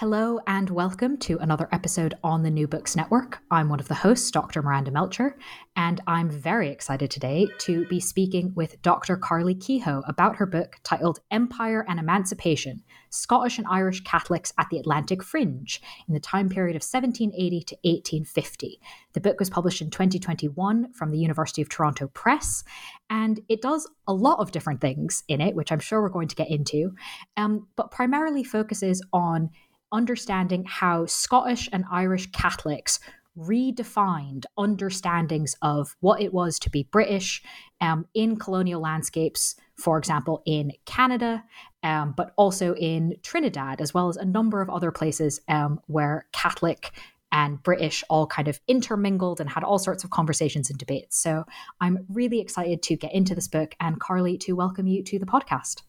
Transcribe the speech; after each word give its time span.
Hello 0.00 0.40
and 0.46 0.70
welcome 0.70 1.18
to 1.18 1.36
another 1.40 1.68
episode 1.72 2.14
on 2.24 2.42
the 2.42 2.50
New 2.50 2.66
Books 2.66 2.96
Network. 2.96 3.42
I'm 3.50 3.68
one 3.68 3.80
of 3.80 3.88
the 3.88 3.96
hosts, 3.96 4.30
Dr. 4.30 4.62
Miranda 4.62 4.90
Melcher, 4.90 5.36
and 5.76 6.00
I'm 6.06 6.30
very 6.30 6.70
excited 6.70 7.10
today 7.10 7.48
to 7.58 7.84
be 7.84 8.00
speaking 8.00 8.54
with 8.54 8.80
Dr. 8.80 9.18
Karly 9.18 9.62
Kehoe 9.62 10.02
about 10.08 10.36
her 10.36 10.46
book 10.46 10.76
titled 10.84 11.20
Empire 11.30 11.84
and 11.86 12.00
Emancipation 12.00 12.82
Scottish 13.10 13.58
and 13.58 13.66
Irish 13.68 14.00
Catholics 14.00 14.54
at 14.56 14.68
the 14.70 14.78
Atlantic 14.78 15.22
Fringe 15.22 15.82
in 16.08 16.14
the 16.14 16.20
time 16.20 16.48
period 16.48 16.76
of 16.76 16.82
1780 16.82 17.60
to 17.64 17.74
1850. 17.82 18.80
The 19.12 19.20
book 19.20 19.38
was 19.38 19.50
published 19.50 19.82
in 19.82 19.90
2021 19.90 20.94
from 20.94 21.10
the 21.10 21.18
University 21.18 21.60
of 21.60 21.68
Toronto 21.68 22.08
Press, 22.08 22.64
and 23.10 23.38
it 23.50 23.60
does 23.60 23.86
a 24.08 24.14
lot 24.14 24.38
of 24.38 24.50
different 24.50 24.80
things 24.80 25.24
in 25.28 25.42
it, 25.42 25.54
which 25.54 25.70
I'm 25.70 25.78
sure 25.78 26.00
we're 26.00 26.08
going 26.08 26.28
to 26.28 26.36
get 26.36 26.48
into, 26.48 26.94
um, 27.36 27.66
but 27.76 27.90
primarily 27.90 28.44
focuses 28.44 29.04
on 29.12 29.50
understanding 29.92 30.64
how 30.66 31.06
Scottish 31.06 31.68
and 31.72 31.84
Irish 31.90 32.30
Catholics 32.30 33.00
redefined 33.38 34.44
understandings 34.58 35.54
of 35.62 35.96
what 36.00 36.20
it 36.20 36.32
was 36.32 36.58
to 36.58 36.70
be 36.70 36.88
British 36.90 37.42
um, 37.80 38.06
in 38.14 38.36
colonial 38.36 38.80
landscapes, 38.80 39.56
for 39.76 39.98
example, 39.98 40.42
in 40.44 40.72
Canada, 40.84 41.44
um, 41.82 42.12
but 42.16 42.32
also 42.36 42.74
in 42.74 43.14
Trinidad, 43.22 43.80
as 43.80 43.94
well 43.94 44.08
as 44.08 44.16
a 44.16 44.24
number 44.24 44.60
of 44.60 44.68
other 44.68 44.90
places 44.90 45.40
um, 45.48 45.80
where 45.86 46.26
Catholic 46.32 46.92
and 47.32 47.62
British 47.62 48.02
all 48.10 48.26
kind 48.26 48.48
of 48.48 48.60
intermingled 48.66 49.40
and 49.40 49.48
had 49.48 49.62
all 49.62 49.78
sorts 49.78 50.02
of 50.02 50.10
conversations 50.10 50.68
and 50.68 50.78
debates. 50.78 51.16
So 51.16 51.44
I'm 51.80 52.04
really 52.08 52.40
excited 52.40 52.82
to 52.82 52.96
get 52.96 53.14
into 53.14 53.34
this 53.34 53.48
book 53.48 53.76
and 53.80 54.00
Karly 54.00 54.38
to 54.40 54.52
welcome 54.52 54.88
you 54.88 55.02
to 55.04 55.18
the 55.18 55.26
podcast. 55.26 55.82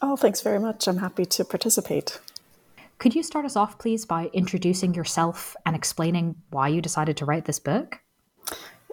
Oh, 0.00 0.16
thanks 0.16 0.40
very 0.40 0.58
much. 0.58 0.88
I'm 0.88 0.98
happy 0.98 1.26
to 1.26 1.44
participate. 1.44 2.18
Could 2.98 3.14
you 3.14 3.22
start 3.22 3.44
us 3.44 3.54
off, 3.54 3.78
please, 3.78 4.04
by 4.04 4.28
introducing 4.32 4.92
yourself 4.92 5.54
and 5.64 5.76
explaining 5.76 6.34
why 6.50 6.66
you 6.68 6.82
decided 6.82 7.16
to 7.18 7.24
write 7.24 7.44
this 7.44 7.60
book? 7.60 8.00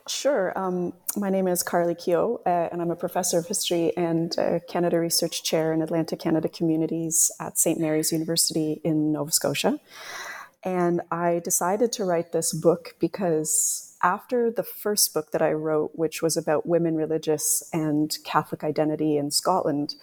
Sure. 0.08 0.56
Um, 0.56 0.94
my 1.18 1.32
name 1.32 1.48
is 1.48 1.64
Karly 1.64 1.98
Kehoe, 1.98 2.40
uh, 2.46 2.70
and 2.72 2.84
I'm 2.84 2.92
a 2.92 2.96
professor 2.96 3.40
of 3.40 3.48
history 3.48 3.98
and 3.98 4.36
Canada 4.70 5.00
Research 5.00 5.44
Chair 5.44 5.74
in 5.74 5.82
Atlantic 5.82 6.20
Canada 6.20 6.48
Communities 6.48 7.32
at 7.40 7.58
St. 7.58 7.80
Mary's 7.80 8.12
University 8.12 8.80
in 8.84 9.12
Nova 9.12 9.32
Scotia. 9.32 9.80
And 10.64 11.02
I 11.10 11.42
decided 11.44 11.92
to 11.94 12.06
write 12.06 12.32
this 12.32 12.54
book 12.54 12.96
because 13.00 13.96
after 14.04 14.52
the 14.52 14.64
first 14.64 15.16
book 15.16 15.32
that 15.32 15.42
I 15.42 15.54
wrote, 15.54 15.92
which 15.96 16.22
was 16.22 16.38
about 16.38 16.68
women 16.68 16.96
religious 16.96 17.68
and 17.74 18.16
Catholic 18.24 18.64
identity 18.64 19.18
in 19.18 19.32
Scotland, 19.32 19.96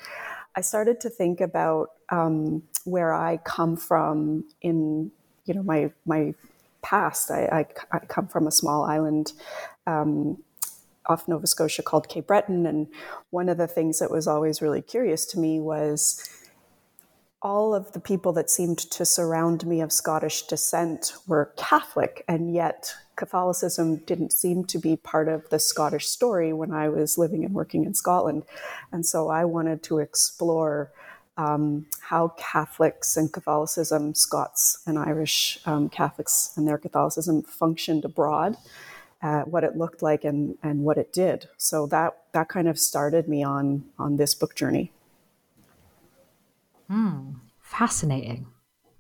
I 0.55 0.61
started 0.61 1.01
to 1.01 1.11
think 1.11 1.41
about 1.41 1.91
um, 2.11 2.63
where 2.85 3.15
I 3.15 3.39
come 3.39 3.77
from 3.77 4.45
in 4.61 5.11
you 5.45 5.55
know 5.55 5.63
my 5.63 5.91
my 6.07 6.35
past. 6.83 7.31
I, 7.31 7.67
I, 7.93 7.97
I 7.97 7.99
come 8.01 8.29
from 8.29 8.47
a 8.47 8.51
small 8.51 8.85
island 8.85 9.33
um, 9.87 10.43
off 11.07 11.27
Nova 11.29 11.47
Scotia 11.47 11.83
called 11.83 12.09
Cape 12.09 12.27
Breton, 12.27 12.67
and 12.67 12.89
one 13.31 13.49
of 13.49 13.57
the 13.57 13.67
things 13.67 13.99
that 13.99 14.11
was 14.11 14.27
always 14.27 14.61
really 14.61 14.83
curious 14.83 15.25
to 15.27 15.39
me 15.39 15.61
was 15.61 16.29
all 17.43 17.75
of 17.75 17.93
the 17.93 18.01
people 18.01 18.33
that 18.33 18.49
seemed 18.49 18.79
to 18.79 19.05
surround 19.05 19.67
me 19.67 19.81
of 19.81 19.93
Scottish 19.93 20.43
descent 20.47 21.15
were 21.27 21.53
Catholic, 21.57 22.25
and 22.29 22.55
yet 22.55 22.95
Catholicism 23.17 23.97
didn't 23.97 24.33
seem 24.33 24.65
to 24.65 24.79
be 24.79 24.97
part 24.97 25.29
of 25.29 25.49
the 25.51 25.59
Scottish 25.59 26.07
story 26.07 26.53
when 26.53 26.73
I 26.73 26.89
was 26.89 27.19
living 27.19 27.45
and 27.45 27.53
working 27.53 27.85
in 27.85 27.95
Scotland. 27.95 28.45
And 28.93 29.05
so 29.05 29.29
I 29.29 29.45
wanted 29.45 29.83
to 29.85 29.99
explore 29.99 30.93
um, 31.37 31.87
how 32.01 32.29
Catholics 32.39 33.17
and 33.17 33.33
Catholicism, 33.33 34.15
Scots 34.15 34.79
and 34.87 34.99
Irish 34.99 35.59
um, 35.67 35.89
Catholics 35.89 36.53
and 36.57 36.67
their 36.69 36.79
Catholicism 36.79 37.43
functioned 37.43 38.05
abroad. 38.05 38.57
Uh, 39.21 39.43
what 39.43 39.63
it 39.63 39.77
looked 39.77 40.03
like 40.03 40.25
and, 40.25 40.59
and 40.65 40.81
what 40.83 40.99
it 40.99 41.13
did. 41.13 41.49
So 41.57 41.87
that 41.87 42.25
that 42.33 42.49
kind 42.49 42.67
of 42.67 42.77
started 42.77 43.29
me 43.29 43.45
on 43.45 43.85
on 43.97 44.17
this 44.17 44.35
book 44.35 44.57
journey. 44.57 44.91
Hmm, 46.93 47.31
fascinating. 47.59 48.49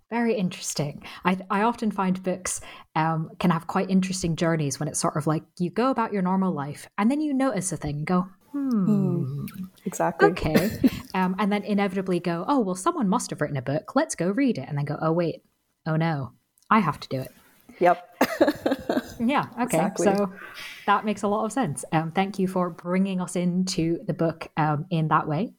Very 0.09 0.35
interesting. 0.35 1.03
I, 1.27 1.37
I 1.51 1.61
often 1.61 1.91
find 1.91 2.23
books 2.23 2.63
um, 2.97 3.31
can 3.39 3.51
have 3.51 3.67
quite 3.67 3.91
interesting 3.91 4.35
journeys 4.35 4.81
when 4.81 4.89
it's 4.89 4.99
sort 4.99 5.17
of 5.17 5.27
like 5.27 5.43
you 5.59 5.69
go 5.69 5.91
about 5.91 6.11
your 6.11 6.23
normal 6.23 6.55
life 6.55 6.89
and 6.97 7.11
then 7.11 7.21
you 7.21 7.35
notice 7.35 7.71
a 7.71 7.77
thing 7.77 7.97
and 7.97 8.07
go, 8.07 8.27
hmm, 8.51 8.87
mm, 8.89 9.49
exactly. 9.85 10.31
Okay. 10.31 10.71
um, 11.15 11.37
and 11.39 11.53
then 11.53 11.65
inevitably 11.65 12.19
go, 12.19 12.47
oh, 12.49 12.61
well, 12.61 12.75
someone 12.75 13.11
must 13.11 13.29
have 13.29 13.43
written 13.43 13.59
a 13.59 13.63
book. 13.63 13.95
Let's 13.95 14.15
go 14.15 14.31
read 14.31 14.57
it. 14.57 14.67
And 14.67 14.79
then 14.79 14.87
go, 14.87 14.97
oh, 15.03 15.13
wait, 15.13 15.43
oh 15.85 15.97
no, 15.97 16.33
I 16.71 16.79
have 16.79 16.99
to 17.01 17.09
do 17.11 17.21
it. 17.21 17.33
Yep. 17.79 18.09
yeah. 19.29 19.47
Okay. 19.55 19.63
Exactly. 19.63 20.07
So 20.07 20.33
that 20.87 21.05
makes 21.05 21.23
a 21.23 21.29
lot 21.29 21.45
of 21.45 21.53
sense. 21.53 21.85
Um, 21.93 22.11
thank 22.13 22.39
you 22.39 22.47
for 22.49 22.71
bringing 22.71 23.21
us 23.21 23.37
into 23.37 23.99
the 24.07 24.15
book 24.15 24.49
um, 24.57 24.87
in 24.91 25.09
that 25.09 25.29
way. 25.29 25.53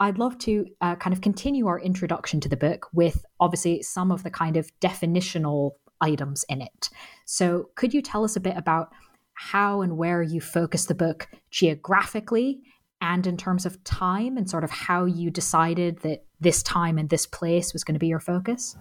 I'd 0.00 0.18
love 0.18 0.38
to 0.40 0.66
uh, 0.80 0.96
kind 0.96 1.14
of 1.14 1.20
continue 1.20 1.66
our 1.66 1.80
introduction 1.80 2.40
to 2.40 2.48
the 2.48 2.56
book 2.56 2.88
with 2.92 3.24
obviously 3.40 3.82
some 3.82 4.12
of 4.12 4.22
the 4.22 4.30
kind 4.30 4.56
of 4.56 4.70
definitional 4.80 5.72
items 6.00 6.44
in 6.48 6.60
it. 6.60 6.90
So, 7.24 7.70
could 7.74 7.92
you 7.92 8.02
tell 8.02 8.24
us 8.24 8.36
a 8.36 8.40
bit 8.40 8.56
about 8.56 8.90
how 9.34 9.82
and 9.82 9.96
where 9.96 10.22
you 10.22 10.40
focus 10.40 10.86
the 10.86 10.94
book 10.94 11.28
geographically 11.50 12.60
and 13.00 13.26
in 13.26 13.36
terms 13.36 13.64
of 13.64 13.82
time 13.84 14.36
and 14.36 14.50
sort 14.50 14.64
of 14.64 14.70
how 14.70 15.04
you 15.04 15.30
decided 15.30 16.00
that 16.00 16.24
this 16.40 16.62
time 16.62 16.98
and 16.98 17.08
this 17.08 17.26
place 17.26 17.72
was 17.72 17.84
going 17.84 17.94
to 17.94 18.00
be 18.00 18.08
your 18.08 18.20
focus? 18.20 18.76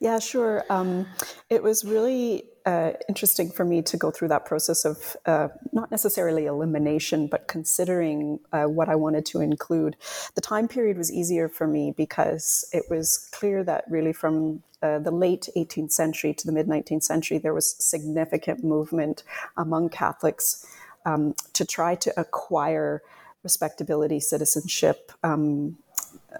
Yeah, 0.00 0.18
sure. 0.18 0.64
Um, 0.70 1.06
it 1.48 1.62
was 1.62 1.84
really 1.84 2.44
uh, 2.66 2.92
interesting 3.08 3.50
for 3.50 3.64
me 3.64 3.80
to 3.82 3.96
go 3.96 4.10
through 4.10 4.28
that 4.28 4.44
process 4.44 4.84
of 4.84 5.16
uh, 5.24 5.48
not 5.72 5.90
necessarily 5.90 6.46
elimination, 6.46 7.28
but 7.28 7.46
considering 7.46 8.40
uh, 8.52 8.64
what 8.64 8.88
I 8.88 8.96
wanted 8.96 9.24
to 9.26 9.40
include. 9.40 9.96
The 10.34 10.40
time 10.40 10.66
period 10.68 10.98
was 10.98 11.12
easier 11.12 11.48
for 11.48 11.66
me 11.66 11.92
because 11.96 12.68
it 12.72 12.84
was 12.90 13.28
clear 13.32 13.62
that 13.64 13.84
really 13.88 14.12
from 14.12 14.62
uh, 14.82 14.98
the 14.98 15.10
late 15.10 15.48
18th 15.56 15.92
century 15.92 16.34
to 16.34 16.46
the 16.46 16.52
mid 16.52 16.66
19th 16.66 17.04
century, 17.04 17.38
there 17.38 17.54
was 17.54 17.76
significant 17.78 18.64
movement 18.64 19.22
among 19.56 19.88
Catholics 19.88 20.66
um, 21.06 21.34
to 21.52 21.64
try 21.64 21.94
to 21.94 22.12
acquire 22.20 23.00
respectability, 23.44 24.18
citizenship, 24.18 25.12
um, 25.22 25.78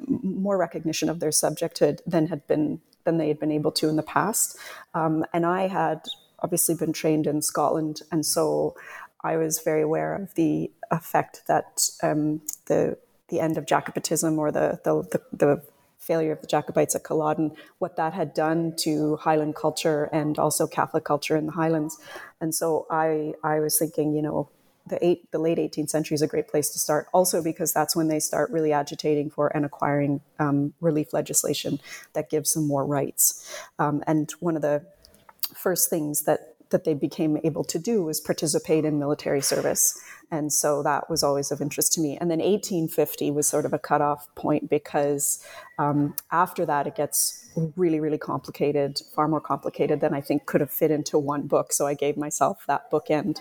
more 0.09 0.59
recognition 0.59 1.09
of 1.09 1.21
their 1.21 1.31
subjecthood 1.31 2.01
than 2.05 2.27
had 2.27 2.47
been 2.49 2.81
than 3.07 3.17
they 3.17 3.29
had 3.29 3.41
been 3.41 3.51
able 3.51 3.73
to 3.73 3.89
in 3.89 3.97
the 3.97 4.03
past. 4.03 4.59
Um, 4.93 5.25
and 5.33 5.47
I 5.47 5.69
had 5.69 6.03
obviously 6.41 6.75
been 6.75 6.93
trained 6.93 7.27
in 7.27 7.41
Scotland, 7.41 8.03
and 8.13 8.27
so 8.27 8.77
I 9.23 9.39
was 9.39 9.61
very 9.61 9.81
aware 9.81 10.15
of 10.15 10.35
the 10.35 10.71
effect 10.91 11.45
that 11.47 11.89
um, 12.03 12.43
the 12.67 12.99
the 13.29 13.41
end 13.41 13.57
of 13.57 13.67
Jacobitism 13.67 14.39
or 14.39 14.53
the, 14.53 14.79
the 14.85 15.03
the, 15.13 15.23
the 15.33 15.63
failure 15.99 16.33
of 16.33 16.41
the 16.41 16.47
Jacobites 16.47 16.95
at 16.95 17.03
Culloden, 17.03 17.51
what 17.79 17.97
that 17.97 18.15
had 18.15 18.33
done 18.33 18.75
to 18.77 19.17
Highland 19.17 19.57
culture 19.57 20.05
and 20.13 20.39
also 20.39 20.67
Catholic 20.67 21.05
culture 21.05 21.37
in 21.37 21.47
the 21.47 21.53
Highlands. 21.53 21.99
And 22.41 22.55
so 22.55 22.87
I 22.91 23.35
I 23.43 23.61
was 23.61 23.79
thinking, 23.79 24.15
you 24.15 24.23
know, 24.23 24.49
the 24.87 25.05
eight 25.05 25.31
the 25.33 25.39
late 25.39 25.59
18th 25.59 25.91
century 25.91 26.15
is 26.15 26.23
a 26.23 26.27
great 26.27 26.49
place 26.49 26.71
to 26.71 26.79
start. 26.79 27.09
Also 27.13 27.43
because 27.43 27.73
that's 27.73 27.97
when 27.97 28.09
they 28.09 28.21
start 28.21 28.51
really 28.51 28.73
agitating 28.73 29.31
for 29.31 29.49
and 29.49 29.65
acquiring 29.65 30.21
um, 30.39 30.75
relief 30.81 31.13
legislation 31.13 31.81
that 32.13 32.31
gives 32.31 32.55
them 32.55 32.67
more 32.67 32.85
rights. 32.85 33.51
Um, 33.79 34.03
and 34.07 34.31
one 34.41 34.57
of 34.57 34.63
the 34.63 34.85
first 35.55 35.91
things 35.91 36.23
that 36.23 36.57
that 36.71 36.85
they 36.85 36.95
became 36.95 37.39
able 37.45 37.63
to 37.65 37.79
do 37.79 38.03
was 38.03 38.21
participate 38.21 38.85
in 38.85 38.99
military 38.99 39.41
service. 39.41 40.01
And 40.33 40.53
so 40.53 40.83
that 40.83 41.09
was 41.09 41.23
always 41.23 41.53
of 41.53 41.61
interest 41.61 41.93
to 41.93 42.01
me. 42.01 42.17
And 42.17 42.29
then 42.29 42.41
1850 42.41 43.31
was 43.31 43.47
sort 43.47 43.65
of 43.65 43.73
a 43.73 43.79
cutoff 43.79 44.27
point 44.35 44.69
because 44.69 45.45
um, 45.79 46.17
after 46.33 46.67
that, 46.67 46.89
it 46.89 46.97
gets 46.97 47.49
really, 47.77 48.01
really 48.01 48.19
complicated, 48.19 49.01
far 49.15 49.29
more 49.29 49.41
complicated 49.41 50.01
than 50.01 50.13
I 50.13 50.21
think 50.21 50.47
could 50.47 50.61
have 50.61 50.71
fit 50.71 50.91
into 50.91 51.19
one 51.19 51.47
book. 51.47 51.73
So 51.73 51.87
I 51.87 51.95
gave 51.95 52.17
myself 52.17 52.65
that 52.67 52.91
bookend 52.91 53.39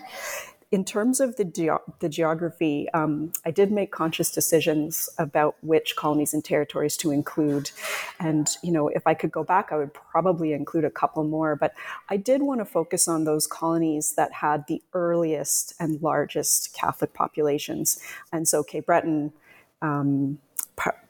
in 0.72 0.84
terms 0.84 1.20
of 1.20 1.36
the, 1.36 1.44
ge- 1.44 2.00
the 2.00 2.08
geography, 2.08 2.88
um, 2.92 3.32
I 3.44 3.52
did 3.52 3.70
make 3.70 3.92
conscious 3.92 4.30
decisions 4.32 5.08
about 5.16 5.56
which 5.62 5.94
colonies 5.94 6.34
and 6.34 6.44
territories 6.44 6.96
to 6.98 7.12
include. 7.12 7.70
And, 8.18 8.48
you 8.62 8.72
know, 8.72 8.88
if 8.88 9.06
I 9.06 9.14
could 9.14 9.30
go 9.30 9.44
back, 9.44 9.70
I 9.70 9.76
would 9.76 9.94
probably 9.94 10.52
include 10.52 10.84
a 10.84 10.90
couple 10.90 11.22
more. 11.22 11.54
But 11.54 11.72
I 12.10 12.16
did 12.16 12.42
want 12.42 12.60
to 12.60 12.64
focus 12.64 13.06
on 13.06 13.24
those 13.24 13.46
colonies 13.46 14.14
that 14.16 14.32
had 14.32 14.64
the 14.66 14.82
earliest 14.92 15.74
and 15.78 16.02
largest 16.02 16.74
Catholic 16.74 17.14
populations. 17.14 18.00
And 18.32 18.48
so 18.48 18.64
Cape 18.64 18.86
Breton, 18.86 19.32
um, 19.82 20.38
par- 20.76 21.00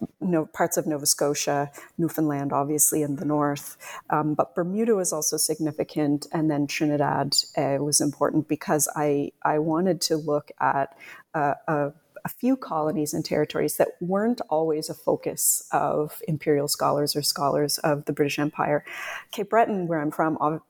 parts 0.53 0.77
of 0.77 0.87
Nova 0.87 1.07
Scotia, 1.07 1.71
Newfoundland, 1.99 2.53
obviously 2.53 3.03
in 3.03 3.17
the 3.17 3.25
north, 3.25 3.77
um, 4.11 4.35
but 4.35 4.55
Bermuda 4.55 4.95
was 4.95 5.13
also 5.13 5.37
significant, 5.37 6.27
and 6.33 6.51
then 6.51 6.67
Trinidad 6.67 7.37
uh, 7.57 7.79
was 7.81 8.01
important 8.01 8.49
because 8.49 8.89
I 8.97 9.33
I 9.43 9.59
wanted 9.59 10.01
to 10.03 10.17
look 10.17 10.51
at 10.61 10.97
uh, 11.35 11.55
a, 11.69 11.93
a 12.25 12.29
few 12.29 12.57
colonies 12.57 13.15
and 13.15 13.25
territories 13.25 13.77
that 13.77 13.89
weren't 14.01 14.41
always 14.51 14.89
a 14.89 14.95
focus 14.95 15.69
of 15.73 16.21
imperial 16.27 16.67
scholars 16.67 17.15
or 17.15 17.23
scholars 17.23 17.79
of 17.79 18.05
the 18.07 18.13
British 18.13 18.39
Empire. 18.39 18.85
Cape 19.31 19.51
Breton, 19.51 19.87
where 19.87 20.01
I'm 20.01 20.11
from, 20.11 20.61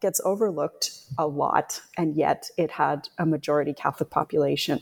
gets 0.00 0.20
overlooked 0.24 0.90
a 1.18 1.26
lot, 1.26 1.82
and 1.98 2.16
yet 2.16 2.50
it 2.56 2.70
had 2.70 3.08
a 3.18 3.26
majority 3.26 3.74
Catholic 3.74 4.08
population. 4.08 4.80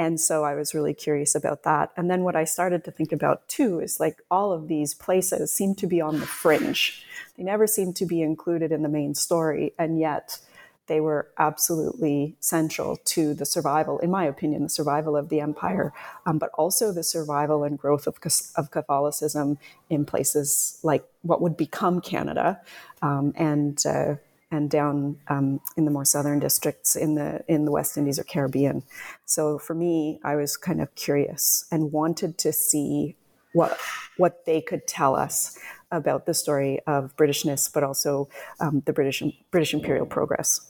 And 0.00 0.18
so 0.18 0.44
I 0.44 0.54
was 0.54 0.72
really 0.72 0.94
curious 0.94 1.34
about 1.34 1.62
that. 1.64 1.92
And 1.94 2.10
then 2.10 2.24
what 2.24 2.34
I 2.34 2.44
started 2.44 2.84
to 2.84 2.90
think 2.90 3.12
about 3.12 3.46
too 3.48 3.80
is 3.80 4.00
like 4.00 4.22
all 4.30 4.50
of 4.50 4.66
these 4.66 4.94
places 4.94 5.52
seem 5.52 5.74
to 5.74 5.86
be 5.86 6.00
on 6.00 6.20
the 6.20 6.26
fringe. 6.26 7.04
They 7.36 7.42
never 7.42 7.66
seem 7.66 7.92
to 7.92 8.06
be 8.06 8.22
included 8.22 8.72
in 8.72 8.82
the 8.82 8.88
main 8.88 9.14
story. 9.14 9.74
And 9.78 10.00
yet 10.00 10.38
they 10.86 11.02
were 11.02 11.28
absolutely 11.36 12.34
central 12.40 12.96
to 12.96 13.34
the 13.34 13.44
survival, 13.44 13.98
in 13.98 14.10
my 14.10 14.24
opinion, 14.24 14.62
the 14.62 14.70
survival 14.70 15.18
of 15.18 15.28
the 15.28 15.40
empire, 15.40 15.92
um, 16.24 16.38
but 16.38 16.48
also 16.54 16.92
the 16.92 17.04
survival 17.04 17.62
and 17.62 17.78
growth 17.78 18.06
of, 18.06 18.16
of 18.56 18.70
Catholicism 18.70 19.58
in 19.90 20.06
places 20.06 20.78
like 20.82 21.04
what 21.20 21.42
would 21.42 21.58
become 21.58 22.00
Canada 22.00 22.58
um, 23.02 23.34
and 23.36 23.84
uh, 23.84 24.14
and 24.50 24.70
down 24.70 25.16
um, 25.28 25.60
in 25.76 25.84
the 25.84 25.90
more 25.90 26.04
southern 26.04 26.40
districts 26.40 26.96
in 26.96 27.14
the 27.14 27.44
in 27.48 27.64
the 27.64 27.70
West 27.70 27.96
Indies 27.96 28.18
or 28.18 28.24
Caribbean. 28.24 28.82
So 29.24 29.58
for 29.58 29.74
me, 29.74 30.20
I 30.24 30.36
was 30.36 30.56
kind 30.56 30.80
of 30.80 30.94
curious 30.94 31.66
and 31.70 31.92
wanted 31.92 32.38
to 32.38 32.52
see 32.52 33.16
what 33.52 33.78
what 34.16 34.44
they 34.46 34.60
could 34.60 34.86
tell 34.86 35.14
us 35.14 35.58
about 35.90 36.26
the 36.26 36.34
story 36.34 36.80
of 36.86 37.16
Britishness, 37.16 37.72
but 37.72 37.82
also 37.82 38.28
um, 38.60 38.82
the 38.86 38.92
British 38.92 39.22
British 39.50 39.74
imperial 39.74 40.06
progress. 40.06 40.60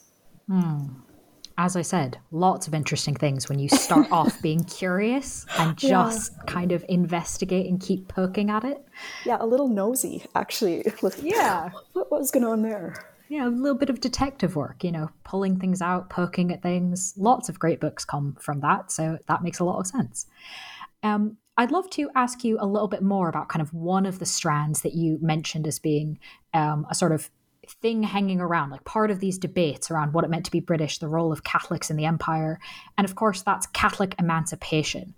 Hmm. 0.49 0.87
As 1.59 1.77
I 1.77 1.83
said, 1.83 2.19
lots 2.31 2.69
of 2.69 2.75
interesting 2.75 3.15
things 3.15 3.51
when 3.51 3.59
you 3.59 3.69
start 3.69 4.07
off 4.13 4.41
being 4.41 4.65
curious 4.65 5.45
and 5.59 5.77
just 5.77 6.33
yeah. 6.33 6.45
kind 6.47 6.73
of 6.73 6.83
investigate 6.89 7.67
and 7.67 7.79
keep 7.79 8.09
poking 8.09 8.49
at 8.49 8.65
it. 8.65 8.83
Yeah, 9.27 9.37
a 9.41 9.47
little 9.47 9.69
nosy, 9.69 10.25
actually. 10.35 10.91
yeah. 11.23 11.69
What, 11.93 12.11
what 12.11 12.21
was 12.21 12.31
going 12.31 12.47
on 12.47 12.63
there? 12.63 12.95
Yeah, 13.31 13.47
a 13.47 13.49
little 13.49 13.79
bit 13.79 13.91
of 13.91 14.01
detective 14.01 14.57
work, 14.57 14.83
you 14.83 14.91
know, 14.91 15.09
pulling 15.23 15.57
things 15.61 15.81
out, 15.81 16.11
poking 16.11 16.53
at 16.53 16.63
things. 16.63 17.15
Lots 17.17 17.49
of 17.49 17.61
great 17.61 17.81
books 17.81 18.05
come 18.05 18.37
from 18.41 18.61
that, 18.61 18.91
so 18.91 19.19
that 19.29 19.45
makes 19.45 19.61
a 19.61 19.65
lot 19.65 19.79
of 19.79 19.87
sense. 19.87 20.27
Um, 21.05 21.37
I'd 21.57 21.71
love 21.71 21.89
to 21.91 22.11
ask 22.17 22.43
you 22.43 22.59
a 22.61 22.67
little 22.67 22.89
bit 22.89 23.03
more 23.03 23.29
about 23.29 23.49
kind 23.49 23.63
of 23.63 23.73
one 23.73 24.05
of 24.05 24.19
the 24.19 24.27
strands 24.27 24.83
that 24.83 24.95
you 24.95 25.17
mentioned 25.23 25.69
as 25.69 25.79
being 25.79 26.19
um, 26.55 26.85
a 26.91 26.95
sort 26.95 27.13
of 27.13 27.31
thing 27.69 28.03
hanging 28.03 28.41
around, 28.41 28.71
like 28.71 28.83
part 28.83 29.13
of 29.13 29.21
these 29.21 29.39
debates 29.39 29.93
around 29.93 30.13
what 30.13 30.25
it 30.25 30.31
meant 30.31 30.45
to 30.47 30.51
be 30.51 30.59
British, 30.59 30.99
the 30.99 31.09
role 31.09 31.33
of 31.33 31.45
Catholics 31.45 31.89
in 31.89 31.97
the 31.97 32.07
empire. 32.07 32.59
And 32.99 33.05
of 33.05 33.15
course, 33.15 33.43
that's 33.43 33.69
Catholic 33.69 34.17
emancipation. 34.19 35.15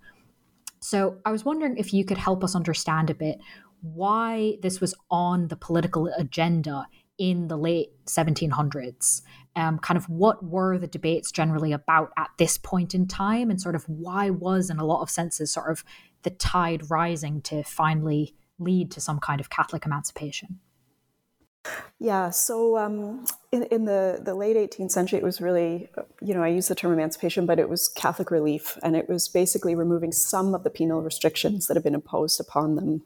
So 0.81 1.17
I 1.25 1.31
was 1.31 1.45
wondering 1.45 1.77
if 1.77 1.93
you 1.93 2.05
could 2.05 2.19
help 2.19 2.43
us 2.43 2.55
understand 2.55 3.09
a 3.09 3.15
bit 3.15 3.39
why 3.81 4.57
this 4.61 4.79
was 4.79 4.93
on 5.09 5.47
the 5.47 5.55
political 5.55 6.07
agenda 6.15 6.85
in 7.17 7.47
the 7.47 7.57
late 7.57 7.91
1700s. 8.05 9.21
Um, 9.55 9.77
kind 9.77 9.97
of 9.97 10.09
what 10.09 10.43
were 10.43 10.79
the 10.79 10.87
debates 10.87 11.31
generally 11.31 11.71
about 11.71 12.11
at 12.17 12.31
this 12.37 12.57
point 12.57 12.95
in 12.95 13.07
time, 13.07 13.51
and 13.51 13.61
sort 13.61 13.75
of 13.75 13.87
why 13.87 14.29
was, 14.29 14.69
in 14.69 14.79
a 14.79 14.85
lot 14.85 15.01
of 15.01 15.09
senses, 15.09 15.51
sort 15.51 15.69
of 15.69 15.83
the 16.23 16.31
tide 16.31 16.89
rising 16.89 17.41
to 17.41 17.63
finally 17.63 18.33
lead 18.57 18.89
to 18.91 19.01
some 19.01 19.19
kind 19.19 19.39
of 19.39 19.49
Catholic 19.49 19.85
emancipation? 19.85 20.59
Yeah, 21.99 22.31
so 22.31 22.77
um, 22.77 23.25
in, 23.51 23.63
in, 23.63 23.85
the, 23.85 24.19
the 24.21 24.35
late 24.35 24.57
18th 24.57 24.91
century, 24.91 25.19
it 25.19 25.23
was 25.23 25.39
really, 25.39 25.89
you 26.21 26.33
know, 26.33 26.43
I 26.43 26.49
use 26.49 26.67
the 26.67 26.75
term 26.75 26.91
emancipation, 26.91 27.45
but 27.45 27.59
it 27.59 27.69
was 27.69 27.87
Catholic 27.87 28.31
relief, 28.31 28.77
and 28.83 28.95
it 28.95 29.07
was 29.07 29.29
basically 29.29 29.75
removing 29.75 30.11
some 30.11 30.53
of 30.55 30.63
the 30.63 30.69
penal 30.69 31.01
restrictions 31.01 31.67
that 31.67 31.77
have 31.77 31.83
been 31.83 31.95
imposed 31.95 32.41
upon 32.41 32.75
them 32.75 33.03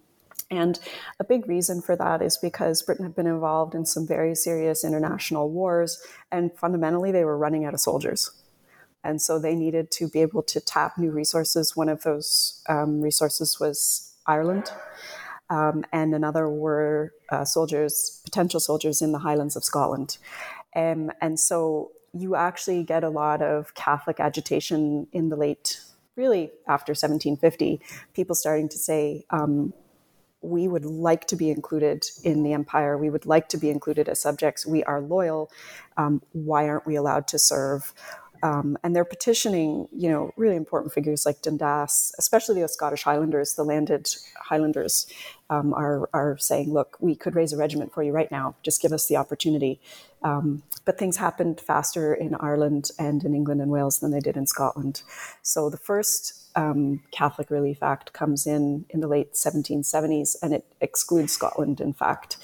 and 0.50 0.80
a 1.20 1.24
big 1.24 1.48
reason 1.48 1.82
for 1.82 1.96
that 1.98 2.22
is 2.22 2.38
because 2.38 2.82
Britain 2.82 3.06
had 3.06 3.16
been 3.16 3.28
involved 3.28 3.76
in 3.76 3.86
some 3.86 4.08
very 4.08 4.34
serious 4.34 4.84
international 4.84 5.50
wars, 5.50 6.02
and 6.32 6.52
fundamentally, 6.58 7.12
they 7.12 7.26
were 7.26 7.38
running 7.38 7.66
out 7.66 7.74
of 7.74 7.82
soldiers. 7.82 8.32
And 9.04 9.22
so 9.22 9.40
they 9.40 9.56
needed 9.56 9.92
to 9.92 10.08
be 10.08 10.22
able 10.22 10.44
to 10.44 10.60
tap 10.60 10.98
new 10.98 11.12
resources. 11.12 11.76
One 11.76 11.90
of 11.90 12.04
those 12.04 12.64
um, 12.68 13.02
resources 13.02 13.60
was 13.60 14.16
Ireland, 14.26 14.72
um, 15.50 15.86
and 15.92 16.14
another 16.14 16.50
were 16.50 17.14
uh, 17.30 17.46
soldiers, 17.46 18.22
potential 18.24 18.60
soldiers 18.60 19.02
in 19.02 19.12
the 19.12 19.20
Highlands 19.20 19.56
of 19.56 19.64
Scotland. 19.64 20.18
Um, 20.76 21.12
and 21.22 21.40
so 21.40 21.92
you 22.14 22.36
actually 22.36 22.84
get 22.84 23.04
a 23.04 23.10
lot 23.10 23.42
of 23.42 23.74
Catholic 23.76 24.20
agitation 24.20 25.08
in 25.12 25.30
the 25.30 25.36
late, 25.36 25.82
really 26.16 26.52
after 26.68 26.92
1750, 26.92 27.82
people 28.14 28.36
starting 28.36 28.70
to 28.70 28.78
say, 28.78 29.26
um, 29.30 29.74
we 30.42 30.68
would 30.68 30.86
like 30.86 31.26
to 31.28 31.36
be 31.36 31.50
included 31.50 32.06
in 32.24 32.44
the 32.44 32.54
empire. 32.54 32.98
We 32.98 33.10
would 33.10 33.26
like 33.26 33.50
to 33.50 33.58
be 33.58 33.70
included 33.70 34.08
as 34.08 34.22
subjects. 34.22 34.66
We 34.66 34.84
are 34.84 35.02
loyal. 35.02 35.52
Um, 35.98 36.22
why 36.32 36.68
aren't 36.68 36.86
we 36.86 36.96
allowed 36.96 37.28
to 37.30 37.40
serve? 37.40 37.94
Um, 38.44 38.78
and 38.84 38.96
they're 38.96 39.06
petitioning, 39.06 39.88
you 39.92 40.10
know, 40.10 40.32
really 40.38 40.56
important 40.56 40.94
figures 40.94 41.26
like 41.26 41.42
Dundas, 41.42 42.14
especially 42.20 42.62
the 42.62 42.68
Scottish 42.68 43.04
Highlanders, 43.04 43.56
the 43.56 43.64
landed 43.64 44.10
Highlanders, 44.40 45.08
um, 45.50 45.74
are, 45.74 46.10
are 46.14 46.38
saying, 46.38 46.72
look, 46.72 46.98
we 47.00 47.16
could 47.16 47.36
raise 47.36 47.54
a 47.54 47.58
regiment 47.58 47.94
for 47.94 48.04
you 48.04 48.12
right 48.12 48.32
now. 48.32 48.56
Just 48.64 48.82
give 48.82 48.92
us 48.92 49.08
the 49.08 49.16
opportunity. 49.16 49.80
Um, 50.24 50.64
but 50.86 50.98
things 50.98 51.18
happened 51.18 51.60
faster 51.60 52.14
in 52.14 52.36
Ireland 52.40 52.92
and 53.00 53.24
in 53.24 53.34
England 53.34 53.62
and 53.62 53.72
Wales 53.72 54.00
than 54.00 54.12
they 54.12 54.20
did 54.20 54.38
in 54.38 54.46
Scotland. 54.46 55.02
So 55.42 55.70
the 55.70 55.78
first 55.78 56.47
um, 56.58 57.04
Catholic 57.12 57.52
Relief 57.52 57.84
Act 57.84 58.12
comes 58.14 58.48
in 58.48 58.86
in 58.90 59.00
the 59.00 59.08
late 59.08 59.34
1770s, 59.34 60.36
and 60.42 60.54
it 60.54 60.66
excludes 60.82 61.32
Scotland, 61.32 61.80
in 61.80 61.94
fact, 61.94 62.38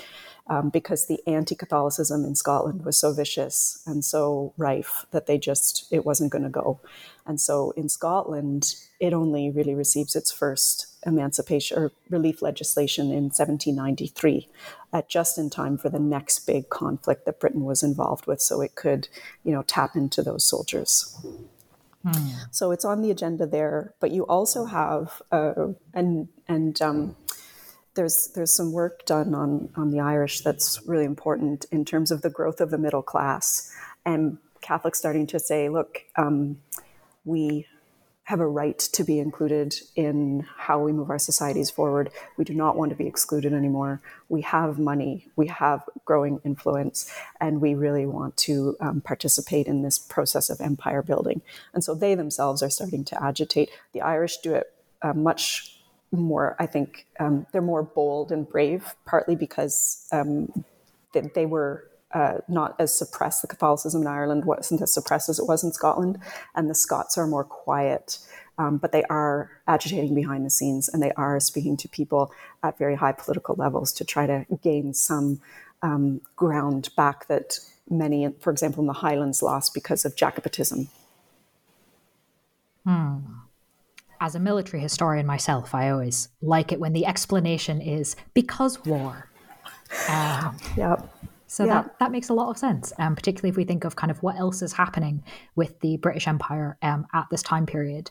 um, 0.48 0.70
because 0.70 1.08
the 1.08 1.20
anti-Catholicism 1.26 2.24
in 2.24 2.36
Scotland 2.36 2.86
was 2.86 2.96
so 2.96 3.12
vicious 3.12 3.82
and 3.88 4.06
so 4.06 4.54
rife 4.56 5.08
that 5.12 5.26
they 5.26 5.40
just 5.40 5.92
it 5.92 6.06
wasn't 6.06 6.32
going 6.32 6.44
to 6.44 6.50
go. 6.50 6.80
And 7.26 7.42
so 7.42 7.72
in 7.72 7.90
Scotland, 7.90 8.76
it 9.00 9.14
only 9.14 9.50
really 9.50 9.74
receives 9.74 10.16
its 10.16 10.32
first 10.32 10.88
emancipation 11.06 11.78
or 11.80 11.92
relief 12.10 12.42
legislation 12.42 13.08
in 13.08 13.32
1793, 13.32 14.48
at 14.94 15.10
just 15.10 15.40
in 15.40 15.50
time 15.50 15.78
for 15.78 15.90
the 15.90 16.00
next 16.00 16.46
big 16.46 16.70
conflict 16.70 17.26
that 17.26 17.40
Britain 17.40 17.64
was 17.64 17.82
involved 17.82 18.28
with, 18.28 18.42
so 18.42 18.62
it 18.62 18.76
could, 18.76 19.08
you 19.44 19.52
know, 19.52 19.64
tap 19.64 19.96
into 19.96 20.22
those 20.22 20.46
soldiers. 20.46 21.18
Hmm. 22.06 22.30
So 22.52 22.72
it's 22.72 22.86
on 22.86 23.02
the 23.02 23.12
agenda 23.12 23.46
there, 23.46 23.94
but 24.00 24.12
you 24.12 24.24
also 24.24 24.66
have 24.66 25.22
uh, 25.32 25.74
and 25.94 26.28
and 26.48 26.82
um, 26.82 27.16
there's 27.96 28.32
there's 28.36 28.54
some 28.54 28.72
work 28.74 29.06
done 29.06 29.34
on 29.34 29.70
on 29.76 29.92
the 29.92 30.02
Irish 30.02 30.42
that's 30.42 30.82
really 30.86 31.06
important 31.06 31.66
in 31.72 31.86
terms 31.86 32.12
of 32.12 32.22
the 32.22 32.30
growth 32.30 32.60
of 32.60 32.72
the 32.72 32.78
middle 32.78 33.04
class 33.04 33.72
and 34.06 34.38
Catholics 34.62 34.98
starting 34.98 35.28
to 35.28 35.40
say, 35.40 35.70
look, 35.70 36.04
um, 36.16 36.58
we 37.26 37.68
have 38.26 38.40
a 38.40 38.48
right 38.48 38.80
to 38.80 39.04
be 39.04 39.20
included 39.20 39.76
in 39.96 40.46
how 40.56 40.80
we 40.80 40.94
move 40.94 41.10
our 41.10 41.20
societies 41.20 41.70
forward. 41.70 42.10
We 42.38 42.46
do 42.46 42.54
not 42.54 42.78
want 42.78 42.90
to 42.92 42.96
be 42.96 43.06
excluded 43.06 43.54
anymore. 43.54 44.02
We 44.30 44.42
have 44.42 44.80
money, 44.80 45.28
we 45.36 45.48
have 45.48 45.84
growing 46.06 46.40
influence, 46.46 47.12
and 47.42 47.60
we 47.60 47.76
really 47.76 48.06
want 48.06 48.38
to 48.38 48.78
um, 48.80 49.02
participate 49.02 49.68
in 49.68 49.82
this 49.82 50.00
process 50.00 50.50
of 50.50 50.62
empire 50.62 51.02
building. 51.02 51.42
And 51.74 51.84
so 51.84 51.94
they 51.94 52.16
themselves 52.16 52.64
are 52.64 52.70
starting 52.70 53.04
to 53.06 53.22
agitate. 53.22 53.70
The 53.92 54.02
Irish 54.02 54.38
do 54.38 54.54
it 54.54 54.74
uh, 55.02 55.14
much 55.14 55.82
more, 56.12 56.56
I 56.60 56.66
think, 56.66 57.06
um, 57.20 57.46
they're 57.52 57.62
more 57.62 57.84
bold 57.84 58.32
and 58.32 58.48
brave, 58.48 58.96
partly 59.06 59.36
because 59.36 60.08
um, 60.14 60.64
they, 61.12 61.22
they 61.36 61.46
were 61.46 61.90
uh, 62.14 62.40
not 62.48 62.76
as 62.80 62.94
suppressed. 62.94 63.42
The 63.42 63.48
Catholicism 63.48 64.02
in 64.02 64.08
Ireland 64.08 64.46
wasn't 64.46 64.82
as 64.82 64.94
suppressed 64.94 65.30
as 65.30 65.40
it 65.40 65.48
was 65.48 65.64
in 65.64 65.72
Scotland, 65.72 66.20
and 66.56 66.70
the 66.70 66.76
Scots 66.76 67.18
are 67.18 67.28
more 67.28 67.44
quiet. 67.44 68.20
Um, 68.60 68.78
but 68.78 68.92
they 68.92 69.04
are 69.06 69.50
agitating 69.68 70.14
behind 70.14 70.46
the 70.46 70.52
scenes, 70.52 70.88
and 70.88 71.02
they 71.02 71.12
are 71.14 71.40
speaking 71.40 71.76
to 71.78 71.90
people 71.90 72.32
at 72.62 72.78
very 72.78 72.96
high 72.96 73.14
political 73.14 73.56
levels 73.56 73.92
to 73.94 74.06
try 74.06 74.28
to 74.28 74.46
gain 74.62 74.94
some 74.94 75.42
um, 75.82 76.22
ground 76.36 76.90
back 76.96 77.28
that 77.28 77.60
many, 77.90 78.32
for 78.40 78.52
example, 78.52 78.82
in 78.82 78.88
the 78.88 78.94
Highlands, 78.94 79.42
lost 79.42 79.74
because 79.74 80.06
of 80.06 80.16
Jacobitism. 80.16 80.88
Hmm. 82.86 83.18
As 84.22 84.36
a 84.36 84.40
military 84.40 84.82
historian 84.82 85.26
myself, 85.26 85.74
I 85.74 85.90
always 85.90 86.30
like 86.42 86.72
it 86.72 86.80
when 86.80 86.94
the 86.94 87.06
explanation 87.06 87.82
is 87.82 88.16
because 88.34 88.86
war. 88.86 89.30
Um, 90.08 90.58
yep. 90.78 91.10
So 91.54 91.66
yeah. 91.66 91.84
that, 91.84 92.00
that 92.00 92.12
makes 92.12 92.30
a 92.30 92.34
lot 92.34 92.50
of 92.50 92.58
sense, 92.58 92.92
um, 92.98 93.16
particularly 93.16 93.50
if 93.50 93.58
we 93.58 93.64
think 93.64 93.84
of 93.84 93.96
kind 93.96 94.10
of 94.10 94.24
what 94.24 94.38
else 94.38 94.64
is 94.64 94.74
happening 94.74 95.24
with 95.56 95.80
the 95.82 95.98
British 95.98 96.28
Empire 96.28 96.80
um, 96.82 97.06
at 97.14 97.28
this 97.30 97.44
time 97.44 97.68
period. 97.68 98.10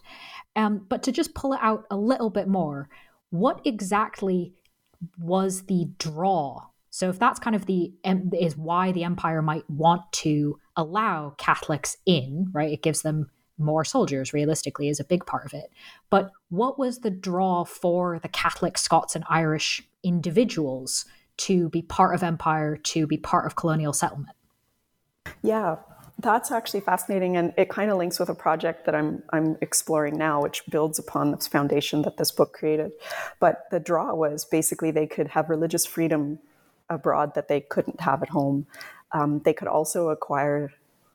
Um, 0.54 0.86
but 0.88 1.02
to 1.02 1.12
just 1.12 1.34
pull 1.34 1.52
it 1.52 1.58
out 1.60 1.84
a 1.90 1.96
little 1.96 2.30
bit 2.30 2.46
more, 2.46 2.88
what 3.30 3.60
exactly 3.64 4.54
was 5.18 5.62
the 5.62 5.88
draw? 5.98 6.66
So 6.90 7.08
if 7.08 7.18
that's 7.18 7.40
kind 7.40 7.56
of 7.56 7.66
the 7.66 7.92
is 8.32 8.56
why 8.56 8.92
the 8.92 9.02
empire 9.02 9.42
might 9.42 9.68
want 9.68 10.02
to 10.12 10.60
allow 10.76 11.34
Catholics 11.36 11.96
in, 12.06 12.48
right? 12.52 12.72
It 12.72 12.82
gives 12.82 13.02
them 13.02 13.28
more 13.58 13.84
soldiers 13.84 14.32
realistically 14.32 14.88
is 14.88 15.00
a 15.00 15.04
big 15.04 15.26
part 15.26 15.46
of 15.46 15.52
it. 15.52 15.70
But 16.10 16.30
what 16.50 16.78
was 16.78 16.98
the 16.98 17.10
draw 17.10 17.64
for 17.64 18.20
the 18.20 18.28
Catholic 18.28 18.78
Scots 18.78 19.16
and 19.16 19.24
Irish 19.28 19.82
individuals 20.04 21.06
to 21.46 21.68
be 21.68 21.82
part 21.82 22.14
of 22.14 22.22
empire, 22.22 22.76
to 22.76 23.06
be 23.06 23.16
part 23.16 23.46
of 23.46 23.56
colonial 23.56 23.92
settlement? 23.92 24.36
Yeah, 25.42 25.76
that's 26.18 26.52
actually 26.52 26.80
fascinating, 26.80 27.36
and 27.36 27.52
it 27.56 27.68
kind 27.68 27.90
of 27.90 27.98
links 27.98 28.20
with 28.20 28.28
a 28.28 28.34
project 28.34 28.86
that 28.86 28.94
I'm 28.94 29.22
I'm 29.30 29.56
exploring 29.60 30.16
now, 30.16 30.40
which 30.40 30.62
builds 30.70 30.98
upon 30.98 31.32
this 31.32 31.48
foundation 31.48 32.02
that 32.02 32.16
this 32.16 32.30
book 32.30 32.52
created. 32.52 32.92
But 33.40 33.64
the 33.72 33.80
draw 33.80 34.14
was 34.14 34.44
basically 34.44 34.92
they 34.92 35.06
could 35.06 35.28
have 35.28 35.50
religious 35.50 35.84
freedom 35.84 36.38
abroad 36.88 37.34
that 37.34 37.48
they 37.48 37.60
couldn't 37.60 38.00
have 38.02 38.22
at 38.22 38.28
home. 38.28 38.66
Um, 39.10 39.40
they 39.44 39.52
could 39.52 39.68
also 39.68 40.10
acquire, 40.10 40.72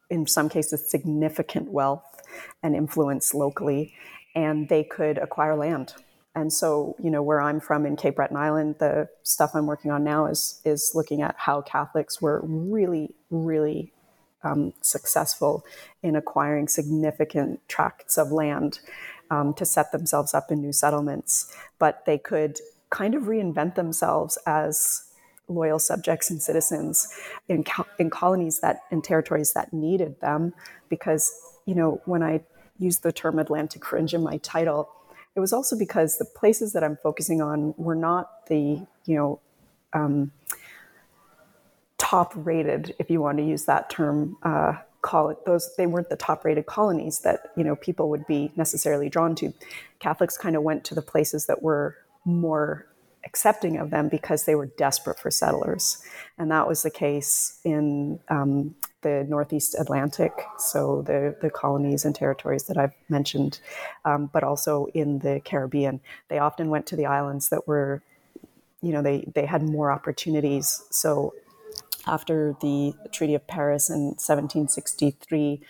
in 0.10 0.28
some 0.28 0.50
cases, 0.50 0.90
significant 0.90 1.72
wealth 1.72 2.22
and 2.62 2.76
influence 2.76 3.34
locally, 3.34 3.94
and 4.36 4.68
they 4.68 4.84
could 4.84 5.18
acquire 5.18 5.56
land 5.56 5.94
and 6.38 6.54
so, 6.54 6.96
you 7.02 7.10
know, 7.10 7.24
where 7.24 7.42
I'm 7.42 7.60
from 7.60 7.84
in 7.88 7.96
Cape 7.96 8.18
Breton 8.18 8.38
Island, 8.38 8.76
the 8.78 9.10
stuff 9.24 9.52
I'm 9.56 9.66
working 9.66 9.90
on 9.90 10.04
now 10.04 10.28
is 10.28 10.62
is 10.64 10.92
looking 10.94 11.24
at 11.24 11.34
how 11.36 11.62
Catholics 11.62 12.22
were 12.22 12.42
really, 12.44 13.16
really 13.32 13.92
um, 14.44 14.74
successful 14.82 15.66
in 16.04 16.16
acquiring 16.16 16.68
significant 16.68 17.68
tracts 17.68 18.20
of 18.20 18.32
land 18.32 18.80
um, 19.32 19.56
to 19.56 19.66
set 19.66 19.92
themselves 19.92 20.36
up 20.36 20.52
in 20.52 20.62
new 20.62 20.72
settlements. 20.72 21.52
But 21.80 22.06
they 22.06 22.20
could 22.20 22.60
kind 22.92 23.16
of 23.16 23.24
reinvent 23.24 23.74
themselves 23.74 24.38
as 24.46 25.06
loyal 25.48 25.80
subjects 25.80 26.30
and 26.30 26.40
citizens 26.40 27.12
in, 27.48 27.64
in 27.98 28.12
colonies 28.12 28.60
that 28.60 28.82
in 28.92 29.02
territories 29.02 29.54
that 29.54 29.74
needed 29.74 30.22
them. 30.22 30.54
Because, 30.88 31.32
you 31.66 31.74
know, 31.74 32.00
when 32.06 32.22
I 32.22 32.42
use 32.78 33.00
the 33.00 33.12
term 33.12 33.40
Atlantic 33.40 33.84
fringe 33.84 34.14
in 34.14 34.22
my 34.22 34.38
title, 34.38 34.92
it 35.38 35.40
was 35.40 35.54
also 35.54 35.78
because 35.78 36.18
the 36.18 36.26
places 36.26 36.74
that 36.74 36.84
I'm 36.84 36.98
focusing 36.98 37.44
on 37.44 37.76
were 37.78 37.96
not 37.96 38.48
the, 38.48 38.82
you 39.06 39.16
know, 39.16 39.40
um, 39.94 40.32
top 42.00 42.34
rated, 42.36 42.96
if 42.98 43.12
you 43.12 43.22
want 43.22 43.38
to 43.38 43.44
use 43.44 43.66
that 43.66 43.88
term, 43.92 44.36
uh, 44.42 44.78
call 45.04 45.30
it 45.30 45.38
those 45.46 45.70
they 45.78 45.86
weren't 45.86 46.10
the 46.10 46.16
top 46.16 46.44
rated 46.44 46.66
colonies 46.66 47.20
that 47.20 47.52
you 47.56 47.64
know 47.64 47.76
people 47.76 48.10
would 48.10 48.26
be 48.26 48.52
necessarily 48.56 49.10
drawn 49.10 49.36
to. 49.36 49.54
Catholics 50.00 50.38
kind 50.38 50.56
of 50.56 50.64
went 50.64 50.84
to 50.86 50.96
the 50.96 51.04
places 51.04 51.46
that 51.46 51.62
were 51.62 51.96
more 52.26 52.88
accepting 53.28 53.78
of 53.78 53.90
them 53.90 54.08
because 54.10 54.46
they 54.46 54.56
were 54.56 54.70
desperate 54.78 55.20
for 55.20 55.30
settlers 55.30 56.02
and 56.38 56.52
that 56.52 56.68
was 56.68 56.84
the 56.84 56.92
case 56.92 57.60
in 57.64 58.20
um, 58.30 58.76
the 59.02 59.26
Northeast 59.28 59.76
Atlantic, 59.80 60.34
so 60.58 61.02
the, 61.02 61.36
the 61.42 61.50
colonies 61.50 62.06
and 62.06 62.14
territories 62.14 62.64
that 62.66 62.78
I've 62.78 62.94
mentioned, 63.10 63.60
um, 64.06 64.30
but 64.34 64.44
also 64.44 64.88
in 64.94 65.20
the 65.20 65.42
Caribbean. 65.44 66.00
They 66.28 66.40
often 66.40 66.70
went 66.70 66.86
to 66.88 66.96
the 66.96 67.06
islands 67.06 67.50
that 67.50 67.68
were, 67.68 68.04
you 68.82 68.92
know, 68.92 69.02
they, 69.02 69.28
they 69.34 69.46
had 69.46 69.64
more 69.64 69.92
opportunities. 69.92 70.84
So 70.90 71.34
after 72.06 72.56
the 72.62 72.94
Treaty 73.12 73.34
of 73.36 73.48
Paris 73.48 73.90
in 73.90 74.16
1763, 74.18 75.62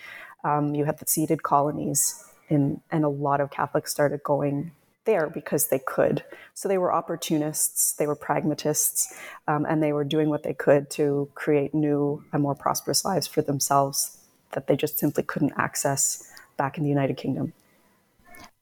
um, 0.44 0.76
you 0.76 0.86
had 0.86 1.00
the 1.00 1.06
ceded 1.06 1.44
colonies, 1.44 2.24
in, 2.50 2.82
and 2.92 3.04
a 3.04 3.10
lot 3.10 3.42
of 3.42 3.52
Catholics 3.52 3.92
started 3.92 4.24
going 4.24 4.72
there 5.08 5.28
because 5.28 5.70
they 5.70 5.80
could. 5.80 6.24
So 6.54 6.70
they 6.70 6.78
were 6.78 6.94
opportunists, 6.94 7.94
they 7.94 8.06
were 8.06 8.16
pragmatists, 8.16 9.18
um, 9.48 9.66
and 9.66 9.82
they 9.82 9.94
were 9.94 10.04
doing 10.04 10.30
what 10.30 10.44
they 10.44 10.54
could 10.54 10.92
to 10.92 11.30
create 11.34 11.74
new 11.74 12.24
and 12.32 12.44
more 12.44 12.54
prosperous 12.54 13.04
lives 13.04 13.26
for 13.26 13.42
themselves 13.42 14.20
that 14.52 14.68
they 14.68 14.76
just 14.76 15.00
simply 15.00 15.24
couldn't 15.24 15.54
access 15.58 16.32
back 16.58 16.78
in 16.78 16.84
the 16.84 16.90
United 16.90 17.18
Kingdom. 17.18 17.54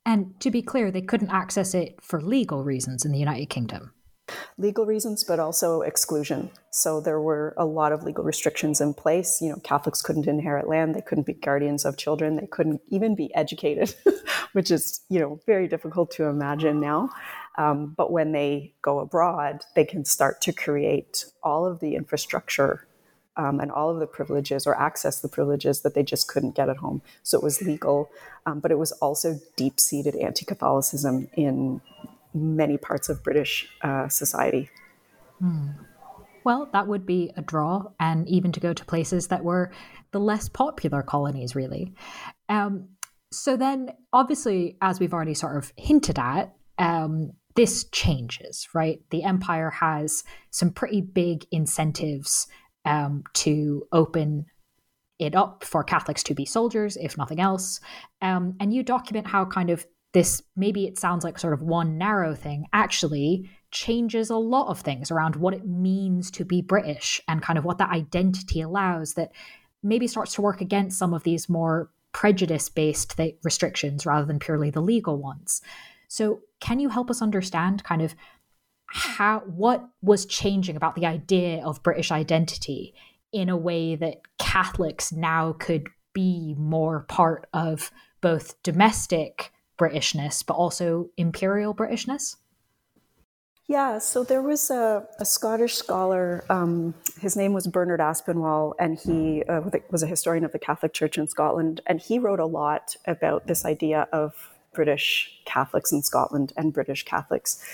And 0.05 0.39
to 0.39 0.51
be 0.51 0.61
clear, 0.61 0.91
they 0.91 1.01
couldn't 1.01 1.31
access 1.31 1.73
it 1.73 1.99
for 2.01 2.21
legal 2.21 2.63
reasons 2.63 3.03
in 3.03 3.11
the 3.11 3.19
United 3.19 3.47
Kingdom 3.49 3.91
legal 4.57 4.85
reasons, 4.85 5.23
but 5.23 5.39
also 5.39 5.81
exclusion. 5.81 6.49
So 6.71 6.99
there 6.99 7.21
were 7.21 7.53
a 7.57 7.65
lot 7.65 7.91
of 7.91 8.03
legal 8.03 8.23
restrictions 8.23 8.81
in 8.81 8.93
place. 8.93 9.39
You 9.41 9.49
know, 9.49 9.59
Catholics 9.63 10.01
couldn't 10.01 10.27
inherit 10.27 10.67
land, 10.67 10.95
they 10.95 11.01
couldn't 11.01 11.27
be 11.27 11.33
guardians 11.33 11.85
of 11.85 11.97
children, 11.97 12.35
they 12.35 12.47
couldn't 12.47 12.81
even 12.89 13.15
be 13.15 13.33
educated, 13.35 13.93
which 14.53 14.71
is, 14.71 15.01
you 15.09 15.19
know, 15.19 15.39
very 15.45 15.67
difficult 15.67 16.11
to 16.11 16.25
imagine 16.25 16.79
now. 16.79 17.09
Um, 17.57 17.93
but 17.95 18.11
when 18.11 18.31
they 18.31 18.73
go 18.81 18.99
abroad, 18.99 19.63
they 19.75 19.85
can 19.85 20.03
start 20.05 20.41
to 20.41 20.53
create 20.53 21.25
all 21.43 21.65
of 21.65 21.79
the 21.79 21.95
infrastructure 21.95 22.85
um, 23.37 23.59
and 23.59 23.71
all 23.71 23.89
of 23.89 23.99
the 23.99 24.07
privileges 24.07 24.65
or 24.65 24.79
access 24.79 25.19
the 25.19 25.27
privileges 25.27 25.81
that 25.81 25.93
they 25.93 26.03
just 26.03 26.27
couldn't 26.27 26.55
get 26.55 26.69
at 26.69 26.77
home. 26.77 27.01
So 27.23 27.37
it 27.37 27.43
was 27.43 27.61
legal, 27.61 28.09
um, 28.45 28.59
but 28.59 28.71
it 28.71 28.77
was 28.77 28.91
also 28.93 29.39
deep 29.55 29.79
seated 29.79 30.15
anti 30.15 30.45
Catholicism 30.45 31.27
in 31.35 31.81
many 32.35 32.77
parts 32.77 33.09
of 33.09 33.23
British 33.23 33.67
uh, 33.81 34.07
society. 34.09 34.69
Hmm. 35.39 35.69
Well, 36.43 36.69
that 36.73 36.87
would 36.87 37.07
be 37.07 37.31
a 37.35 37.41
draw, 37.41 37.85
and 37.99 38.29
even 38.29 38.51
to 38.51 38.59
go 38.59 38.71
to 38.71 38.85
places 38.85 39.29
that 39.29 39.43
were 39.43 39.71
the 40.11 40.19
less 40.19 40.47
popular 40.47 41.01
colonies, 41.01 41.55
really. 41.55 41.95
Um, 42.49 42.89
so 43.31 43.57
then, 43.57 43.89
obviously, 44.13 44.77
as 44.81 44.99
we've 44.99 45.13
already 45.13 45.33
sort 45.33 45.57
of 45.57 45.73
hinted 45.75 46.19
at, 46.19 46.53
um, 46.77 47.31
this 47.55 47.85
changes, 47.85 48.67
right? 48.75 48.99
The 49.09 49.23
empire 49.23 49.71
has 49.71 50.23
some 50.51 50.69
pretty 50.69 51.01
big 51.01 51.45
incentives 51.51 52.47
um, 52.85 53.23
to 53.33 53.87
open 53.91 54.45
it 55.17 55.35
up 55.35 55.63
for 55.63 55.83
Catholics 55.83 56.21
to 56.23 56.35
be 56.35 56.45
soldiers, 56.45 56.97
if 56.97 57.17
nothing 57.17 57.39
else. 57.39 57.79
Um, 58.21 58.55
and 58.59 58.73
you 58.73 58.83
document 58.83 59.27
how 59.27 59.45
kind 59.45 59.69
of 59.69 59.85
this 60.15 60.41
maybe 60.55 60.87
it 60.87 60.97
sounds 60.97 61.25
like 61.25 61.37
sort 61.37 61.53
of 61.53 61.61
one 61.61 61.97
narrow 61.97 62.33
thing 62.33 62.65
actually 62.71 63.49
changes 63.69 64.29
a 64.29 64.37
lot 64.37 64.69
of 64.69 64.79
things 64.79 65.11
around 65.11 65.35
what 65.35 65.53
it 65.53 65.67
means 65.67 66.31
to 66.31 66.45
be 66.45 66.61
British 66.61 67.19
and 67.27 67.41
kind 67.41 67.59
of 67.59 67.65
what 67.65 67.79
that 67.79 67.89
identity 67.89 68.61
allows 68.61 69.15
that 69.15 69.33
maybe 69.83 70.07
starts 70.07 70.33
to 70.33 70.41
work 70.41 70.61
against 70.61 70.97
some 70.97 71.13
of 71.13 71.23
these 71.23 71.49
more 71.49 71.91
prejudice 72.13 72.69
based 72.69 73.17
th- 73.17 73.35
restrictions 73.43 74.05
rather 74.05 74.25
than 74.25 74.39
purely 74.39 74.69
the 74.69 74.79
legal 74.79 75.17
ones. 75.17 75.61
So, 76.07 76.39
can 76.61 76.79
you 76.79 76.87
help 76.87 77.09
us 77.09 77.21
understand 77.21 77.83
kind 77.83 78.01
of 78.01 78.15
how 78.85 79.39
what 79.39 79.85
was 80.01 80.25
changing 80.25 80.77
about 80.77 80.95
the 80.95 81.05
idea 81.05 81.61
of 81.61 81.83
British 81.83 82.09
identity 82.09 82.93
in 83.33 83.49
a 83.49 83.57
way 83.57 83.97
that 83.97 84.21
Catholics 84.39 85.11
now 85.11 85.51
could 85.59 85.89
be 86.13 86.55
more 86.57 87.01
part 87.01 87.47
of 87.51 87.91
both 88.21 88.63
domestic 88.63 89.51
Britishness, 89.77 90.45
but 90.45 90.53
also 90.53 91.09
imperial 91.17 91.73
Britishness? 91.73 92.37
Yeah, 93.67 93.97
so 93.97 94.23
there 94.23 94.43
was 94.43 94.69
a, 94.69 95.07
a 95.19 95.25
Scottish 95.25 95.73
scholar. 95.73 96.45
Um, 96.49 96.93
his 97.19 97.35
name 97.35 97.51
was 97.53 97.65
Bernard 97.65 97.99
Aspinwall, 97.99 98.73
and 98.77 98.99
he 98.99 99.43
uh, 99.43 99.61
was 99.89 100.03
a 100.03 100.07
historian 100.07 100.45
of 100.45 100.51
the 100.51 100.59
Catholic 100.59 100.93
Church 100.93 101.17
in 101.17 101.27
Scotland. 101.27 101.81
And 101.87 101.99
he 101.99 102.19
wrote 102.19 102.39
a 102.39 102.45
lot 102.45 102.95
about 103.05 103.47
this 103.47 103.65
idea 103.65 104.07
of 104.13 104.51
British 104.71 105.41
Catholics 105.45 105.91
in 105.91 106.03
Scotland 106.03 106.53
and 106.55 106.73
British 106.73 107.03
Catholics. 107.05 107.65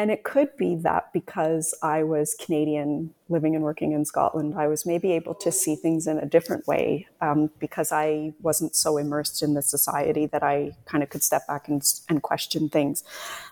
And 0.00 0.12
it 0.12 0.22
could 0.22 0.56
be 0.56 0.76
that 0.76 1.12
because 1.12 1.74
I 1.82 2.04
was 2.04 2.36
Canadian 2.40 3.12
living 3.28 3.56
and 3.56 3.64
working 3.64 3.90
in 3.90 4.04
Scotland, 4.04 4.54
I 4.56 4.68
was 4.68 4.86
maybe 4.86 5.10
able 5.10 5.34
to 5.34 5.50
see 5.50 5.74
things 5.74 6.06
in 6.06 6.18
a 6.18 6.24
different 6.24 6.68
way 6.68 7.08
um, 7.20 7.50
because 7.58 7.90
I 7.90 8.32
wasn't 8.40 8.76
so 8.76 8.96
immersed 8.96 9.42
in 9.42 9.54
the 9.54 9.62
society 9.62 10.26
that 10.26 10.44
I 10.44 10.76
kind 10.86 11.02
of 11.02 11.10
could 11.10 11.24
step 11.24 11.48
back 11.48 11.66
and, 11.66 11.82
and 12.08 12.22
question 12.22 12.68
things. 12.68 13.02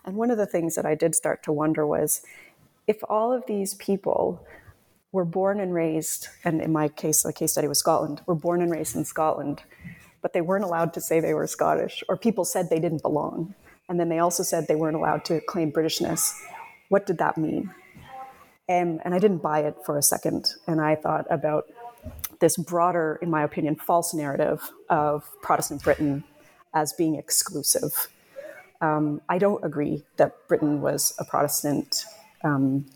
And 0.05 0.15
one 0.15 0.31
of 0.31 0.39
the 0.39 0.47
things 0.47 0.77
that 0.77 0.87
I 0.87 0.95
did 0.95 1.17
start 1.17 1.43
to 1.43 1.53
wonder 1.53 1.85
was 1.85 2.23
if 2.87 2.99
all 3.09 3.33
of 3.33 3.45
these 3.47 3.75
people 3.75 4.47
were 5.11 5.25
born 5.25 5.59
and 5.59 5.75
raised, 5.75 6.29
and 6.45 6.61
in 6.61 6.73
my 6.73 6.87
case, 6.87 7.25
the 7.25 7.33
case 7.33 7.53
study 7.53 7.67
was 7.67 7.81
Scotland, 7.81 8.21
were 8.25 8.37
born 8.37 8.63
and 8.63 8.71
raised 8.71 8.95
in 8.95 9.05
Scotland, 9.05 9.65
but 10.23 10.33
they 10.33 10.43
weren't 10.43 10.65
allowed 10.65 10.95
to 10.95 11.01
say 11.01 11.19
they 11.19 11.35
were 11.35 11.49
Scottish, 11.49 12.05
or 12.09 12.17
people 12.17 12.45
said 12.45 12.71
they 12.71 12.79
didn't 12.79 13.03
belong 13.03 13.53
and 13.89 13.99
then 14.01 14.09
they 14.09 14.19
also 14.19 14.43
said 14.43 14.67
they 14.67 14.75
weren't 14.75 14.97
allowed 14.97 15.25
to 15.27 15.41
claim 15.41 15.73
Britishness. 15.73 16.33
What 16.89 17.07
did 17.07 17.19
that 17.19 17.37
mean? 17.37 17.73
And, 18.69 19.01
and 19.05 19.15
I 19.15 19.19
didn't 19.19 19.39
buy 19.39 19.61
it 19.61 19.77
for 19.85 19.97
a 19.97 20.03
second. 20.03 20.55
And 20.67 20.81
I 20.81 20.97
thought 20.97 21.27
about 21.31 21.67
this 22.41 22.57
broader, 22.57 23.19
in 23.23 23.31
my 23.31 23.43
opinion, 23.43 23.77
false 23.77 24.13
narrative 24.13 24.71
of 24.91 25.29
Protestant 25.43 25.83
Britain 25.83 26.25
as 26.75 26.93
being 26.93 27.15
exclusive. 27.15 28.09
Um, 28.81 29.21
I 29.29 29.39
don't 29.39 29.65
agree 29.65 30.05
that 30.17 30.49
Britain 30.49 30.81
was 30.81 31.15
a 31.19 31.25
Protestant 31.25 32.05
um, 32.45 32.87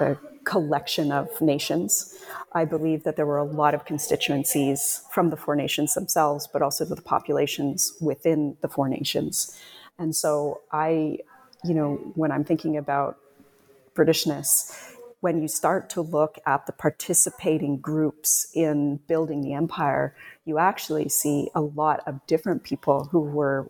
a 0.00 0.16
collection 0.44 1.12
of 1.12 1.28
nations. 1.40 2.18
I 2.52 2.64
believe 2.64 3.04
that 3.04 3.16
there 3.16 3.26
were 3.26 3.38
a 3.38 3.44
lot 3.44 3.74
of 3.74 3.84
constituencies 3.84 5.02
from 5.10 5.30
the 5.30 5.36
four 5.36 5.54
nations 5.54 5.94
themselves, 5.94 6.48
but 6.52 6.62
also 6.62 6.84
the 6.84 7.00
populations 7.00 7.94
within 8.00 8.56
the 8.60 8.68
four 8.68 8.88
nations. 8.88 9.56
And 9.98 10.14
so 10.14 10.62
I, 10.72 11.18
you 11.64 11.74
know, 11.74 11.94
when 12.14 12.32
I'm 12.32 12.44
thinking 12.44 12.76
about 12.76 13.18
Britishness, 13.94 14.96
when 15.20 15.40
you 15.40 15.46
start 15.46 15.88
to 15.90 16.00
look 16.00 16.38
at 16.46 16.66
the 16.66 16.72
participating 16.72 17.76
groups 17.76 18.48
in 18.54 18.96
building 19.06 19.42
the 19.42 19.54
empire, 19.54 20.16
you 20.44 20.58
actually 20.58 21.08
see 21.08 21.48
a 21.54 21.60
lot 21.60 22.00
of 22.06 22.26
different 22.26 22.64
people 22.64 23.04
who 23.04 23.20
were 23.20 23.68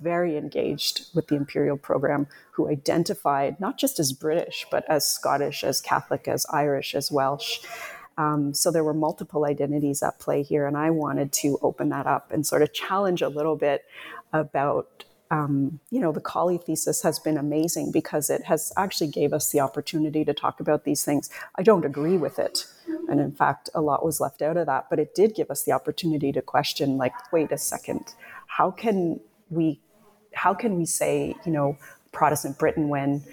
very 0.00 0.36
engaged 0.36 1.06
with 1.14 1.26
the 1.28 1.34
imperial 1.34 1.76
program, 1.76 2.26
who 2.52 2.68
identified 2.68 3.58
not 3.60 3.76
just 3.76 3.98
as 3.98 4.12
British, 4.12 4.66
but 4.70 4.88
as 4.88 5.06
Scottish, 5.06 5.64
as 5.64 5.80
Catholic, 5.80 6.28
as 6.28 6.46
Irish, 6.50 6.94
as 6.94 7.10
Welsh. 7.10 7.58
Um, 8.16 8.54
so 8.54 8.70
there 8.70 8.84
were 8.84 8.94
multiple 8.94 9.44
identities 9.44 10.02
at 10.02 10.20
play 10.20 10.42
here, 10.42 10.66
and 10.66 10.76
I 10.76 10.90
wanted 10.90 11.32
to 11.32 11.58
open 11.60 11.88
that 11.88 12.06
up 12.06 12.30
and 12.30 12.46
sort 12.46 12.62
of 12.62 12.72
challenge 12.72 13.22
a 13.22 13.28
little 13.28 13.56
bit 13.56 13.84
about 14.32 15.04
um, 15.30 15.80
you 15.90 16.00
know, 16.00 16.12
the 16.12 16.20
Colley 16.20 16.58
thesis 16.58 17.02
has 17.02 17.18
been 17.18 17.38
amazing 17.38 17.90
because 17.90 18.30
it 18.30 18.44
has 18.44 18.72
actually 18.76 19.08
gave 19.08 19.32
us 19.32 19.50
the 19.50 19.60
opportunity 19.60 20.24
to 20.24 20.34
talk 20.34 20.60
about 20.60 20.84
these 20.84 21.04
things. 21.04 21.30
I 21.56 21.62
don't 21.62 21.84
agree 21.84 22.16
with 22.16 22.38
it. 22.38 22.66
And 23.08 23.20
in 23.20 23.32
fact, 23.32 23.70
a 23.74 23.80
lot 23.80 24.04
was 24.04 24.20
left 24.20 24.42
out 24.42 24.56
of 24.56 24.66
that, 24.66 24.86
but 24.90 24.98
it 24.98 25.14
did 25.14 25.34
give 25.34 25.50
us 25.50 25.64
the 25.64 25.72
opportunity 25.72 26.30
to 26.32 26.42
question, 26.42 26.96
like, 26.96 27.12
wait 27.32 27.52
a 27.52 27.58
second, 27.58 28.14
how 28.46 28.70
can 28.70 29.20
we, 29.50 29.80
how 30.34 30.52
can 30.54 30.76
we 30.76 30.84
say, 30.84 31.34
you 31.44 31.52
know, 31.52 31.78
Protestant 32.12 32.58
Britain 32.58 32.88
when 32.88 33.24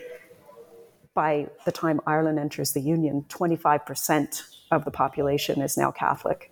by 1.13 1.47
the 1.65 1.71
time 1.71 1.99
Ireland 2.07 2.39
enters 2.39 2.71
the 2.71 2.81
Union, 2.81 3.25
25% 3.27 4.43
of 4.71 4.85
the 4.85 4.91
population 4.91 5.61
is 5.61 5.77
now 5.77 5.91
Catholic? 5.91 6.51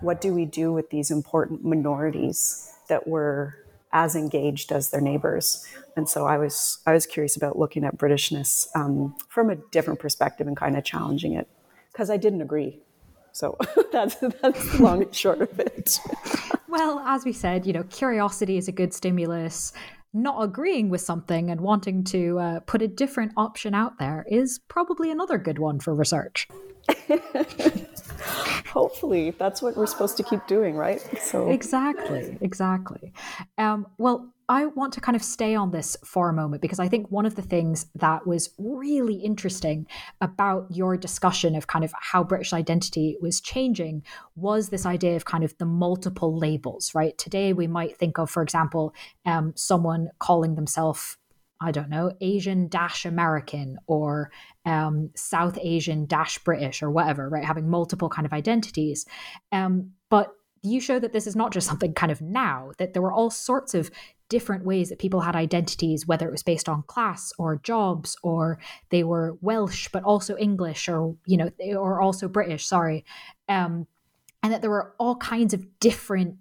What 0.00 0.20
do 0.20 0.34
we 0.34 0.44
do 0.44 0.72
with 0.72 0.90
these 0.90 1.12
important 1.12 1.64
minorities 1.64 2.68
that 2.88 3.06
were 3.06 3.61
as 3.92 4.16
engaged 4.16 4.72
as 4.72 4.90
their 4.90 5.00
neighbors. 5.00 5.66
And 5.96 6.08
so 6.08 6.26
I 6.26 6.38
was 6.38 6.78
I 6.86 6.92
was 6.92 7.06
curious 7.06 7.36
about 7.36 7.58
looking 7.58 7.84
at 7.84 7.96
Britishness 7.96 8.68
um, 8.74 9.14
from 9.28 9.50
a 9.50 9.56
different 9.56 10.00
perspective 10.00 10.46
and 10.46 10.56
kind 10.56 10.76
of 10.76 10.84
challenging 10.84 11.34
it 11.34 11.48
because 11.92 12.10
I 12.10 12.16
didn't 12.16 12.42
agree. 12.42 12.80
So 13.32 13.56
that's 13.92 14.16
that's 14.16 14.72
the 14.72 14.82
long 14.82 15.02
and 15.02 15.14
short 15.14 15.40
of 15.40 15.58
it. 15.58 15.98
well, 16.68 17.00
as 17.00 17.24
we 17.24 17.32
said, 17.32 17.66
you 17.66 17.72
know, 17.72 17.84
curiosity 17.84 18.56
is 18.56 18.68
a 18.68 18.72
good 18.72 18.94
stimulus. 18.94 19.72
Not 20.14 20.42
agreeing 20.42 20.90
with 20.90 21.00
something 21.00 21.50
and 21.50 21.62
wanting 21.62 22.04
to 22.04 22.38
uh, 22.38 22.60
put 22.60 22.82
a 22.82 22.88
different 22.88 23.32
option 23.38 23.74
out 23.74 23.98
there 23.98 24.26
is 24.28 24.60
probably 24.68 25.10
another 25.10 25.38
good 25.38 25.58
one 25.58 25.80
for 25.80 25.94
research. 25.94 26.48
Hopefully, 28.22 29.30
that's 29.30 29.62
what 29.62 29.76
we're 29.76 29.86
supposed 29.86 30.16
to 30.16 30.22
keep 30.22 30.46
doing, 30.46 30.74
right? 30.74 31.00
So 31.20 31.50
exactly, 31.50 32.38
exactly. 32.40 33.12
Um, 33.58 33.86
well, 33.98 34.32
I 34.48 34.66
want 34.66 34.92
to 34.94 35.00
kind 35.00 35.16
of 35.16 35.22
stay 35.22 35.54
on 35.54 35.70
this 35.70 35.96
for 36.04 36.28
a 36.28 36.32
moment 36.32 36.60
because 36.60 36.78
I 36.78 36.88
think 36.88 37.10
one 37.10 37.24
of 37.24 37.36
the 37.36 37.42
things 37.42 37.86
that 37.94 38.26
was 38.26 38.50
really 38.58 39.14
interesting 39.14 39.86
about 40.20 40.66
your 40.70 40.96
discussion 40.96 41.54
of 41.54 41.68
kind 41.68 41.84
of 41.84 41.94
how 41.98 42.22
British 42.24 42.52
identity 42.52 43.16
was 43.20 43.40
changing 43.40 44.02
was 44.36 44.68
this 44.68 44.84
idea 44.84 45.16
of 45.16 45.24
kind 45.24 45.44
of 45.44 45.56
the 45.58 45.64
multiple 45.64 46.36
labels, 46.36 46.94
right? 46.94 47.16
Today 47.16 47.52
we 47.52 47.66
might 47.66 47.96
think 47.96 48.18
of, 48.18 48.28
for 48.30 48.42
example, 48.42 48.94
um, 49.24 49.52
someone 49.56 50.10
calling 50.18 50.54
themselves 50.54 51.16
I 51.62 51.70
don't 51.70 51.88
know, 51.88 52.12
Asian 52.20 52.68
dash 52.68 53.04
American 53.04 53.78
or 53.86 54.30
um, 54.66 55.10
South 55.14 55.58
Asian 55.60 56.06
dash 56.06 56.38
British 56.38 56.82
or 56.82 56.90
whatever, 56.90 57.28
right? 57.28 57.44
Having 57.44 57.70
multiple 57.70 58.08
kind 58.08 58.26
of 58.26 58.32
identities. 58.32 59.06
Um, 59.52 59.92
but 60.08 60.34
you 60.62 60.80
show 60.80 60.98
that 60.98 61.12
this 61.12 61.26
is 61.26 61.36
not 61.36 61.52
just 61.52 61.66
something 61.68 61.94
kind 61.94 62.12
of 62.12 62.20
now, 62.20 62.72
that 62.78 62.92
there 62.92 63.02
were 63.02 63.12
all 63.12 63.30
sorts 63.30 63.74
of 63.74 63.90
different 64.28 64.64
ways 64.64 64.88
that 64.88 64.98
people 64.98 65.20
had 65.20 65.36
identities, 65.36 66.06
whether 66.06 66.26
it 66.26 66.32
was 66.32 66.42
based 66.42 66.68
on 66.68 66.82
class 66.84 67.32
or 67.38 67.60
jobs, 67.62 68.16
or 68.22 68.58
they 68.88 69.04
were 69.04 69.36
Welsh, 69.42 69.88
but 69.92 70.02
also 70.04 70.36
English, 70.38 70.88
or, 70.88 71.14
you 71.26 71.36
know, 71.36 71.50
or 71.76 72.00
also 72.00 72.28
British, 72.28 72.66
sorry. 72.66 73.04
Um, 73.48 73.86
and 74.42 74.52
that 74.52 74.62
there 74.62 74.70
were 74.70 74.94
all 74.98 75.16
kinds 75.16 75.52
of 75.52 75.66
different 75.80 76.38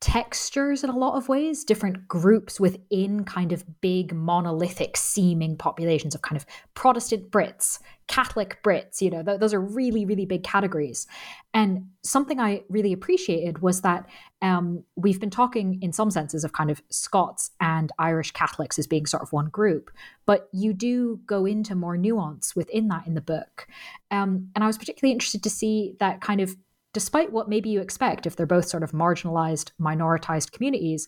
textures 0.00 0.84
in 0.84 0.90
a 0.90 0.96
lot 0.96 1.16
of 1.16 1.28
ways, 1.28 1.64
different 1.64 2.06
groups 2.06 2.60
within 2.60 3.24
kind 3.24 3.52
of 3.52 3.64
big 3.80 4.14
monolithic 4.14 4.96
seeming 4.96 5.56
populations 5.56 6.14
of 6.14 6.22
kind 6.22 6.36
of 6.36 6.46
Protestant 6.74 7.32
Brits, 7.32 7.80
Catholic 8.06 8.62
Brits, 8.62 9.00
you 9.00 9.10
know, 9.10 9.24
th- 9.24 9.40
those 9.40 9.52
are 9.52 9.60
really, 9.60 10.04
really 10.04 10.24
big 10.24 10.44
categories. 10.44 11.06
And 11.52 11.86
something 12.04 12.38
I 12.38 12.62
really 12.68 12.92
appreciated 12.92 13.60
was 13.60 13.80
that 13.80 14.06
um, 14.40 14.84
we've 14.94 15.18
been 15.18 15.30
talking 15.30 15.80
in 15.82 15.92
some 15.92 16.12
senses 16.12 16.44
of 16.44 16.52
kind 16.52 16.70
of 16.70 16.80
Scots 16.90 17.50
and 17.60 17.90
Irish 17.98 18.30
Catholics 18.30 18.78
as 18.78 18.86
being 18.86 19.04
sort 19.04 19.24
of 19.24 19.32
one 19.32 19.48
group, 19.48 19.90
but 20.26 20.48
you 20.52 20.72
do 20.72 21.20
go 21.26 21.44
into 21.44 21.74
more 21.74 21.96
nuance 21.96 22.54
within 22.54 22.86
that 22.88 23.06
in 23.08 23.14
the 23.14 23.20
book. 23.20 23.66
Um, 24.12 24.50
and 24.54 24.62
I 24.62 24.68
was 24.68 24.78
particularly 24.78 25.12
interested 25.12 25.42
to 25.42 25.50
see 25.50 25.96
that 25.98 26.20
kind 26.20 26.40
of 26.40 26.56
despite 26.92 27.32
what 27.32 27.48
maybe 27.48 27.68
you 27.68 27.80
expect 27.80 28.26
if 28.26 28.36
they're 28.36 28.46
both 28.46 28.68
sort 28.68 28.82
of 28.82 28.92
marginalized, 28.92 29.72
minoritized 29.80 30.52
communities, 30.52 31.06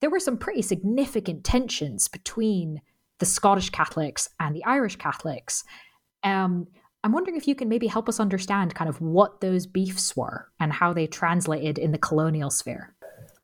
there 0.00 0.10
were 0.10 0.20
some 0.20 0.36
pretty 0.36 0.62
significant 0.62 1.44
tensions 1.44 2.08
between 2.08 2.80
the 3.18 3.26
Scottish 3.26 3.70
Catholics 3.70 4.28
and 4.40 4.54
the 4.54 4.64
Irish 4.64 4.96
Catholics. 4.96 5.62
Um, 6.24 6.66
I'm 7.04 7.12
wondering 7.12 7.36
if 7.36 7.48
you 7.48 7.54
can 7.54 7.68
maybe 7.68 7.86
help 7.86 8.08
us 8.08 8.20
understand 8.20 8.74
kind 8.74 8.88
of 8.88 9.00
what 9.00 9.40
those 9.40 9.66
beefs 9.66 10.16
were 10.16 10.48
and 10.60 10.72
how 10.72 10.92
they 10.92 11.06
translated 11.06 11.78
in 11.78 11.92
the 11.92 11.98
colonial 11.98 12.50
sphere. 12.50 12.94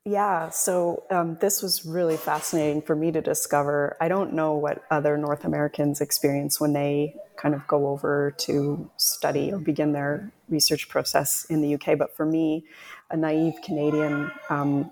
Yeah, 0.05 0.49
so 0.49 1.03
um, 1.11 1.37
this 1.41 1.61
was 1.61 1.85
really 1.85 2.17
fascinating 2.17 2.81
for 2.81 2.95
me 2.95 3.11
to 3.11 3.21
discover. 3.21 3.97
I 3.99 4.07
don't 4.07 4.33
know 4.33 4.53
what 4.53 4.83
other 4.89 5.17
North 5.17 5.43
Americans 5.43 5.99
experience 5.99 6.59
when 6.59 6.73
they 6.73 7.15
kind 7.35 7.53
of 7.53 7.67
go 7.67 7.87
over 7.87 8.33
to 8.39 8.89
study 8.97 9.51
or 9.51 9.59
begin 9.59 9.91
their 9.91 10.31
research 10.47 10.89
process 10.89 11.45
in 11.49 11.61
the 11.61 11.75
UK. 11.75 11.97
But 11.97 12.15
for 12.15 12.25
me, 12.25 12.65
a 13.11 13.17
naive 13.17 13.55
Canadian 13.63 14.31
um, 14.49 14.89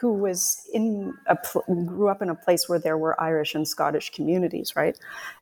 who 0.00 0.12
was 0.12 0.68
in 0.72 1.14
a 1.26 1.36
grew 1.66 2.08
up 2.08 2.20
in 2.20 2.28
a 2.28 2.34
place 2.34 2.68
where 2.68 2.78
there 2.78 2.98
were 2.98 3.18
Irish 3.20 3.54
and 3.54 3.66
Scottish 3.66 4.10
communities, 4.10 4.76
right? 4.76 4.98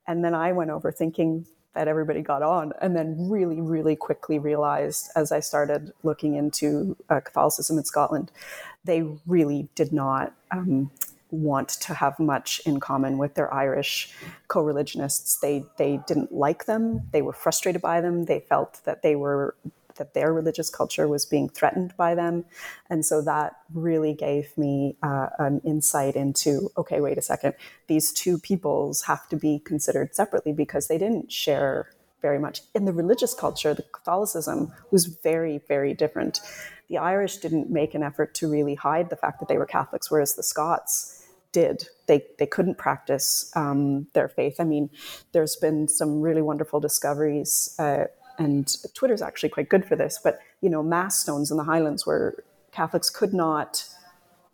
And 0.07 0.25
then 0.25 0.35
I 0.35 0.53
went 0.53 0.71
over 0.71 0.93
thinking 0.93 1.47
that 1.77 1.87
everybody 1.87 2.23
got 2.23 2.43
on, 2.43 2.73
and 2.81 2.97
then 2.97 3.29
really, 3.31 3.61
really 3.61 3.95
quickly 3.95 4.39
realized 4.39 5.11
as 5.15 5.31
I 5.31 5.41
started 5.41 5.93
looking 6.03 6.35
into 6.35 6.97
uh, 7.09 7.21
Catholicism 7.21 7.79
in 7.79 7.85
Scotland, 7.85 8.33
they 8.85 9.03
really 9.27 9.69
did 9.75 9.93
not. 9.93 10.35
Um, 10.51 10.91
want 11.33 11.69
to 11.69 11.93
have 11.93 12.19
much 12.21 12.61
in 12.65 12.79
common 12.79 13.19
with 13.19 13.35
their 13.35 13.53
Irish 13.53 14.15
co-religionists. 14.47 15.39
They 15.39 15.65
they 15.77 15.99
didn't 16.07 16.33
like 16.33 16.67
them. 16.67 17.03
They 17.11 17.21
were 17.21 17.33
frustrated 17.33 17.83
by 17.83 18.01
them. 18.01 18.27
They 18.27 18.41
felt 18.41 18.81
that 18.85 19.03
they 19.03 19.17
were 19.17 19.57
that 19.97 20.15
their 20.15 20.33
religious 20.33 20.71
culture 20.71 21.09
was 21.09 21.27
being 21.27 21.49
threatened 21.49 21.95
by 21.97 22.15
them, 22.15 22.45
and 22.89 23.05
so 23.05 23.23
that 23.23 23.57
really 23.73 24.15
gave 24.15 24.57
me 24.57 24.97
uh, 25.03 25.29
an 25.39 25.61
insight 25.65 26.17
into 26.17 26.71
okay, 26.77 27.01
wait 27.01 27.19
a 27.19 27.23
second, 27.23 27.55
these 27.87 28.13
two 28.13 28.39
peoples 28.39 29.03
have 29.03 29.29
to 29.29 29.37
be 29.37 29.59
considered 29.59 30.15
separately 30.15 30.53
because 30.53 30.89
they 30.89 30.99
didn't 30.99 31.31
share 31.33 31.91
very 32.23 32.39
much 32.39 32.63
in 32.75 32.87
the 32.87 32.93
religious 32.93 33.35
culture. 33.35 33.75
The 33.75 33.83
Catholicism 33.83 34.73
was 34.91 35.07
very 35.07 35.61
very 35.69 35.95
different 35.95 36.41
the 36.89 36.99
Irish 36.99 37.39
didn't 37.39 37.71
make 37.71 37.95
an 37.95 38.03
effort 38.03 38.35
to 38.35 38.51
really 38.51 38.75
hide 38.75 39.11
the 39.11 39.17
fact 39.17 39.41
that 39.41 39.49
they 39.49 39.59
were 39.59 39.67
Catholics, 39.67 40.11
whereas 40.11 40.35
the 40.37 40.43
Scots 40.43 41.25
did. 41.53 41.89
They, 42.07 42.25
they 42.39 42.47
couldn't 42.47 42.79
practice 42.79 43.51
um, 43.57 44.07
their 44.13 44.29
faith. 44.29 44.57
I 44.61 44.65
mean, 44.65 44.91
there's 45.33 45.57
been 45.57 45.89
some 45.89 46.21
really 46.21 46.43
wonderful 46.43 46.81
discoveries, 46.81 47.75
uh, 47.79 48.05
and 48.39 48.77
Twitter's 48.95 49.23
actually 49.23 49.49
quite 49.49 49.69
good 49.69 49.85
for 49.85 49.97
this, 49.97 50.19
but, 50.23 50.39
you 50.61 50.71
know, 50.71 50.83
mass 50.83 51.19
stones 51.19 51.51
in 51.51 51.57
the 51.57 51.65
Highlands 51.65 52.07
where 52.07 52.35
Catholics 52.73 53.11
could 53.11 53.33
not 53.33 53.89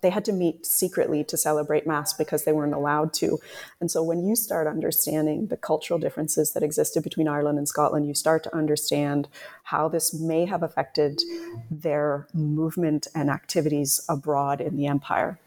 they 0.02 0.10
had 0.10 0.24
to 0.26 0.32
meet 0.32 0.66
secretly 0.66 1.24
to 1.24 1.36
celebrate 1.36 1.86
Mass 1.86 2.12
because 2.12 2.44
they 2.44 2.52
weren't 2.52 2.74
allowed 2.74 3.14
to. 3.14 3.38
And 3.80 3.90
so 3.90 4.02
when 4.02 4.26
you 4.26 4.36
start 4.36 4.66
understanding 4.66 5.46
the 5.46 5.56
cultural 5.56 5.98
differences 5.98 6.52
that 6.52 6.62
existed 6.62 7.04
between 7.04 7.28
Ireland 7.28 7.56
and 7.56 7.68
Scotland, 7.68 8.06
you 8.06 8.14
start 8.14 8.42
to 8.44 8.54
understand 8.54 9.28
how 9.62 9.88
this 9.88 10.12
may 10.12 10.44
have 10.44 10.62
affected 10.62 11.22
their 11.70 12.26
movement 12.34 13.06
and 13.14 13.30
activities 13.30 14.04
abroad 14.08 14.60
in 14.60 14.76
the 14.76 14.88
empire. 14.88 15.38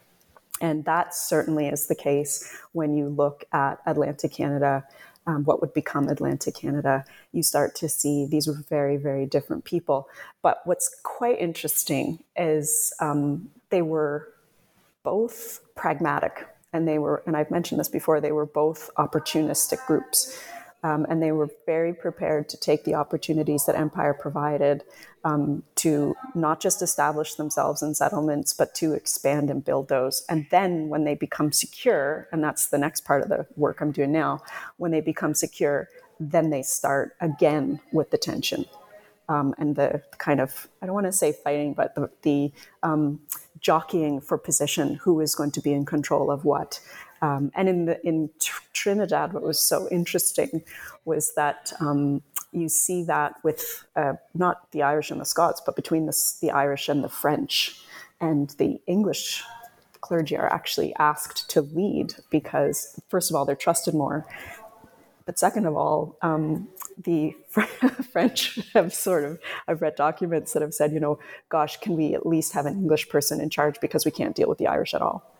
And 0.61 0.85
that 0.85 1.13
certainly 1.13 1.67
is 1.67 1.87
the 1.87 1.95
case 1.95 2.57
when 2.71 2.95
you 2.95 3.09
look 3.09 3.43
at 3.51 3.81
Atlantic 3.85 4.31
Canada. 4.31 4.85
Um, 5.27 5.43
what 5.43 5.59
would 5.59 5.73
become 5.73 6.07
Atlantic 6.07 6.55
Canada, 6.55 7.03
you 7.31 7.41
start 7.41 7.73
to 7.77 7.89
see 7.89 8.27
these 8.27 8.47
were 8.47 8.63
very, 8.69 8.95
very 8.97 9.25
different 9.25 9.65
people. 9.65 10.07
But 10.43 10.61
what's 10.65 10.95
quite 11.01 11.39
interesting 11.39 12.23
is 12.35 12.93
um, 12.99 13.49
they 13.71 13.81
were 13.81 14.29
both 15.01 15.61
pragmatic 15.75 16.47
and 16.73 16.87
they 16.87 16.99
were, 16.99 17.23
and 17.25 17.35
I've 17.37 17.49
mentioned 17.49 17.79
this 17.79 17.89
before, 17.89 18.19
they 18.19 18.33
were 18.33 18.45
both 18.45 18.91
opportunistic 18.97 19.85
groups. 19.87 20.37
Um, 20.85 21.07
and 21.09 21.19
they 21.19 21.31
were 21.31 21.49
very 21.65 21.95
prepared 21.95 22.47
to 22.49 22.57
take 22.57 22.83
the 22.83 22.93
opportunities 22.93 23.65
that 23.65 23.75
empire 23.75 24.13
provided 24.13 24.83
um, 25.23 25.63
to 25.77 26.15
not 26.35 26.59
just 26.59 26.83
establish 26.83 27.33
themselves 27.33 27.81
in 27.81 27.95
settlements, 27.95 28.53
but 28.53 28.75
to 28.75 28.93
expand 28.93 29.49
and 29.49 29.65
build 29.65 29.87
those. 29.87 30.23
And 30.29 30.45
then 30.51 30.87
when 30.87 31.03
they 31.03 31.15
become 31.15 31.51
secure, 31.51 32.27
and 32.31 32.43
that's 32.43 32.67
the 32.67 32.77
next 32.77 33.03
part 33.03 33.23
of 33.23 33.29
the 33.29 33.47
work 33.55 33.81
I'm 33.81 33.91
doing 33.91 34.11
now, 34.11 34.43
when 34.77 34.91
they 34.91 35.01
become 35.01 35.33
secure, 35.33 35.89
then 36.19 36.51
they 36.51 36.61
start 36.61 37.15
again 37.19 37.79
with 37.91 38.11
the 38.11 38.19
tension 38.19 38.65
um, 39.29 39.55
and 39.57 39.75
the 39.75 40.01
kind 40.17 40.39
of 40.39 40.67
I 40.81 40.85
don't 40.85 40.95
want 40.95 41.07
to 41.07 41.11
say 41.11 41.31
fighting, 41.31 41.73
but 41.73 41.95
the, 41.95 42.09
the 42.21 42.51
um, 42.83 43.21
jockeying 43.59 44.21
for 44.21 44.37
position, 44.37 44.95
who 44.95 45.19
is 45.19 45.35
going 45.35 45.51
to 45.51 45.61
be 45.61 45.73
in 45.73 45.85
control 45.85 46.29
of 46.29 46.45
what. 46.45 46.79
Um, 47.21 47.51
and 47.55 47.69
in 47.69 47.85
the, 47.85 48.05
in 48.05 48.29
Trinidad, 48.73 49.33
what 49.33 49.43
was 49.43 49.59
so 49.59 49.87
interesting 49.89 50.63
was 51.05 51.33
that 51.35 51.73
um, 51.79 52.21
you 52.51 52.69
see 52.69 53.03
that 53.03 53.35
with 53.43 53.85
uh, 53.95 54.13
not 54.33 54.71
the 54.71 54.83
Irish 54.83 55.11
and 55.11 55.19
the 55.19 55.25
Scots, 55.25 55.61
but 55.65 55.75
between 55.75 56.05
the, 56.05 56.33
the 56.41 56.51
Irish 56.51 56.89
and 56.89 57.03
the 57.03 57.09
French, 57.09 57.81
and 58.21 58.49
the 58.57 58.79
English 58.87 59.43
clergy 60.01 60.37
are 60.37 60.51
actually 60.51 60.93
asked 60.95 61.49
to 61.49 61.61
lead 61.61 62.15
because, 62.29 62.99
first 63.09 63.31
of 63.31 63.35
all, 63.35 63.45
they're 63.45 63.55
trusted 63.55 63.93
more. 63.93 64.25
But 65.25 65.39
second 65.39 65.65
of 65.65 65.75
all, 65.75 66.17
um, 66.21 66.67
the 67.03 67.35
French 68.11 68.59
have 68.73 68.93
sort 68.93 69.23
of, 69.23 69.39
I've 69.67 69.81
read 69.81 69.95
documents 69.95 70.53
that 70.53 70.61
have 70.61 70.73
said, 70.73 70.91
you 70.91 70.99
know, 70.99 71.17
gosh, 71.49 71.77
can 71.77 71.95
we 71.95 72.13
at 72.13 72.25
least 72.25 72.53
have 72.53 72.67
an 72.67 72.75
English 72.75 73.09
person 73.09 73.41
in 73.41 73.49
charge 73.49 73.79
because 73.81 74.05
we 74.05 74.11
can't 74.11 74.35
deal 74.35 74.47
with 74.47 74.59
the 74.59 74.67
Irish 74.67 74.93
at 74.93 75.01
all? 75.01 75.34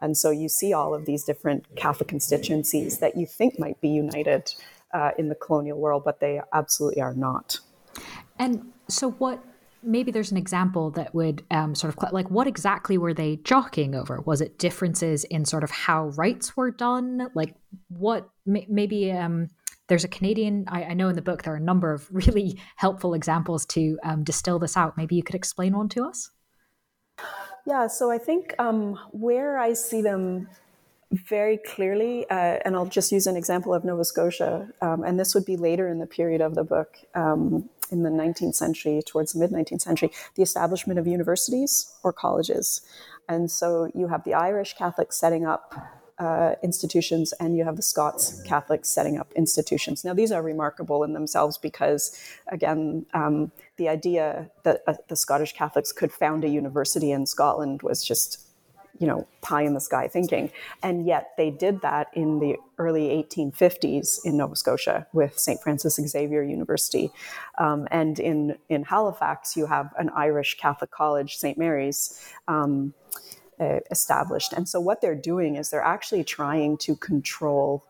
And 0.00 0.16
so 0.16 0.30
you 0.30 0.48
see 0.48 0.72
all 0.72 0.94
of 0.94 1.06
these 1.06 1.24
different 1.24 1.66
Catholic 1.76 2.08
constituencies 2.08 2.98
that 2.98 3.16
you 3.16 3.26
think 3.26 3.58
might 3.58 3.80
be 3.80 3.88
united 3.88 4.52
uh, 4.92 5.10
in 5.18 5.28
the 5.28 5.34
colonial 5.34 5.78
world, 5.78 6.02
but 6.04 6.20
they 6.20 6.40
absolutely 6.52 7.02
are 7.02 7.14
not. 7.14 7.58
And 8.38 8.72
so, 8.88 9.10
what 9.12 9.44
maybe 9.82 10.10
there's 10.10 10.30
an 10.30 10.36
example 10.36 10.90
that 10.90 11.14
would 11.14 11.42
um, 11.50 11.74
sort 11.74 11.94
of 11.94 12.12
like 12.12 12.30
what 12.30 12.46
exactly 12.46 12.98
were 12.98 13.14
they 13.14 13.36
jockeying 13.36 13.94
over? 13.94 14.20
Was 14.22 14.40
it 14.40 14.58
differences 14.58 15.24
in 15.24 15.44
sort 15.44 15.64
of 15.64 15.70
how 15.70 16.08
rites 16.08 16.56
were 16.56 16.70
done? 16.70 17.28
Like 17.34 17.54
what 17.88 18.28
maybe 18.46 19.12
um, 19.12 19.48
there's 19.88 20.04
a 20.04 20.08
Canadian. 20.08 20.64
I, 20.68 20.84
I, 20.84 20.94
know 20.94 21.08
in 21.08 21.16
the 21.16 21.22
book 21.22 21.42
there 21.42 21.54
are 21.54 21.58
a 21.58 21.60
number 21.60 21.92
of 21.92 22.08
really 22.10 22.60
helpful 22.76 23.14
examples 23.14 23.66
to 23.66 23.98
um, 24.02 24.24
distill 24.24 24.58
this 24.58 24.76
out. 24.76 24.96
Maybe 24.96 25.16
you 25.16 25.22
could 25.22 25.34
explain 25.34 25.76
one 25.76 25.88
to 25.90 26.04
us. 26.04 26.30
Yeah, 27.68 27.86
so 27.86 28.10
I 28.10 28.16
think 28.16 28.54
um, 28.58 28.98
where 29.10 29.58
I 29.58 29.74
see 29.74 30.00
them 30.00 30.48
very 31.12 31.58
clearly, 31.58 32.24
uh, 32.30 32.60
and 32.64 32.74
I'll 32.74 32.86
just 32.86 33.12
use 33.12 33.26
an 33.26 33.36
example 33.36 33.74
of 33.74 33.84
Nova 33.84 34.06
Scotia, 34.06 34.70
um, 34.80 35.04
and 35.04 35.20
this 35.20 35.34
would 35.34 35.44
be 35.44 35.58
later 35.58 35.86
in 35.86 35.98
the 35.98 36.06
period 36.06 36.40
of 36.40 36.54
the 36.54 36.64
book, 36.64 36.96
um, 37.14 37.68
in 37.90 38.04
the 38.04 38.08
19th 38.08 38.54
century, 38.54 39.02
towards 39.04 39.34
the 39.34 39.38
mid 39.38 39.50
19th 39.50 39.82
century, 39.82 40.10
the 40.34 40.42
establishment 40.42 40.98
of 40.98 41.06
universities 41.06 41.92
or 42.02 42.10
colleges. 42.10 42.80
And 43.28 43.50
so 43.50 43.92
you 43.94 44.08
have 44.08 44.24
the 44.24 44.32
Irish 44.32 44.72
Catholics 44.72 45.20
setting 45.20 45.44
up 45.44 45.74
uh, 46.18 46.54
institutions 46.62 47.32
and 47.34 47.56
you 47.56 47.64
have 47.64 47.76
the 47.76 47.82
Scots 47.82 48.42
Catholics 48.42 48.88
setting 48.88 49.18
up 49.18 49.32
institutions. 49.34 50.04
Now, 50.04 50.14
these 50.14 50.32
are 50.32 50.42
remarkable 50.42 51.04
in 51.04 51.12
themselves 51.12 51.58
because, 51.58 52.18
again, 52.48 53.06
um, 53.14 53.52
the 53.76 53.88
idea 53.88 54.50
that 54.64 54.82
uh, 54.86 54.94
the 55.08 55.16
Scottish 55.16 55.52
Catholics 55.54 55.92
could 55.92 56.12
found 56.12 56.44
a 56.44 56.48
university 56.48 57.12
in 57.12 57.26
Scotland 57.26 57.82
was 57.82 58.04
just 58.04 58.48
you 58.98 59.06
know, 59.06 59.26
pie 59.42 59.62
in 59.62 59.74
the 59.74 59.80
sky 59.80 60.08
thinking. 60.08 60.50
And 60.82 61.06
yet 61.06 61.30
they 61.36 61.50
did 61.50 61.80
that 61.82 62.08
in 62.14 62.40
the 62.40 62.56
early 62.78 63.08
1850s 63.08 64.24
in 64.24 64.36
Nova 64.36 64.56
Scotia 64.56 65.06
with 65.12 65.38
St. 65.38 65.60
Francis 65.62 66.00
Xavier 66.04 66.42
University. 66.42 67.10
Um, 67.58 67.86
and 67.90 68.18
in, 68.18 68.56
in 68.68 68.82
Halifax, 68.82 69.56
you 69.56 69.66
have 69.66 69.92
an 69.98 70.10
Irish 70.10 70.58
Catholic 70.58 70.90
college, 70.90 71.36
St. 71.36 71.56
Mary's. 71.56 72.20
Um, 72.48 72.94
established. 73.60 74.52
And 74.52 74.68
so, 74.68 74.80
what 74.80 75.00
they're 75.00 75.14
doing 75.14 75.56
is 75.56 75.70
they're 75.70 75.80
actually 75.82 76.24
trying 76.24 76.76
to 76.78 76.96
control 76.96 77.84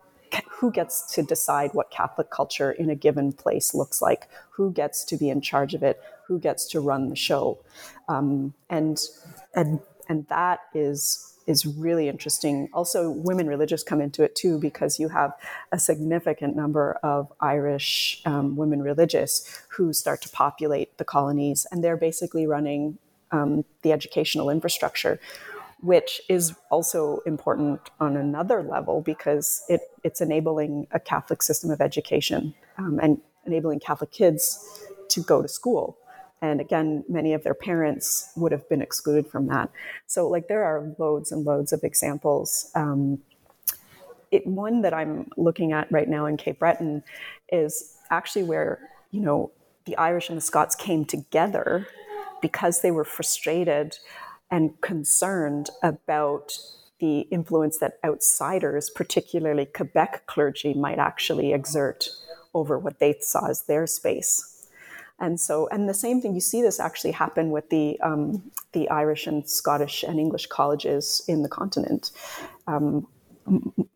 who 0.50 0.70
gets 0.70 1.14
to 1.14 1.22
decide 1.22 1.70
what 1.72 1.90
Catholic 1.90 2.30
culture 2.30 2.72
in 2.72 2.90
a 2.90 2.94
given 2.94 3.32
place 3.32 3.74
looks 3.74 4.02
like, 4.02 4.28
who 4.50 4.70
gets 4.70 5.04
to 5.04 5.16
be 5.16 5.30
in 5.30 5.40
charge 5.40 5.74
of 5.74 5.82
it, 5.82 6.00
who 6.26 6.38
gets 6.38 6.66
to 6.68 6.80
run 6.80 7.08
the 7.08 7.16
show, 7.16 7.58
um, 8.08 8.52
and 8.68 9.00
and 9.54 9.80
and 10.08 10.26
that 10.28 10.60
is 10.74 11.34
is 11.46 11.64
really 11.64 12.08
interesting. 12.08 12.68
Also, 12.74 13.10
women 13.10 13.46
religious 13.46 13.82
come 13.82 14.02
into 14.02 14.22
it 14.22 14.34
too 14.34 14.58
because 14.58 14.98
you 14.98 15.08
have 15.08 15.32
a 15.72 15.78
significant 15.78 16.54
number 16.54 16.98
of 17.02 17.32
Irish 17.40 18.20
um, 18.26 18.54
women 18.54 18.82
religious 18.82 19.62
who 19.70 19.94
start 19.94 20.20
to 20.22 20.28
populate 20.28 20.98
the 20.98 21.04
colonies, 21.04 21.66
and 21.72 21.82
they're 21.82 21.96
basically 21.96 22.46
running 22.46 22.98
um, 23.30 23.64
the 23.82 23.92
educational 23.92 24.50
infrastructure, 24.50 25.20
which 25.80 26.20
is 26.28 26.54
also 26.70 27.20
important 27.26 27.90
on 28.00 28.16
another 28.16 28.62
level 28.62 29.00
because 29.00 29.62
it, 29.68 29.80
it's 30.02 30.20
enabling 30.20 30.86
a 30.90 31.00
Catholic 31.00 31.42
system 31.42 31.70
of 31.70 31.80
education 31.80 32.54
um, 32.78 32.98
and 33.00 33.20
enabling 33.46 33.80
Catholic 33.80 34.10
kids 34.10 34.82
to 35.08 35.22
go 35.22 35.40
to 35.40 35.48
school. 35.48 35.96
And 36.42 36.60
again 36.60 37.04
many 37.08 37.32
of 37.32 37.44
their 37.44 37.54
parents 37.54 38.30
would 38.36 38.52
have 38.52 38.68
been 38.68 38.82
excluded 38.82 39.28
from 39.28 39.46
that. 39.48 39.70
So 40.06 40.28
like 40.28 40.48
there 40.48 40.64
are 40.64 40.94
loads 40.98 41.32
and 41.32 41.44
loads 41.44 41.72
of 41.72 41.84
examples. 41.84 42.70
Um, 42.74 43.20
it, 44.30 44.46
one 44.46 44.82
that 44.82 44.92
i'm 44.92 45.26
looking 45.36 45.72
at 45.72 45.90
right 45.90 46.08
now 46.08 46.26
in 46.26 46.36
cape 46.36 46.58
breton 46.58 47.02
is 47.50 47.96
actually 48.10 48.42
where 48.42 48.78
you 49.10 49.20
know 49.20 49.50
the 49.86 49.96
irish 49.96 50.28
and 50.28 50.36
the 50.36 50.42
scots 50.42 50.74
came 50.74 51.04
together 51.04 51.86
because 52.40 52.82
they 52.82 52.90
were 52.90 53.04
frustrated 53.04 53.96
and 54.50 54.80
concerned 54.80 55.70
about 55.82 56.52
the 57.00 57.20
influence 57.30 57.78
that 57.78 57.98
outsiders 58.04 58.90
particularly 58.90 59.66
quebec 59.66 60.26
clergy 60.26 60.74
might 60.74 60.98
actually 60.98 61.52
exert 61.52 62.08
over 62.54 62.78
what 62.78 62.98
they 62.98 63.16
saw 63.20 63.46
as 63.46 63.62
their 63.64 63.86
space 63.86 64.58
and 65.20 65.40
so, 65.40 65.68
and 65.68 65.88
the 65.88 65.94
same 65.94 66.20
thing, 66.20 66.34
you 66.34 66.40
see 66.40 66.62
this 66.62 66.78
actually 66.78 67.10
happen 67.10 67.50
with 67.50 67.70
the, 67.70 67.98
um, 68.00 68.50
the 68.72 68.88
Irish 68.88 69.26
and 69.26 69.48
Scottish 69.48 70.04
and 70.04 70.20
English 70.20 70.46
colleges 70.46 71.22
in 71.26 71.42
the 71.42 71.48
continent. 71.48 72.12
Um, 72.68 73.08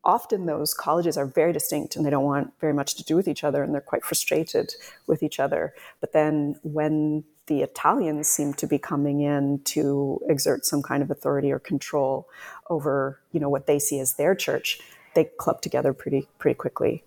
often 0.04 0.46
those 0.46 0.74
colleges 0.74 1.16
are 1.16 1.26
very 1.26 1.52
distinct 1.52 1.94
and 1.94 2.04
they 2.04 2.10
don't 2.10 2.24
want 2.24 2.52
very 2.60 2.72
much 2.72 2.96
to 2.96 3.04
do 3.04 3.14
with 3.14 3.28
each 3.28 3.44
other 3.44 3.62
and 3.62 3.72
they're 3.72 3.80
quite 3.80 4.04
frustrated 4.04 4.74
with 5.06 5.22
each 5.22 5.38
other. 5.38 5.74
But 6.00 6.12
then 6.12 6.56
when 6.64 7.24
the 7.46 7.62
Italians 7.62 8.28
seem 8.28 8.54
to 8.54 8.66
be 8.66 8.78
coming 8.78 9.20
in 9.20 9.60
to 9.64 10.20
exert 10.28 10.64
some 10.64 10.82
kind 10.82 11.02
of 11.02 11.10
authority 11.10 11.50
or 11.50 11.58
control 11.58 12.28
over, 12.70 13.20
you 13.32 13.40
know, 13.40 13.48
what 13.48 13.66
they 13.66 13.78
see 13.78 13.98
as 13.98 14.14
their 14.14 14.34
church, 14.34 14.80
they 15.14 15.24
club 15.24 15.60
together 15.60 15.92
pretty 15.92 16.28
pretty 16.38 16.56
quickly. 16.56 17.02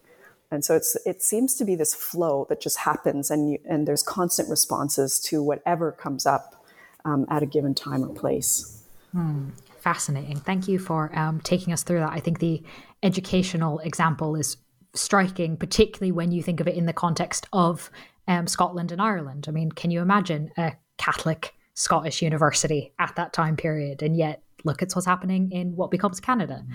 And 0.51 0.63
so 0.63 0.75
it's 0.75 0.95
it 1.05 1.23
seems 1.23 1.55
to 1.55 1.65
be 1.65 1.75
this 1.75 1.93
flow 1.93 2.45
that 2.49 2.61
just 2.61 2.79
happens, 2.79 3.31
and 3.31 3.51
you, 3.51 3.59
and 3.65 3.87
there's 3.87 4.03
constant 4.03 4.49
responses 4.49 5.19
to 5.21 5.41
whatever 5.41 5.91
comes 5.91 6.25
up 6.25 6.63
um, 7.03 7.25
at 7.29 7.41
a 7.41 7.45
given 7.45 7.73
time 7.73 8.03
or 8.03 8.09
place. 8.13 8.83
Hmm. 9.11 9.49
Fascinating. 9.79 10.39
Thank 10.39 10.67
you 10.67 10.79
for 10.79 11.17
um, 11.17 11.39
taking 11.41 11.71
us 11.71 11.83
through 11.83 11.99
that. 11.99 12.11
I 12.11 12.19
think 12.19 12.39
the 12.39 12.63
educational 13.03 13.79
example 13.79 14.35
is 14.35 14.57
striking, 14.93 15.57
particularly 15.57 16.11
when 16.11 16.31
you 16.31 16.41
think 16.41 16.59
of 16.59 16.67
it 16.67 16.75
in 16.75 16.85
the 16.85 16.93
context 16.93 17.47
of 17.53 17.91
um, 18.27 18.47
Scotland 18.47 18.91
and 18.91 19.01
Ireland. 19.01 19.45
I 19.47 19.51
mean, 19.51 19.71
can 19.71 19.91
you 19.91 20.01
imagine 20.01 20.51
a 20.57 20.73
Catholic 20.97 21.55
Scottish 21.75 22.21
university 22.21 22.93
at 22.99 23.15
that 23.15 23.33
time 23.33 23.55
period. 23.55 24.01
And 24.01 24.17
yet, 24.17 24.41
look 24.63 24.81
at 24.81 24.91
what's 24.93 25.05
happening 25.05 25.51
in 25.51 25.75
what 25.75 25.91
becomes 25.91 26.19
Canada. 26.19 26.65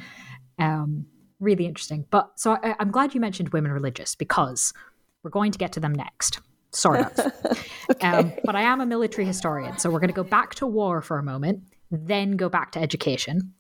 Um, 0.59 1.07
really 1.41 1.67
interesting. 1.67 2.07
But 2.11 2.33
so 2.37 2.59
I, 2.63 2.77
am 2.79 2.91
glad 2.91 3.15
you 3.15 3.21
mentioned 3.21 3.49
women 3.49 3.73
religious 3.73 4.15
because 4.15 4.73
we're 5.23 5.31
going 5.31 5.53
to 5.53 5.59
get 5.59 5.73
to 5.73 5.81
them 5.81 5.95
next. 5.95 6.41
Sort 6.73 7.01
of. 7.01 7.33
okay. 7.91 8.07
um, 8.07 8.33
but 8.45 8.55
I 8.55 8.63
am 8.63 8.81
a 8.81 8.87
military 8.87 9.27
historian. 9.27 9.79
So 9.79 9.91
we're 9.91 9.99
going 9.99 10.09
to 10.09 10.15
go 10.15 10.23
back 10.23 10.55
to 10.57 10.67
war 10.67 11.01
for 11.03 11.19
a 11.19 11.23
moment, 11.23 11.65
then 11.91 12.37
go 12.37 12.49
back 12.49 12.71
to 12.73 12.79
education 12.79 13.55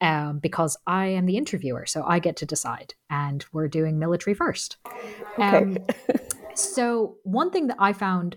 um, 0.00 0.38
because 0.38 0.78
I 0.86 1.08
am 1.08 1.26
the 1.26 1.36
interviewer. 1.36 1.84
So 1.84 2.04
I 2.06 2.20
get 2.20 2.36
to 2.36 2.46
decide. 2.46 2.94
And 3.10 3.44
we're 3.52 3.68
doing 3.68 3.98
military 3.98 4.32
first. 4.34 4.78
Okay. 5.38 5.76
So, 6.56 7.16
one 7.22 7.50
thing 7.50 7.66
that 7.68 7.76
I 7.78 7.92
found 7.92 8.36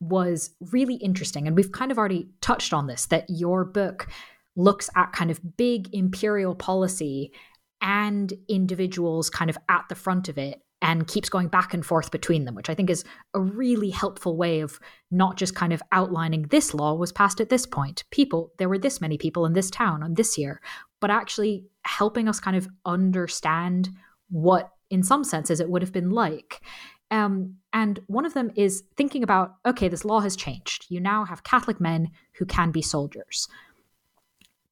was 0.00 0.50
really 0.60 0.94
interesting, 0.96 1.46
and 1.46 1.56
we've 1.56 1.72
kind 1.72 1.90
of 1.90 1.98
already 1.98 2.28
touched 2.40 2.72
on 2.72 2.86
this, 2.86 3.06
that 3.06 3.26
your 3.28 3.64
book 3.64 4.08
looks 4.56 4.90
at 4.96 5.12
kind 5.12 5.30
of 5.30 5.56
big 5.56 5.94
imperial 5.94 6.54
policy 6.54 7.32
and 7.80 8.32
individuals 8.48 9.30
kind 9.30 9.50
of 9.50 9.58
at 9.68 9.84
the 9.88 9.94
front 9.94 10.28
of 10.28 10.36
it 10.36 10.62
and 10.80 11.08
keeps 11.08 11.28
going 11.28 11.48
back 11.48 11.74
and 11.74 11.84
forth 11.84 12.10
between 12.10 12.44
them, 12.44 12.54
which 12.54 12.70
I 12.70 12.74
think 12.74 12.88
is 12.88 13.04
a 13.34 13.40
really 13.40 13.90
helpful 13.90 14.36
way 14.36 14.60
of 14.60 14.78
not 15.10 15.36
just 15.36 15.54
kind 15.54 15.72
of 15.72 15.82
outlining 15.90 16.42
this 16.42 16.72
law 16.72 16.94
was 16.94 17.12
passed 17.12 17.40
at 17.40 17.48
this 17.48 17.66
point. 17.66 18.04
People, 18.10 18.52
there 18.58 18.68
were 18.68 18.78
this 18.78 19.00
many 19.00 19.18
people 19.18 19.44
in 19.44 19.54
this 19.54 19.70
town 19.70 20.02
on 20.02 20.14
this 20.14 20.38
year, 20.38 20.60
but 21.00 21.10
actually 21.10 21.64
helping 21.82 22.28
us 22.28 22.38
kind 22.38 22.56
of 22.56 22.68
understand 22.84 23.88
what, 24.30 24.70
in 24.90 25.02
some 25.02 25.24
senses, 25.24 25.58
it 25.58 25.68
would 25.68 25.82
have 25.82 25.92
been 25.92 26.10
like. 26.10 26.60
Um, 27.10 27.56
and 27.72 28.00
one 28.06 28.26
of 28.26 28.34
them 28.34 28.50
is 28.54 28.84
thinking 28.96 29.22
about 29.22 29.56
okay, 29.66 29.88
this 29.88 30.04
law 30.04 30.20
has 30.20 30.36
changed. 30.36 30.86
You 30.88 31.00
now 31.00 31.24
have 31.24 31.44
Catholic 31.44 31.80
men 31.80 32.10
who 32.34 32.44
can 32.44 32.70
be 32.70 32.82
soldiers. 32.82 33.48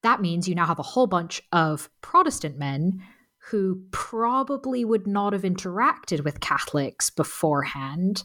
That 0.03 0.21
means 0.21 0.49
you 0.49 0.55
now 0.55 0.67
have 0.67 0.79
a 0.79 0.85
whole 0.85 1.07
bunch 1.07 1.43
of 1.53 1.89
Protestant 2.01 2.59
men 2.59 3.03
who 3.51 3.83
probably 3.91 4.85
would 4.85 5.07
not 5.07 5.33
have 5.33 5.43
interacted 5.43 6.25
with 6.25 6.41
Catholics 6.41 7.11
beforehand, 7.11 8.25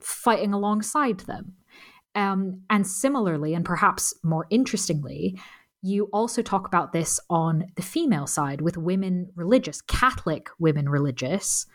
fighting 0.00 0.52
alongside 0.52 1.20
them. 1.20 1.54
Um, 2.14 2.62
and 2.68 2.86
similarly, 2.86 3.54
and 3.54 3.64
perhaps 3.64 4.14
more 4.22 4.46
interestingly, 4.50 5.38
you 5.82 6.04
also 6.12 6.42
talk 6.42 6.66
about 6.66 6.92
this 6.92 7.18
on 7.28 7.66
the 7.76 7.82
female 7.82 8.26
side 8.26 8.60
with 8.60 8.76
women 8.76 9.30
religious, 9.34 9.80
Catholic 9.82 10.48
women 10.58 10.88
religious, 10.88 11.66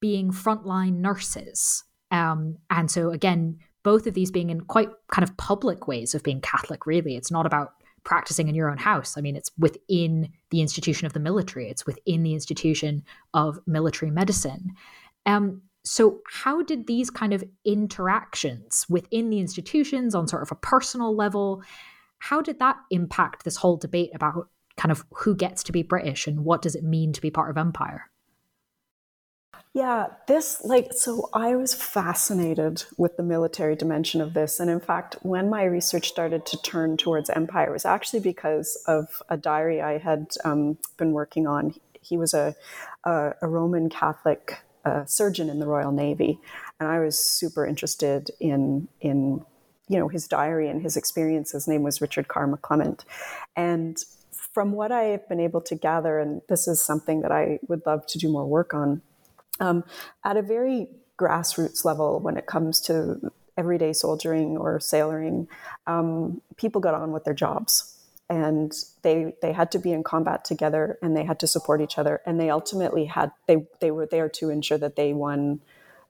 being 0.00 0.30
frontline 0.32 0.98
nurses. 0.98 1.84
Um, 2.10 2.58
and 2.70 2.90
so, 2.90 3.10
again, 3.10 3.58
both 3.82 4.06
of 4.06 4.14
these 4.14 4.30
being 4.30 4.50
in 4.50 4.62
quite 4.62 4.90
kind 5.10 5.22
of 5.22 5.36
public 5.36 5.86
ways 5.86 6.14
of 6.14 6.22
being 6.22 6.40
Catholic, 6.40 6.86
really. 6.86 7.16
It's 7.16 7.30
not 7.30 7.46
about 7.46 7.72
practicing 8.04 8.48
in 8.48 8.54
your 8.54 8.70
own 8.70 8.78
house. 8.78 9.16
I 9.16 9.20
mean, 9.20 9.36
it's 9.36 9.50
within 9.58 10.30
the 10.50 10.60
institution 10.60 11.06
of 11.06 11.12
the 11.12 11.20
military, 11.20 11.68
it's 11.68 11.86
within 11.86 12.22
the 12.22 12.34
institution 12.34 13.04
of 13.34 13.58
military 13.66 14.10
medicine. 14.10 14.72
Um, 15.26 15.62
so, 15.84 16.20
how 16.26 16.62
did 16.62 16.86
these 16.86 17.10
kind 17.10 17.32
of 17.32 17.44
interactions 17.64 18.86
within 18.88 19.30
the 19.30 19.40
institutions 19.40 20.14
on 20.14 20.28
sort 20.28 20.42
of 20.42 20.52
a 20.52 20.56
personal 20.56 21.14
level, 21.14 21.62
how 22.18 22.42
did 22.42 22.58
that 22.58 22.76
impact 22.90 23.44
this 23.44 23.56
whole 23.56 23.76
debate 23.76 24.10
about 24.14 24.48
kind 24.76 24.92
of 24.92 25.04
who 25.14 25.34
gets 25.34 25.62
to 25.64 25.72
be 25.72 25.82
British 25.82 26.26
and 26.26 26.44
what 26.44 26.62
does 26.62 26.74
it 26.74 26.84
mean 26.84 27.12
to 27.12 27.20
be 27.20 27.30
part 27.30 27.50
of 27.50 27.58
empire? 27.58 28.09
Yeah, 29.72 30.06
this, 30.26 30.62
like, 30.64 30.92
so 30.92 31.30
I 31.32 31.54
was 31.54 31.74
fascinated 31.74 32.82
with 32.98 33.16
the 33.16 33.22
military 33.22 33.76
dimension 33.76 34.20
of 34.20 34.34
this. 34.34 34.58
And 34.58 34.68
in 34.68 34.80
fact, 34.80 35.16
when 35.22 35.48
my 35.48 35.62
research 35.62 36.08
started 36.08 36.44
to 36.46 36.60
turn 36.62 36.96
towards 36.96 37.30
empire, 37.30 37.68
it 37.70 37.72
was 37.72 37.84
actually 37.84 38.18
because 38.18 38.82
of 38.88 39.22
a 39.28 39.36
diary 39.36 39.80
I 39.80 39.98
had 39.98 40.26
um, 40.44 40.78
been 40.96 41.12
working 41.12 41.46
on. 41.46 41.74
He 42.00 42.16
was 42.16 42.34
a, 42.34 42.56
a, 43.04 43.34
a 43.42 43.46
Roman 43.46 43.88
Catholic 43.88 44.58
uh, 44.84 45.04
surgeon 45.04 45.48
in 45.48 45.60
the 45.60 45.66
Royal 45.68 45.92
Navy. 45.92 46.40
And 46.80 46.88
I 46.88 46.98
was 46.98 47.16
super 47.16 47.64
interested 47.64 48.30
in, 48.40 48.88
in, 49.00 49.44
you 49.86 50.00
know, 50.00 50.08
his 50.08 50.26
diary 50.26 50.68
and 50.68 50.82
his 50.82 50.96
experience. 50.96 51.52
His 51.52 51.68
name 51.68 51.84
was 51.84 52.00
Richard 52.00 52.26
Carr 52.26 52.48
McClement. 52.48 53.04
And 53.54 53.98
from 54.32 54.72
what 54.72 54.90
I 54.90 55.02
have 55.02 55.28
been 55.28 55.38
able 55.38 55.60
to 55.60 55.76
gather, 55.76 56.18
and 56.18 56.42
this 56.48 56.66
is 56.66 56.82
something 56.82 57.20
that 57.20 57.30
I 57.30 57.60
would 57.68 57.82
love 57.86 58.04
to 58.08 58.18
do 58.18 58.28
more 58.28 58.46
work 58.46 58.74
on, 58.74 59.02
um, 59.60 59.84
at 60.24 60.36
a 60.36 60.42
very 60.42 60.88
grassroots 61.18 61.84
level, 61.84 62.18
when 62.20 62.36
it 62.36 62.46
comes 62.46 62.80
to 62.80 63.30
everyday 63.56 63.92
soldiering 63.92 64.56
or 64.56 64.80
sailoring, 64.80 65.46
um, 65.86 66.40
people 66.56 66.80
got 66.80 66.94
on 66.94 67.12
with 67.12 67.24
their 67.24 67.34
jobs. 67.34 67.96
And 68.28 68.72
they 69.02 69.34
they 69.42 69.52
had 69.52 69.72
to 69.72 69.78
be 69.80 69.92
in 69.92 70.04
combat 70.04 70.44
together 70.44 70.98
and 71.02 71.16
they 71.16 71.24
had 71.24 71.40
to 71.40 71.48
support 71.48 71.80
each 71.80 71.98
other. 71.98 72.20
And 72.24 72.38
they 72.38 72.48
ultimately 72.48 73.06
had 73.06 73.32
they 73.48 73.66
they 73.80 73.90
were 73.90 74.06
there 74.06 74.28
to 74.28 74.50
ensure 74.50 74.78
that 74.78 74.94
they 74.94 75.12
won 75.12 75.60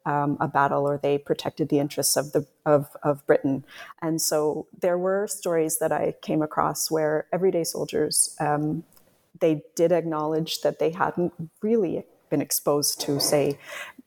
um, 0.05 0.37
a 0.39 0.47
battle 0.47 0.87
or 0.87 0.99
they 0.99 1.17
protected 1.17 1.71
the 1.71 1.79
interests 1.79 2.19
of 2.19 2.33
the 2.33 2.47
of, 2.67 2.95
of 3.03 3.27
Britain. 3.27 3.65
And 4.03 4.21
so 4.21 4.67
there 4.79 4.99
were 4.99 5.27
stories 5.29 5.79
that 5.79 5.93
I 5.93 6.15
came 6.21 6.43
across 6.43 6.91
where 6.91 7.27
everyday 7.33 7.65
soldiers 7.65 8.37
um, 8.39 8.85
they 9.41 9.63
did 9.75 9.91
acknowledge 9.91 10.61
that 10.61 10.79
they 10.79 10.91
hadn't 10.91 11.33
really 11.63 12.05
been 12.31 12.40
exposed 12.40 13.01
to, 13.03 13.21
say, 13.21 13.59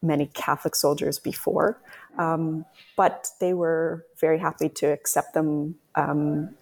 many 0.01 0.25
Catholic 0.27 0.75
soldiers 0.75 1.19
before. 1.19 1.79
Um, 2.17 2.65
but 2.95 3.27
they 3.39 3.53
were 3.53 4.05
very 4.19 4.39
happy 4.39 4.69
to 4.69 4.87
accept 4.87 5.33
them 5.33 5.75
um, 5.95 6.55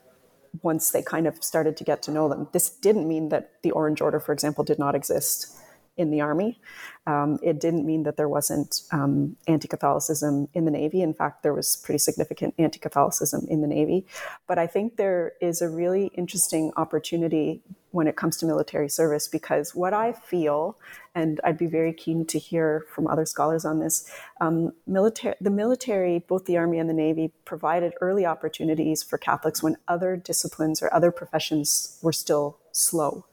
once 0.62 0.92
they 0.92 1.02
kind 1.02 1.28
of 1.28 1.44
started 1.44 1.78
to 1.78 1.84
get 1.84 2.02
to 2.04 2.12
know 2.12 2.28
them. 2.30 2.48
This 2.52 2.70
didn't 2.70 3.08
mean 3.08 3.30
that 3.30 3.62
the 3.62 3.72
Orange 3.72 4.02
Order, 4.02 4.20
for 4.20 4.34
example, 4.34 4.64
did 4.64 4.80
not 4.80 4.96
exist 4.96 5.58
in 5.98 6.12
the 6.12 6.22
army. 6.22 6.60
Um, 7.06 7.40
it 7.42 7.60
didn't 7.60 7.86
mean 7.86 8.04
that 8.04 8.18
there 8.18 8.30
wasn't 8.30 8.82
um, 8.92 9.36
anti 9.48 9.68
Catholicism 9.68 10.48
in 10.54 10.66
the 10.66 10.72
Navy. 10.72 11.02
In 11.02 11.14
fact, 11.14 11.44
there 11.44 11.54
was 11.54 11.76
pretty 11.76 11.98
significant 11.98 12.54
anti 12.58 12.80
Catholicism 12.80 13.46
in 13.50 13.62
the 13.62 13.68
Navy. 13.68 14.06
But 14.48 14.58
I 14.58 14.68
think 14.68 14.98
there 14.98 15.34
is 15.42 15.62
a 15.62 15.70
really 15.70 16.08
interesting 16.16 16.72
opportunity 16.78 17.62
when 17.92 18.08
it 18.08 18.16
comes 18.16 18.38
to 18.38 18.46
military 18.46 18.88
service 18.88 19.28
because 19.28 19.76
what 19.76 19.94
I 19.94 20.14
feel, 20.14 20.78
and 21.14 21.42
I'd 21.44 21.58
be 21.58 21.66
very 21.66 21.94
keen 21.94 22.26
to 22.28 22.40
hear 22.40 22.86
from 22.90 23.08
other 23.08 23.26
scholars 23.26 23.66
on 23.66 23.80
this, 23.80 24.10
um, 24.40 24.72
military, 24.88 25.36
the 25.42 25.50
military, 25.50 26.20
both 26.20 26.46
the 26.46 26.58
Army 26.58 26.80
and 26.80 26.90
the 26.90 26.94
Navy, 26.94 27.34
provided 27.44 27.94
early 28.00 28.26
opportunities 28.26 29.04
for 29.04 29.18
Catholics 29.18 29.62
when 29.62 29.78
other 29.88 30.16
disciplines 30.16 30.82
or 30.82 30.94
other 30.94 31.12
professions 31.12 32.00
were 32.02 32.14
still 32.14 32.58
slow. 32.72 33.26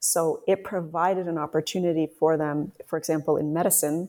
So 0.00 0.42
it 0.46 0.64
provided 0.64 1.26
an 1.26 1.38
opportunity 1.38 2.08
for 2.18 2.36
them, 2.36 2.72
for 2.86 2.96
example, 2.96 3.36
in 3.36 3.52
medicine, 3.52 4.08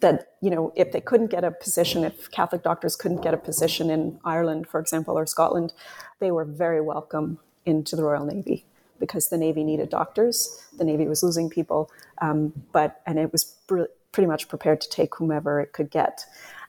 that 0.00 0.32
you 0.40 0.50
know 0.50 0.72
if 0.74 0.92
they 0.92 1.00
couldn't 1.00 1.30
get 1.30 1.44
a 1.44 1.50
position 1.50 2.02
if 2.02 2.30
catholic 2.30 2.62
doctors 2.62 2.96
couldn't 2.96 3.20
get 3.20 3.34
a 3.34 3.36
position 3.36 3.90
in 3.90 4.18
ireland 4.24 4.66
for 4.66 4.80
example 4.80 5.18
or 5.18 5.26
scotland 5.26 5.72
they 6.18 6.30
were 6.30 6.44
very 6.44 6.80
welcome 6.80 7.38
into 7.66 7.94
the 7.96 8.02
royal 8.02 8.24
navy 8.24 8.64
because 9.02 9.30
the 9.30 9.36
navy 9.36 9.64
needed 9.64 9.88
doctors. 9.88 10.64
The 10.78 10.84
navy 10.84 11.08
was 11.08 11.24
losing 11.24 11.50
people 11.50 11.90
um, 12.20 12.52
but 12.70 13.02
and 13.04 13.18
it 13.18 13.32
was 13.32 13.44
pr- 13.66 13.90
pretty 14.12 14.28
much 14.28 14.48
prepared 14.48 14.80
to 14.80 14.88
take 14.88 15.16
whomever 15.16 15.60
it 15.60 15.72
could 15.72 15.90
get. 15.90 16.24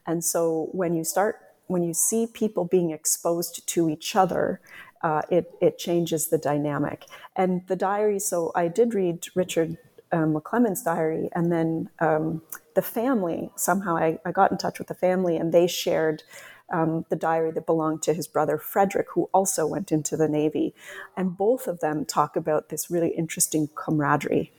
And 0.08 0.26
so 0.26 0.70
when 0.72 0.96
you 0.96 1.04
start 1.04 1.40
when 1.68 1.84
you 1.84 1.94
see 1.94 2.26
people 2.26 2.66
being 2.66 2.90
exposed 2.90 3.66
to 3.68 3.90
each 3.90 4.16
other 4.16 4.60
uh, 5.04 5.22
it, 5.30 5.54
it 5.62 5.78
changes 5.78 6.30
the 6.30 6.38
dynamic. 6.38 7.06
And 7.36 7.68
the 7.68 7.76
diary, 7.76 8.20
so 8.20 8.52
I 8.56 8.70
did 8.70 8.94
read 8.94 9.28
Richard 9.36 9.78
um, 10.14 10.40
diary, 10.86 11.30
and 11.34 11.52
then 11.52 11.90
um, 12.00 12.42
the 12.76 12.82
family, 12.82 13.50
somehow 13.56 13.98
I, 13.98 14.20
I, 14.26 14.32
got 14.32 14.52
in 14.52 14.58
touch 14.58 14.78
with 14.78 14.88
the 14.88 14.94
family, 14.94 15.38
and 15.38 15.52
they 15.52 15.66
shared 15.66 16.24
um, 16.72 17.06
the 17.10 17.16
diary 17.16 17.52
that 17.52 17.66
belonged 17.66 18.04
to 18.04 18.14
his 18.14 18.28
brother 18.28 18.58
Frederick, 18.58 19.08
who 19.14 19.30
also 19.34 19.66
went 19.66 19.92
into 19.92 20.16
the 20.16 20.28
Navy. 20.28 20.74
And 21.18 21.36
both 21.36 21.68
of 21.68 21.80
them 21.80 22.06
talk 22.06 22.36
about 22.36 22.70
this 22.70 22.92
really 22.92 23.10
interesting 23.10 23.70
camaraderie. 23.76 24.52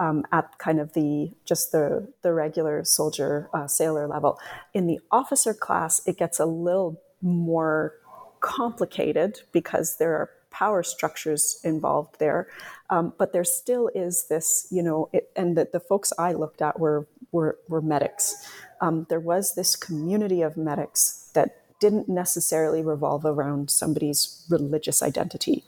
Um, 0.00 0.24
at 0.32 0.58
kind 0.58 0.80
of 0.80 0.94
the 0.94 1.32
just 1.44 1.70
the 1.70 2.08
the 2.22 2.32
regular 2.32 2.82
soldier 2.82 3.50
uh, 3.52 3.66
sailor 3.66 4.08
level. 4.08 4.40
In 4.72 4.86
the 4.86 5.00
officer 5.10 5.52
class, 5.52 6.00
it 6.06 6.16
gets 6.16 6.40
a 6.40 6.46
little 6.46 6.98
more 7.20 7.94
complicated 8.42 9.40
because 9.52 9.96
there 9.96 10.12
are 10.12 10.30
power 10.50 10.82
structures 10.82 11.58
involved 11.64 12.18
there. 12.18 12.48
Um, 12.90 13.14
but 13.16 13.32
there 13.32 13.44
still 13.44 13.90
is 13.94 14.28
this, 14.28 14.68
you 14.70 14.82
know, 14.82 15.08
it, 15.12 15.30
and 15.34 15.56
the, 15.56 15.66
the, 15.72 15.80
folks 15.80 16.12
I 16.18 16.32
looked 16.32 16.60
at 16.60 16.78
were, 16.78 17.06
were, 17.32 17.58
were 17.68 17.80
medics. 17.80 18.46
Um, 18.82 19.06
there 19.08 19.20
was 19.20 19.54
this 19.54 19.74
community 19.76 20.42
of 20.42 20.58
medics 20.58 21.30
that 21.34 21.62
didn't 21.80 22.08
necessarily 22.08 22.82
revolve 22.82 23.24
around 23.24 23.70
somebody's 23.70 24.44
religious 24.50 25.02
identity. 25.02 25.64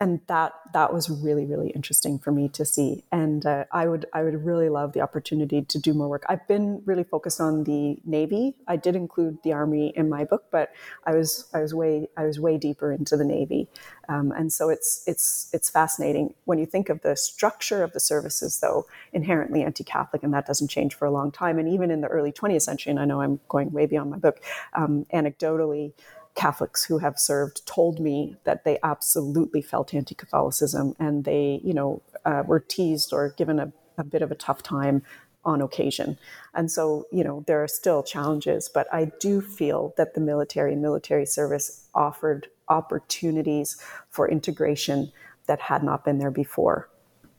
And 0.00 0.20
that 0.26 0.52
that 0.72 0.92
was 0.92 1.10
really 1.10 1.44
really 1.44 1.70
interesting 1.70 2.18
for 2.18 2.32
me 2.32 2.48
to 2.48 2.64
see. 2.64 3.04
And 3.12 3.44
uh, 3.44 3.64
i 3.72 3.86
would 3.86 4.06
i 4.12 4.22
would 4.22 4.44
really 4.44 4.68
love 4.68 4.92
the 4.92 5.00
opportunity 5.00 5.62
to 5.62 5.78
do 5.78 5.94
more 5.94 6.08
work. 6.08 6.24
I've 6.28 6.46
been 6.48 6.82
really 6.84 7.04
focused 7.04 7.40
on 7.40 7.64
the 7.64 7.98
navy. 8.04 8.54
I 8.66 8.76
did 8.76 8.96
include 8.96 9.38
the 9.42 9.52
army 9.52 9.92
in 9.94 10.08
my 10.08 10.24
book 10.24 10.44
but 10.50 10.72
i 11.06 11.12
was 11.14 11.48
i 11.54 11.60
was 11.60 11.74
way 11.74 12.08
i 12.16 12.24
was 12.24 12.40
way 12.40 12.56
deeper 12.58 12.92
into 12.92 13.16
the 13.16 13.24
navy. 13.24 13.68
Um, 14.08 14.32
and 14.32 14.52
so 14.52 14.70
it's 14.70 15.04
it's 15.06 15.48
it's 15.52 15.70
fascinating. 15.70 16.34
When 16.44 16.58
you 16.58 16.66
think 16.66 16.88
of 16.88 17.02
the 17.02 17.16
structure 17.16 17.82
of 17.82 17.92
the 17.92 18.00
services 18.00 18.60
though 18.60 18.86
inherently 19.12 19.62
anti-catholic 19.62 20.22
and 20.22 20.32
that 20.34 20.46
doesn't 20.46 20.68
change 20.68 20.94
for 20.94 21.04
a 21.04 21.10
long 21.10 21.30
time. 21.30 21.58
And 21.58 21.68
even 21.68 21.90
in 21.90 22.00
the 22.00 22.08
early 22.08 22.32
20th 22.32 22.62
century 22.62 22.90
and 22.90 23.00
i 23.00 23.04
know 23.04 23.20
i'm 23.20 23.40
going 23.48 23.70
way 23.72 23.86
beyond 23.86 24.10
my 24.10 24.16
book 24.18 24.40
um, 24.74 25.06
anecdotally 25.12 25.92
Catholics 26.40 26.84
who 26.84 26.98
have 26.98 27.18
served 27.18 27.66
told 27.66 28.00
me 28.00 28.36
that 28.44 28.64
they 28.64 28.78
absolutely 28.82 29.60
felt 29.60 29.92
anti-Catholicism 29.92 30.94
and 30.98 31.24
they, 31.24 31.60
you 31.62 31.74
know, 31.74 32.00
uh, 32.24 32.42
were 32.46 32.60
teased 32.60 33.12
or 33.12 33.34
given 33.36 33.58
a, 33.60 33.70
a 33.98 34.04
bit 34.04 34.22
of 34.22 34.30
a 34.30 34.34
tough 34.34 34.62
time 34.62 35.02
on 35.44 35.60
occasion. 35.60 36.18
And 36.54 36.70
so, 36.70 37.06
you 37.12 37.22
know, 37.22 37.44
there 37.46 37.62
are 37.62 37.68
still 37.68 38.02
challenges, 38.02 38.70
but 38.72 38.86
I 38.90 39.12
do 39.20 39.42
feel 39.42 39.92
that 39.98 40.14
the 40.14 40.20
military 40.20 40.72
and 40.72 40.80
military 40.80 41.26
service 41.26 41.88
offered 41.94 42.48
opportunities 42.68 43.76
for 44.08 44.26
integration 44.26 45.12
that 45.46 45.60
had 45.60 45.82
not 45.82 46.04
been 46.06 46.18
there 46.18 46.30
before. 46.30 46.88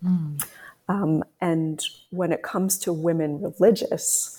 Mm. 0.06 0.44
Um, 0.88 1.24
and 1.40 1.84
when 2.12 2.32
it 2.32 2.44
comes 2.44 2.78
to 2.80 2.94
women 2.94 3.42
religious, 3.42 4.38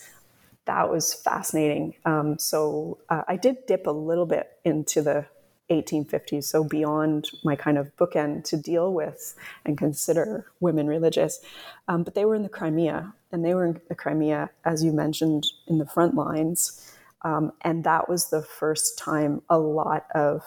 that 0.65 0.91
was 0.91 1.13
fascinating. 1.13 1.95
Um, 2.05 2.39
so 2.39 2.99
uh, 3.09 3.23
I 3.27 3.37
did 3.37 3.67
dip 3.67 3.87
a 3.87 3.91
little 3.91 4.27
bit 4.27 4.59
into 4.65 5.03
the 5.03 5.27
1850s, 5.71 6.45
so 6.45 6.65
beyond 6.65 7.31
my 7.45 7.57
kind 7.57 7.79
of 7.79 7.97
bookend 7.97 8.45
to 8.45 8.57
deal 8.57 8.93
with 8.93 9.35
and 9.65 9.79
consider 9.79 10.47
women 10.61 10.87
religious. 10.87 11.41
Um, 11.89 12.03
but 12.03 12.15
they 12.15 12.25
were 12.25 12.35
in 12.35 12.43
the 12.43 12.49
Crimea, 12.49 13.15
and 13.31 13.45
they 13.45 13.55
were 13.55 13.65
in 13.65 13.81
the 13.89 13.95
Crimea, 13.95 14.51
as 14.65 14.85
you 14.85 14.93
mentioned, 14.93 15.47
in 15.67 15.79
the 15.79 15.87
front 15.87 16.15
lines. 16.15 16.95
Um, 17.23 17.53
and 17.63 17.85
that 17.85 18.09
was 18.09 18.31
the 18.31 18.43
first 18.43 18.99
time 18.99 19.43
a 19.49 19.59
lot 19.59 20.07
of 20.15 20.43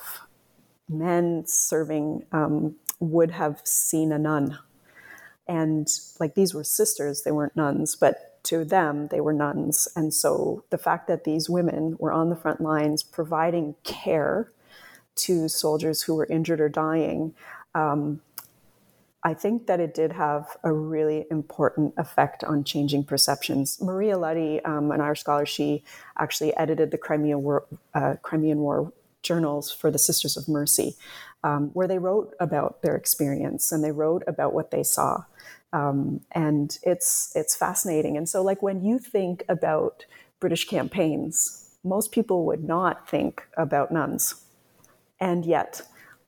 men 0.87 1.43
serving 1.47 2.25
um, 2.31 2.75
would 2.99 3.31
have 3.31 3.61
seen 3.63 4.11
a 4.11 4.19
nun. 4.19 4.59
And 5.47 5.87
like 6.19 6.35
these 6.35 6.53
were 6.53 6.63
sisters, 6.63 7.23
they 7.23 7.31
weren't 7.31 7.55
nuns, 7.55 7.95
but 7.95 8.34
to 8.45 8.65
them, 8.65 9.07
they 9.09 9.21
were 9.21 9.33
nuns. 9.33 9.87
And 9.95 10.13
so 10.13 10.63
the 10.69 10.77
fact 10.77 11.07
that 11.07 11.23
these 11.23 11.49
women 11.49 11.95
were 11.99 12.11
on 12.11 12.29
the 12.29 12.35
front 12.35 12.61
lines 12.61 13.03
providing 13.03 13.75
care 13.83 14.51
to 15.17 15.47
soldiers 15.47 16.03
who 16.03 16.15
were 16.15 16.25
injured 16.25 16.61
or 16.61 16.69
dying, 16.69 17.33
um, 17.73 18.21
I 19.23 19.33
think 19.33 19.65
that 19.65 19.79
it 19.79 19.95
did 19.95 20.11
have 20.11 20.55
a 20.63 20.71
really 20.71 21.25
important 21.31 21.95
effect 21.97 22.43
on 22.43 22.63
changing 22.63 23.05
perceptions. 23.05 23.81
Maria 23.81 24.19
Luddy, 24.19 24.61
um, 24.63 24.91
an 24.91 25.01
Irish 25.01 25.21
scholar, 25.21 25.47
she 25.47 25.83
actually 26.19 26.55
edited 26.55 26.91
the 26.91 26.99
Crimea 26.99 27.39
War, 27.39 27.65
uh, 27.95 28.15
Crimean 28.21 28.59
War 28.59 28.93
journals 29.23 29.71
for 29.71 29.89
the 29.89 29.97
Sisters 29.97 30.37
of 30.37 30.47
Mercy, 30.47 30.95
um, 31.43 31.71
where 31.73 31.87
they 31.87 31.97
wrote 31.97 32.35
about 32.39 32.83
their 32.83 32.95
experience 32.95 33.71
and 33.71 33.83
they 33.83 33.91
wrote 33.91 34.23
about 34.27 34.53
what 34.53 34.69
they 34.69 34.83
saw. 34.83 35.23
Um, 35.75 36.21
and 36.31 36.79
it's 36.83 37.33
it's 37.35 37.53
fascinating. 37.53 38.15
And 38.15 38.29
so, 38.29 38.41
like 38.41 38.61
when 38.61 38.81
you 38.81 38.97
think 38.97 39.43
about 39.49 40.05
British 40.39 40.65
campaigns, 40.67 41.69
most 41.83 42.13
people 42.13 42.45
would 42.45 42.63
not 42.63 43.09
think 43.09 43.43
about 43.57 43.91
nuns, 43.91 44.35
and 45.19 45.45
yet 45.45 45.81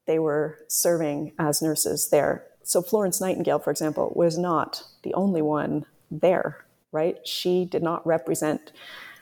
they 0.06 0.20
were 0.20 0.60
serving 0.68 1.32
as 1.40 1.62
nurses 1.62 2.10
there. 2.10 2.44
So 2.64 2.82
Florence 2.82 3.22
Nightingale, 3.22 3.60
for 3.60 3.72
example, 3.72 4.12
was 4.16 4.38
not 4.38 4.84
the 5.04 5.14
only 5.14 5.42
one 5.42 5.86
there. 6.12 6.66
Right? 6.92 7.26
She 7.26 7.64
did 7.64 7.84
not 7.84 8.06
represent 8.06 8.74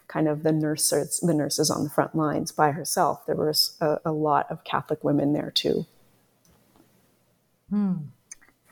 kind 0.07 0.27
of 0.27 0.41
the 0.41 0.51
nurses 0.51 1.19
the 1.19 1.33
nurses 1.35 1.69
on 1.69 1.83
the 1.83 1.89
front 1.89 2.15
lines 2.15 2.51
by 2.51 2.71
herself. 2.71 3.27
There 3.27 3.35
was 3.35 3.77
a, 3.79 3.99
a 4.05 4.11
lot 4.11 4.49
of 4.49 4.63
Catholic 4.63 5.03
women 5.03 5.33
there 5.33 5.51
too. 5.51 5.85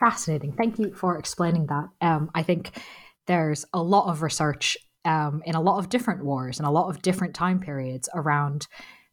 Fascinating. 0.04 0.52
Thank 0.52 0.80
you 0.80 0.94
for 0.94 1.18
explaining 1.18 1.68
that. 1.68 1.88
Um, 2.02 2.30
I 2.36 2.44
think 2.44 2.72
there's 3.26 3.64
a 3.72 3.82
lot 3.82 4.10
of 4.10 4.22
research 4.22 4.78
um, 5.06 5.42
in 5.46 5.56
a 5.56 5.62
lot 5.62 5.80
of 5.80 5.88
different 5.88 6.26
wars 6.26 6.60
and 6.60 6.68
a 6.68 6.72
lot 6.72 6.90
of 6.90 7.02
different 7.02 7.34
time 7.34 7.62
periods 7.62 8.10
around 8.14 8.68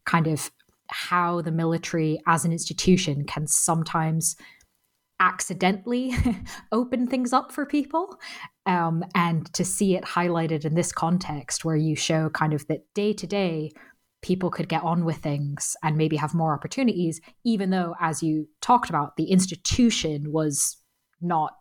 kind 0.04 0.26
of 0.26 0.50
how 0.88 1.42
the 1.42 1.52
military 1.52 2.20
as 2.26 2.44
an 2.44 2.50
institution 2.50 3.24
can 3.24 3.46
sometimes 3.46 4.34
accidentally 5.20 6.12
open 6.72 7.06
things 7.06 7.32
up 7.32 7.52
for 7.52 7.64
people. 7.66 8.18
Um, 8.66 9.04
and 9.14 9.52
to 9.54 9.64
see 9.64 9.94
it 9.94 10.02
highlighted 10.02 10.64
in 10.64 10.74
this 10.74 10.90
context 10.90 11.64
where 11.64 11.76
you 11.76 11.94
show 11.94 12.30
kind 12.30 12.52
of 12.52 12.66
that 12.66 12.92
day 12.94 13.12
to 13.12 13.28
day, 13.28 13.70
people 14.22 14.50
could 14.50 14.68
get 14.68 14.82
on 14.82 15.04
with 15.04 15.18
things 15.18 15.76
and 15.84 15.96
maybe 15.96 16.16
have 16.16 16.34
more 16.34 16.52
opportunities, 16.52 17.20
even 17.44 17.70
though, 17.70 17.94
as 18.00 18.24
you 18.24 18.48
talked 18.60 18.90
about, 18.90 19.16
the 19.16 19.30
institution 19.30 20.32
was 20.32 20.76
not 21.20 21.56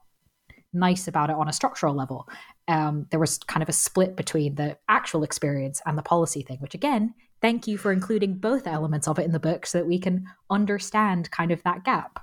nice 0.73 1.07
about 1.07 1.29
it 1.29 1.35
on 1.35 1.47
a 1.47 1.53
structural 1.53 1.95
level. 1.95 2.27
Um, 2.67 3.07
there 3.09 3.19
was 3.19 3.39
kind 3.39 3.63
of 3.63 3.69
a 3.69 3.73
split 3.73 4.15
between 4.15 4.55
the 4.55 4.77
actual 4.87 5.23
experience 5.23 5.81
and 5.85 5.97
the 5.97 6.03
policy 6.03 6.43
thing, 6.43 6.57
which 6.59 6.75
again, 6.75 7.13
thank 7.41 7.67
you 7.67 7.77
for 7.77 7.91
including 7.91 8.35
both 8.35 8.67
elements 8.67 9.07
of 9.07 9.17
it 9.17 9.25
in 9.25 9.31
the 9.31 9.39
book 9.39 9.65
so 9.65 9.79
that 9.79 9.87
we 9.87 9.99
can 9.99 10.27
understand 10.49 11.31
kind 11.31 11.51
of 11.51 11.63
that 11.63 11.83
gap. 11.83 12.19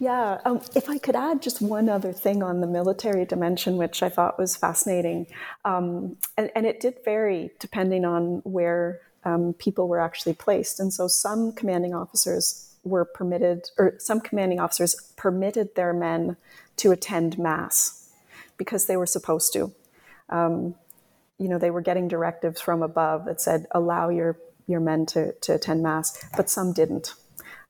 Yeah, 0.00 0.38
um, 0.44 0.60
if 0.76 0.88
I 0.88 0.98
could 0.98 1.16
add 1.16 1.42
just 1.42 1.60
one 1.60 1.88
other 1.88 2.12
thing 2.12 2.40
on 2.40 2.60
the 2.60 2.68
military 2.68 3.24
dimension, 3.24 3.76
which 3.76 4.00
I 4.00 4.08
thought 4.08 4.38
was 4.38 4.56
fascinating, 4.56 5.26
um, 5.64 6.16
and, 6.36 6.52
and, 6.54 6.64
it 6.66 6.78
did 6.78 6.98
vary 7.04 7.50
depending 7.58 8.04
on 8.04 8.40
where 8.44 9.00
um, 9.24 9.54
people 9.54 9.88
were 9.88 10.00
actually 10.00 10.34
placed. 10.34 10.78
And 10.78 10.94
so 10.94 11.08
some 11.08 11.50
commanding 11.50 11.94
officers 11.94 12.67
were 12.88 13.04
permitted, 13.04 13.70
or 13.78 13.94
some 13.98 14.20
commanding 14.20 14.60
officers 14.60 15.12
permitted 15.16 15.74
their 15.74 15.92
men 15.92 16.36
to 16.76 16.90
attend 16.90 17.38
mass 17.38 18.10
because 18.56 18.86
they 18.86 18.96
were 18.96 19.06
supposed 19.06 19.52
to. 19.52 19.72
Um, 20.28 20.74
you 21.38 21.48
know, 21.48 21.58
they 21.58 21.70
were 21.70 21.80
getting 21.80 22.08
directives 22.08 22.60
from 22.60 22.82
above 22.82 23.24
that 23.26 23.40
said, 23.40 23.66
allow 23.70 24.08
your, 24.08 24.36
your 24.66 24.80
men 24.80 25.06
to, 25.06 25.32
to 25.32 25.54
attend 25.54 25.82
mass, 25.82 26.18
but 26.36 26.50
some 26.50 26.72
didn't. 26.72 27.14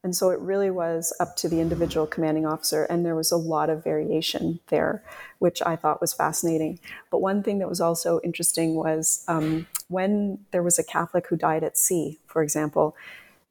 And 0.05 0.15
so 0.15 0.31
it 0.31 0.39
really 0.39 0.71
was 0.71 1.13
up 1.19 1.37
to 1.37 1.49
the 1.49 1.61
individual 1.61 2.07
commanding 2.07 2.47
officer, 2.47 2.85
and 2.85 3.05
there 3.05 3.17
was 3.17 3.33
a 3.33 3.37
lot 3.37 3.69
of 3.69 3.83
variation 3.83 4.61
there, 4.69 5.03
which 5.41 5.61
I 5.61 5.75
thought 5.75 6.01
was 6.01 6.15
fascinating. 6.15 6.79
But 7.11 7.21
one 7.21 7.43
thing 7.43 7.59
that 7.59 7.69
was 7.69 7.81
also 7.81 8.21
interesting 8.23 8.77
was 8.77 9.25
um, 9.27 9.67
when 9.89 10.39
there 10.53 10.63
was 10.63 10.79
a 10.79 10.85
Catholic 10.85 11.27
who 11.27 11.37
died 11.37 11.65
at 11.65 11.77
sea, 11.77 12.21
for 12.27 12.43
example, 12.43 12.97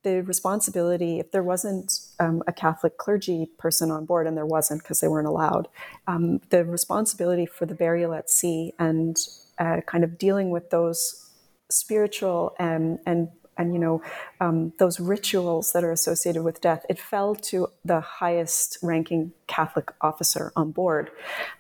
the 0.04 0.22
responsibility, 0.22 1.20
if 1.20 1.32
there 1.32 1.44
wasn't 1.44 2.00
um, 2.20 2.44
a 2.48 2.54
Catholic 2.54 2.98
clergy 2.98 3.50
person 3.58 3.92
on 3.92 4.06
board, 4.06 4.28
and 4.28 4.38
there 4.38 4.46
wasn't 4.46 4.82
because 4.82 5.00
they 5.00 5.08
weren't 5.08 5.28
allowed, 5.28 5.68
um, 6.08 6.40
the 6.50 6.64
responsibility 6.64 7.46
for 7.46 7.66
the 7.66 7.76
burial 7.76 8.14
at 8.14 8.30
sea 8.30 8.74
and 8.80 9.18
uh, 9.58 9.82
kind 9.86 10.04
of 10.04 10.18
dealing 10.18 10.50
with 10.50 10.70
those 10.70 11.30
spiritual 11.70 12.56
and 12.60 13.00
and 13.06 13.28
and 13.58 13.74
you 13.74 13.80
know 13.80 14.02
um, 14.40 14.72
those 14.78 15.00
rituals 15.00 15.74
that 15.74 15.84
are 15.84 15.92
associated 15.92 16.44
with 16.44 16.62
death 16.62 16.86
it 16.90 17.00
fell 17.00 17.36
to 17.36 17.68
the 17.84 18.00
highest 18.00 18.78
ranking 18.82 19.34
catholic 19.48 19.92
officer 20.02 20.52
on 20.56 20.72
board. 20.72 21.10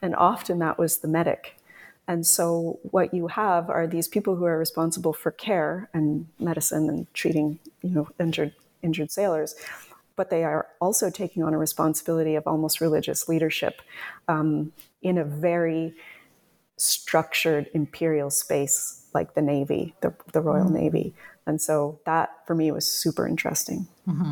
And 0.02 0.16
often 0.16 0.60
that 0.60 0.78
was 0.78 1.00
the 1.00 1.08
medic 1.08 1.57
and 2.08 2.26
so, 2.26 2.80
what 2.84 3.14
you 3.14 3.28
have 3.28 3.70
are 3.70 3.86
these 3.86 4.08
people 4.08 4.36
who 4.36 4.46
are 4.46 4.58
responsible 4.58 5.12
for 5.12 5.30
care 5.30 5.90
and 5.94 6.28
medicine 6.40 6.90
and 6.90 7.14
treating, 7.14 7.60
you 7.82 7.90
know, 7.90 8.08
injured 8.18 8.54
injured 8.82 9.12
sailors, 9.12 9.56
but 10.16 10.30
they 10.30 10.46
are 10.46 10.68
also 10.80 11.10
taking 11.10 11.44
on 11.44 11.54
a 11.54 11.58
responsibility 11.58 12.36
of 12.36 12.48
almost 12.48 12.80
religious 12.80 13.28
leadership 13.28 13.82
um, 14.30 14.72
in 15.02 15.18
a 15.18 15.26
very 15.26 15.94
structured 16.78 17.70
imperial 17.74 18.30
space 18.30 19.06
like 19.14 19.34
the 19.34 19.42
Navy, 19.42 19.94
the, 20.02 20.14
the 20.32 20.42
Royal 20.42 20.66
mm-hmm. 20.66 20.76
Navy. 20.76 21.14
And 21.46 21.62
so, 21.62 22.00
that 22.06 22.30
for 22.46 22.56
me 22.56 22.72
was 22.72 22.88
super 22.88 23.28
interesting. 23.28 23.88
Mm-hmm. 24.08 24.32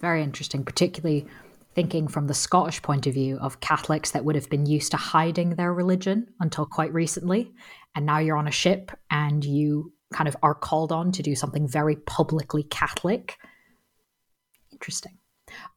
Very 0.00 0.22
interesting, 0.22 0.64
particularly 0.64 1.26
thinking 1.74 2.08
from 2.08 2.26
the 2.26 2.34
Scottish 2.34 2.82
point 2.82 3.06
of 3.06 3.14
view 3.14 3.38
of 3.38 3.60
Catholics 3.60 4.10
that 4.10 4.24
would 4.24 4.34
have 4.34 4.50
been 4.50 4.66
used 4.66 4.90
to 4.90 4.96
hiding 4.96 5.50
their 5.50 5.72
religion 5.72 6.26
until 6.40 6.66
quite 6.66 6.92
recently. 6.92 7.52
And 7.94 8.06
now 8.06 8.18
you're 8.18 8.36
on 8.36 8.48
a 8.48 8.52
ship 8.52 8.90
and 9.10 9.44
you 9.44 9.92
kind 10.12 10.28
of 10.28 10.36
are 10.42 10.54
called 10.54 10.92
on 10.92 11.12
to 11.12 11.22
do 11.22 11.34
something 11.34 11.66
very 11.66 11.96
publicly 11.96 12.62
Catholic. 12.64 13.36
Interesting. 14.70 15.18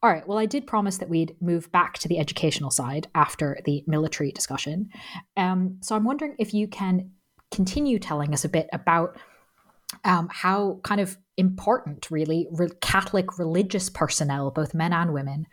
All 0.02 0.10
right. 0.10 0.26
Well, 0.26 0.38
I 0.38 0.46
did 0.46 0.66
promise 0.66 0.98
that 0.98 1.08
we'd 1.08 1.36
move 1.40 1.70
back 1.72 1.98
to 1.98 2.08
the 2.08 2.18
educational 2.18 2.70
side 2.70 3.08
after 3.14 3.58
the 3.64 3.84
military 3.86 4.32
discussion. 4.32 4.90
Um, 5.36 5.78
so 5.82 5.94
I'm 5.94 6.04
wondering 6.04 6.34
if 6.38 6.54
you 6.54 6.68
can 6.68 7.10
continue 7.50 7.98
telling 7.98 8.32
us 8.32 8.44
a 8.44 8.48
bit 8.48 8.68
about 8.72 9.18
um, 10.04 10.28
how 10.30 10.80
kind 10.82 11.00
of 11.00 11.16
important, 11.36 12.10
really, 12.10 12.48
re- 12.50 12.68
Catholic 12.80 13.38
religious 13.38 13.88
personnel, 13.88 14.50
both 14.50 14.74
men 14.74 14.92
and 14.92 15.12
women, 15.12 15.46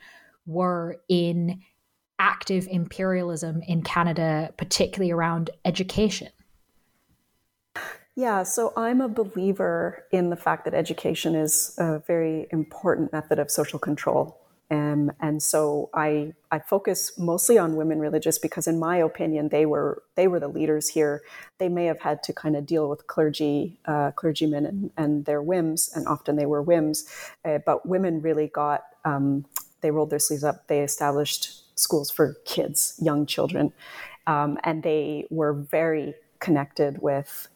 were 0.45 0.97
in 1.09 1.61
active 2.19 2.67
imperialism 2.69 3.61
in 3.67 3.81
Canada, 3.81 4.53
particularly 4.57 5.11
around 5.11 5.49
education? 5.65 6.29
Yeah, 8.15 8.43
so 8.43 8.71
I'm 8.77 9.01
a 9.01 9.09
believer 9.09 10.05
in 10.11 10.29
the 10.29 10.35
fact 10.35 10.65
that 10.65 10.75
education 10.75 11.33
is 11.33 11.73
a 11.79 11.99
very 12.05 12.47
important 12.51 13.11
method 13.11 13.39
of 13.39 13.49
social 13.49 13.79
control. 13.79 14.39
Um, 14.69 15.11
and 15.19 15.41
so 15.41 15.89
I, 15.93 16.33
I 16.51 16.59
focus 16.59 17.17
mostly 17.17 17.57
on 17.57 17.75
women 17.75 17.99
religious 17.99 18.39
because, 18.39 18.65
in 18.65 18.79
my 18.79 18.97
opinion, 18.97 19.49
they 19.49 19.65
were 19.65 20.03
they 20.15 20.27
were 20.27 20.39
the 20.39 20.47
leaders 20.47 20.89
here. 20.89 21.21
They 21.59 21.69
may 21.69 21.85
have 21.85 22.01
had 22.01 22.23
to 22.23 22.33
kind 22.33 22.55
of 22.55 22.65
deal 22.65 22.89
with 22.89 23.05
clergy, 23.07 23.79
uh, 23.85 24.11
clergymen, 24.11 24.65
and, 24.65 24.91
and, 24.97 25.25
their 25.25 25.41
whims, 25.41 25.91
and 25.93 26.07
often 26.07 26.37
they 26.37 26.45
were 26.45 26.61
whims. 26.61 27.05
Uh, 27.43 27.59
but 27.63 27.85
women 27.85 28.21
really 28.21 28.47
got 28.47 28.83
um, 29.05 29.45
they 29.83 29.91
rolled 29.91 30.09
their 30.09 30.17
sleeves 30.17 30.43
up. 30.43 30.67
They 30.67 30.81
established 30.81 31.79
schools 31.79 32.09
for 32.09 32.37
kids, 32.45 32.99
young 32.99 33.27
children, 33.27 33.71
um, 34.25 34.57
and 34.63 34.81
they 34.81 35.27
were 35.29 35.53
very 35.53 36.15
connected 36.39 37.01
with 37.01 37.47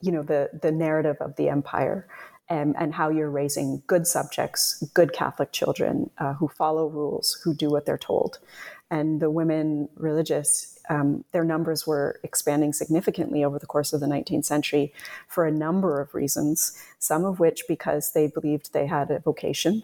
you 0.00 0.10
know 0.10 0.22
the 0.22 0.48
the 0.62 0.72
narrative 0.72 1.18
of 1.20 1.36
the 1.36 1.50
empire 1.50 2.08
and, 2.52 2.74
and 2.78 2.92
how 2.92 3.08
you're 3.08 3.30
raising 3.30 3.82
good 3.86 4.06
subjects, 4.06 4.82
good 4.92 5.14
Catholic 5.14 5.52
children 5.52 6.10
uh, 6.18 6.34
who 6.34 6.48
follow 6.48 6.86
rules, 6.86 7.40
who 7.42 7.54
do 7.54 7.70
what 7.70 7.86
they're 7.86 7.96
told. 7.96 8.40
And 8.90 9.22
the 9.22 9.30
women 9.30 9.88
religious, 9.96 10.78
um, 10.90 11.24
their 11.32 11.44
numbers 11.44 11.86
were 11.86 12.20
expanding 12.22 12.74
significantly 12.74 13.42
over 13.42 13.58
the 13.58 13.66
course 13.66 13.94
of 13.94 14.00
the 14.00 14.06
19th 14.06 14.44
century 14.44 14.92
for 15.28 15.46
a 15.46 15.50
number 15.50 15.98
of 15.98 16.14
reasons. 16.14 16.76
Some 16.98 17.24
of 17.24 17.40
which 17.40 17.62
because 17.66 18.12
they 18.12 18.26
believed 18.26 18.74
they 18.74 18.86
had 18.86 19.10
a 19.10 19.20
vocation, 19.20 19.82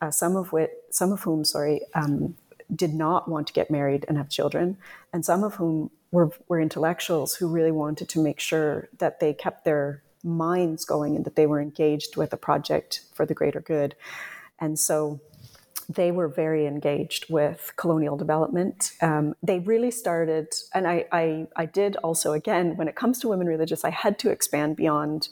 uh, 0.00 0.10
some 0.10 0.36
of 0.36 0.52
which, 0.52 0.70
some 0.90 1.12
of 1.12 1.22
whom, 1.22 1.44
sorry, 1.44 1.80
um, 1.94 2.36
did 2.74 2.94
not 2.94 3.28
want 3.28 3.46
to 3.46 3.52
get 3.52 3.70
married 3.70 4.04
and 4.08 4.18
have 4.18 4.28
children, 4.28 4.76
and 5.12 5.24
some 5.24 5.42
of 5.42 5.54
whom 5.54 5.90
were, 6.10 6.30
were 6.48 6.60
intellectuals 6.60 7.34
who 7.34 7.48
really 7.48 7.70
wanted 7.70 8.08
to 8.10 8.22
make 8.22 8.40
sure 8.40 8.88
that 8.98 9.20
they 9.20 9.32
kept 9.32 9.64
their 9.64 10.02
minds 10.24 10.84
going 10.84 11.16
and 11.16 11.24
that 11.24 11.36
they 11.36 11.46
were 11.46 11.60
engaged 11.60 12.16
with 12.16 12.32
a 12.32 12.36
project 12.36 13.02
for 13.14 13.24
the 13.24 13.34
greater 13.34 13.60
good. 13.60 13.94
And 14.58 14.78
so 14.78 15.20
they 15.88 16.10
were 16.10 16.28
very 16.28 16.66
engaged 16.66 17.30
with 17.30 17.72
colonial 17.76 18.16
development. 18.16 18.92
Um, 19.00 19.34
they 19.42 19.60
really 19.60 19.90
started, 19.90 20.54
and 20.74 20.86
I, 20.86 21.06
I, 21.12 21.46
I, 21.56 21.64
did 21.64 21.96
also, 21.96 22.32
again, 22.32 22.76
when 22.76 22.88
it 22.88 22.94
comes 22.94 23.18
to 23.20 23.28
women 23.28 23.46
religious, 23.46 23.84
I 23.84 23.90
had 23.90 24.18
to 24.18 24.30
expand 24.30 24.76
beyond 24.76 25.28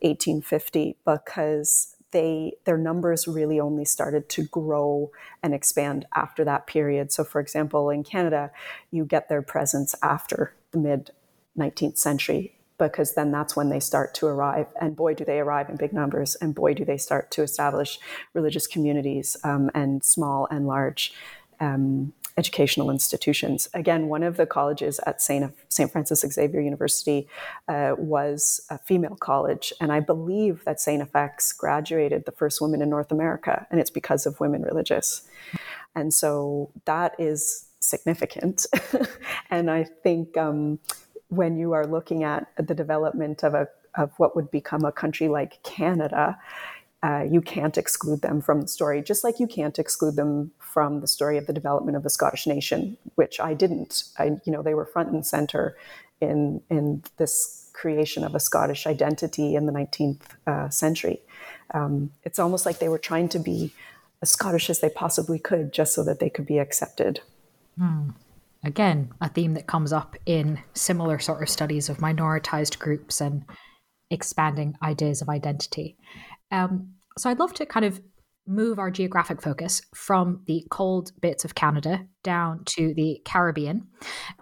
1850 0.00 0.96
because 1.04 1.94
they 2.10 2.54
their 2.64 2.78
numbers 2.78 3.28
really 3.28 3.60
only 3.60 3.84
started 3.84 4.28
to 4.30 4.44
grow 4.44 5.10
and 5.42 5.54
expand 5.54 6.06
after 6.14 6.44
that 6.44 6.66
period. 6.66 7.12
So, 7.12 7.24
for 7.24 7.40
example, 7.40 7.90
in 7.90 8.04
Canada, 8.04 8.50
you 8.90 9.04
get 9.04 9.28
their 9.28 9.42
presence 9.42 9.94
after 10.02 10.54
the 10.70 10.78
mid 10.78 11.10
19th 11.56 11.98
century 11.98 12.54
because 12.78 13.14
then 13.14 13.32
that's 13.32 13.56
when 13.56 13.68
they 13.68 13.80
start 13.80 14.14
to 14.14 14.26
arrive. 14.26 14.68
And 14.80 14.94
boy, 14.94 15.14
do 15.14 15.24
they 15.24 15.40
arrive 15.40 15.68
in 15.68 15.76
big 15.76 15.92
numbers, 15.92 16.36
and 16.36 16.54
boy, 16.54 16.74
do 16.74 16.84
they 16.84 16.96
start 16.96 17.30
to 17.32 17.42
establish 17.42 17.98
religious 18.34 18.66
communities 18.66 19.36
um, 19.44 19.70
and 19.74 20.04
small 20.04 20.46
and 20.50 20.66
large. 20.66 21.12
Um, 21.60 22.12
educational 22.38 22.88
institutions. 22.88 23.68
Again, 23.74 24.06
one 24.06 24.22
of 24.22 24.36
the 24.36 24.46
colleges 24.46 25.00
at 25.06 25.20
St. 25.20 25.52
St. 25.68 25.90
Francis 25.90 26.20
Xavier 26.20 26.60
University 26.60 27.28
uh, 27.66 27.96
was 27.98 28.60
a 28.70 28.78
female 28.78 29.16
college, 29.16 29.72
and 29.80 29.92
I 29.92 30.00
believe 30.00 30.64
that 30.64 30.80
St. 30.80 31.02
FX 31.12 31.54
graduated 31.56 32.24
the 32.24 32.32
first 32.32 32.60
woman 32.60 32.80
in 32.80 32.88
North 32.88 33.10
America, 33.10 33.66
and 33.70 33.80
it's 33.80 33.90
because 33.90 34.24
of 34.24 34.38
women 34.38 34.62
religious. 34.62 35.28
And 35.96 36.14
so 36.14 36.70
that 36.84 37.16
is 37.18 37.66
significant. 37.80 38.66
and 39.50 39.68
I 39.68 39.84
think 40.04 40.36
um, 40.36 40.78
when 41.28 41.58
you 41.58 41.72
are 41.72 41.86
looking 41.86 42.22
at 42.22 42.46
the 42.56 42.74
development 42.74 43.42
of 43.42 43.54
a 43.54 43.68
of 43.94 44.12
what 44.18 44.36
would 44.36 44.50
become 44.50 44.84
a 44.84 44.92
country 44.92 45.26
like 45.26 45.60
Canada, 45.64 46.38
uh, 47.02 47.24
you 47.30 47.40
can't 47.40 47.78
exclude 47.78 48.22
them 48.22 48.40
from 48.40 48.60
the 48.60 48.68
story, 48.68 49.02
just 49.02 49.22
like 49.22 49.38
you 49.38 49.46
can't 49.46 49.78
exclude 49.78 50.16
them 50.16 50.50
from 50.58 51.00
the 51.00 51.06
story 51.06 51.38
of 51.38 51.46
the 51.46 51.52
development 51.52 51.96
of 51.96 52.02
the 52.02 52.10
Scottish 52.10 52.46
nation, 52.46 52.96
which 53.14 53.38
I 53.38 53.54
didn't. 53.54 54.04
I, 54.18 54.36
you 54.44 54.52
know, 54.52 54.62
they 54.62 54.74
were 54.74 54.84
front 54.84 55.10
and 55.10 55.24
center 55.24 55.76
in 56.20 56.60
in 56.70 57.02
this 57.16 57.70
creation 57.72 58.24
of 58.24 58.34
a 58.34 58.40
Scottish 58.40 58.86
identity 58.86 59.54
in 59.54 59.66
the 59.66 59.72
19th 59.72 60.22
uh, 60.46 60.68
century. 60.68 61.20
Um, 61.72 62.10
it's 62.24 62.38
almost 62.38 62.66
like 62.66 62.80
they 62.80 62.88
were 62.88 62.98
trying 62.98 63.28
to 63.30 63.38
be 63.38 63.72
as 64.20 64.30
Scottish 64.30 64.68
as 64.68 64.80
they 64.80 64.88
possibly 64.88 65.38
could, 65.38 65.72
just 65.72 65.94
so 65.94 66.02
that 66.02 66.18
they 66.18 66.30
could 66.30 66.46
be 66.46 66.58
accepted. 66.58 67.20
Hmm 67.78 68.10
again, 68.64 69.12
a 69.20 69.28
theme 69.28 69.54
that 69.54 69.66
comes 69.66 69.92
up 69.92 70.16
in 70.26 70.60
similar 70.74 71.18
sort 71.18 71.42
of 71.42 71.48
studies 71.48 71.88
of 71.88 71.98
minoritized 71.98 72.78
groups 72.78 73.20
and 73.20 73.44
expanding 74.10 74.76
ideas 74.82 75.20
of 75.22 75.28
identity. 75.28 75.96
Um, 76.50 76.94
so 77.16 77.30
I'd 77.30 77.38
love 77.38 77.54
to 77.54 77.66
kind 77.66 77.84
of 77.84 78.00
move 78.46 78.78
our 78.78 78.90
geographic 78.90 79.42
focus 79.42 79.82
from 79.94 80.42
the 80.46 80.64
cold 80.70 81.12
bits 81.20 81.44
of 81.44 81.54
Canada 81.54 82.06
down 82.24 82.62
to 82.64 82.94
the 82.94 83.20
Caribbean. 83.24 83.86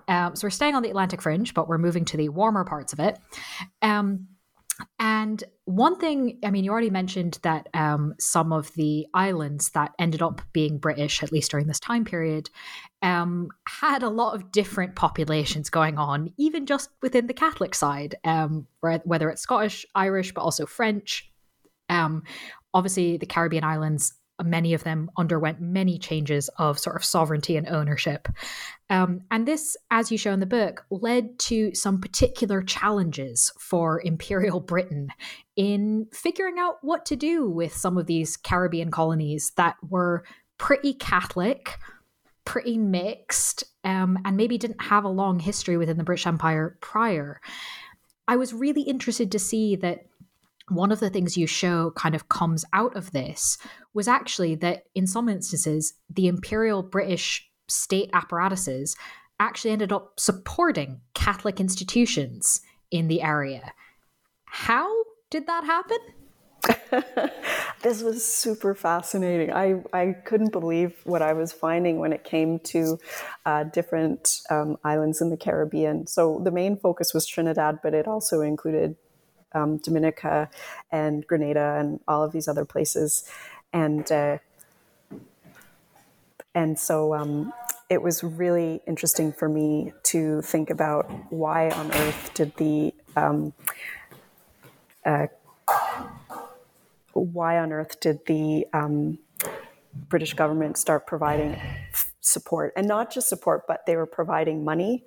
Um, 0.07 0.37
so 0.37 0.47
we're 0.47 0.51
staying 0.51 0.77
on 0.77 0.83
the 0.83 0.91
Atlantic 0.91 1.21
fringe, 1.21 1.53
but 1.55 1.69
we're 1.69 1.79
moving 1.79 2.05
to 2.07 2.17
the 2.17 2.29
warmer 2.29 2.65
parts 2.65 2.93
of 2.93 3.01
it. 3.01 3.19
Um, 3.83 4.29
and 4.99 5.43
one 5.65 5.99
thing, 5.99 6.39
I 6.45 6.51
mean, 6.51 6.63
you 6.63 6.71
already 6.71 6.91
mentioned 6.91 7.39
that 7.43 7.69
um, 7.75 8.15
some 8.21 8.53
of 8.53 8.73
the 8.75 9.07
islands 9.15 9.71
that 9.71 9.93
ended 9.99 10.23
up 10.23 10.43
being 10.53 10.79
British, 10.79 11.23
at 11.23 11.33
least 11.33 11.51
during 11.51 11.67
this 11.67 11.81
time 11.81 12.05
period, 12.05 12.51
um, 13.03 13.49
had 13.67 14.03
a 14.03 14.09
lot 14.09 14.35
of 14.35 14.53
different 14.53 14.95
populations 14.95 15.71
going 15.71 15.99
on, 15.99 16.33
even 16.37 16.67
just 16.67 16.91
within 17.03 17.27
the 17.27 17.35
Catholic 17.35 17.75
side, 17.75 18.17
um, 18.25 18.67
whether 18.81 19.31
it's 19.31 19.43
Scottish, 19.43 19.87
Irish, 19.95 20.35
but 20.35 20.43
also 20.43 20.67
French. 20.67 21.31
Um, 21.89 22.23
obviously, 22.75 23.17
the 23.17 23.27
Caribbean 23.27 23.65
islands 23.65 24.15
many 24.45 24.75
of 24.75 24.85
them 24.85 25.11
underwent 25.17 25.61
many 25.61 25.99
changes 25.99 26.51
of 26.59 26.79
sort 26.79 26.97
of 26.97 27.05
sovereignty 27.05 27.57
and 27.57 27.69
ownership. 27.69 28.29
Um, 28.91 29.23
and 29.31 29.47
this, 29.47 29.77
as 29.91 30.13
you 30.13 30.19
show 30.19 30.33
in 30.33 30.41
the 30.41 30.47
book, 30.47 30.85
led 30.91 31.39
to 31.41 31.75
some 31.75 32.01
particular 32.01 32.63
challenges 32.63 33.53
for 33.59 34.01
Imperial 34.05 34.61
Britain 34.61 35.09
in 35.57 36.07
figuring 36.13 36.59
out 36.59 36.77
what 36.83 37.07
to 37.07 37.17
do 37.17 37.49
with 37.49 37.75
some 37.75 37.97
of 37.97 38.07
these 38.07 38.37
Caribbean 38.37 38.91
colonies 38.91 39.53
that 39.57 39.77
were 39.89 40.25
pretty 40.59 40.93
Catholic, 40.93 41.79
pretty 42.45 42.79
mixed, 42.79 43.65
um, 43.85 44.19
and 44.25 44.37
maybe 44.37 44.59
didn't 44.59 44.83
have 44.83 45.05
a 45.05 45.09
long 45.09 45.39
history 45.39 45.77
within 45.77 45.97
the 45.97 46.05
British 46.05 46.27
Empire 46.27 46.77
prior. 46.81 47.41
I 48.29 48.37
was 48.37 48.53
really 48.53 48.83
interested 48.83 49.33
to 49.33 49.39
see 49.39 49.77
that 49.77 50.07
one 50.69 50.91
of 50.91 51.01
the 51.01 51.11
things 51.11 51.37
you 51.37 51.47
show 51.47 51.93
kind 51.93 52.15
of 52.15 52.29
comes 52.29 52.65
out 52.73 52.97
of 52.97 53.13
this 53.13 53.59
was 53.95 54.09
actually 54.09 54.55
that 54.57 54.85
in 54.95 55.07
some 55.07 55.29
instances, 55.29 55.95
the 56.11 56.27
imperial 56.27 56.83
British 56.83 57.49
state 57.69 58.11
apparatuses 58.13 58.97
actually 59.39 59.71
ended 59.71 59.93
up 59.93 60.19
supporting 60.19 61.01
Catholic 61.15 61.61
institutions 61.61 62.61
in 62.91 63.09
the 63.09 63.23
area. 63.23 63.73
How 64.47 64.91
did 65.31 65.47
that 65.47 65.65
happen? 65.65 65.99
this 67.83 68.03
was 68.03 68.25
super 68.25 68.75
fascinating. 68.75 69.53
I, 69.53 69.83
I 69.93 70.15
couldn't 70.25 70.53
believe 70.53 70.95
what 71.05 71.23
I 71.23 71.33
was 71.33 71.53
finding 71.53 71.99
when 71.99 72.13
it 72.13 72.25
came 72.25 72.59
to 72.61 72.99
uh, 73.45 73.65
different 73.65 74.41
um, 74.51 74.77
islands 74.83 75.21
in 75.21 75.31
the 75.31 75.37
Caribbean. 75.37 76.07
So 76.07 76.41
the 76.43 76.51
main 76.51 76.77
focus 76.77 77.15
was 77.15 77.27
Trinidad, 77.27 77.81
but 77.83 77.95
it 77.95 78.09
also 78.09 78.41
included 78.41 78.97
um, 79.57 79.79
Dominica 79.79 80.51
and 80.91 81.27
Grenada 81.27 81.79
and 81.81 82.01
all 82.07 82.23
of 82.23 82.33
these 82.33 82.47
other 82.47 82.65
places, 82.65 83.29
and 83.73 84.11
uh, 84.13 84.39
and 86.55 86.79
so 86.79 87.15
um, 87.15 87.53
it 87.89 88.03
was 88.03 88.23
really 88.23 88.81
interesting 88.87 89.33
for 89.33 89.49
me 89.49 89.93
to 90.05 90.43
think 90.43 90.71
about 90.71 91.11
why 91.33 91.71
on 91.71 91.93
earth 91.93 92.31
did 92.35 92.55
the 92.57 92.95
um, 93.17 93.53
uh, 95.05 95.27
why 97.13 97.59
on 97.59 97.73
earth 97.73 97.99
did 98.01 98.25
the 98.27 98.67
um, 98.73 99.19
British 100.09 100.35
government 100.35 100.77
start 100.77 101.07
providing 101.07 101.57
support 102.21 102.73
and 102.77 102.87
not 102.87 103.13
just 103.13 103.29
support, 103.29 103.67
but 103.67 103.87
they 103.87 103.97
were 103.97 104.07
providing 104.07 104.65
money 104.65 105.05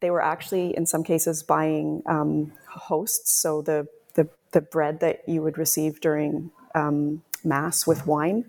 they 0.00 0.10
were 0.10 0.22
actually, 0.22 0.76
in 0.76 0.86
some 0.86 1.02
cases, 1.02 1.42
buying 1.42 2.02
um, 2.06 2.52
hosts, 2.66 3.32
so 3.32 3.62
the, 3.62 3.88
the, 4.14 4.28
the 4.52 4.60
bread 4.60 5.00
that 5.00 5.28
you 5.28 5.42
would 5.42 5.58
receive 5.58 6.00
during 6.00 6.50
um, 6.74 7.22
mass 7.44 7.86
with 7.86 8.06
wine, 8.06 8.44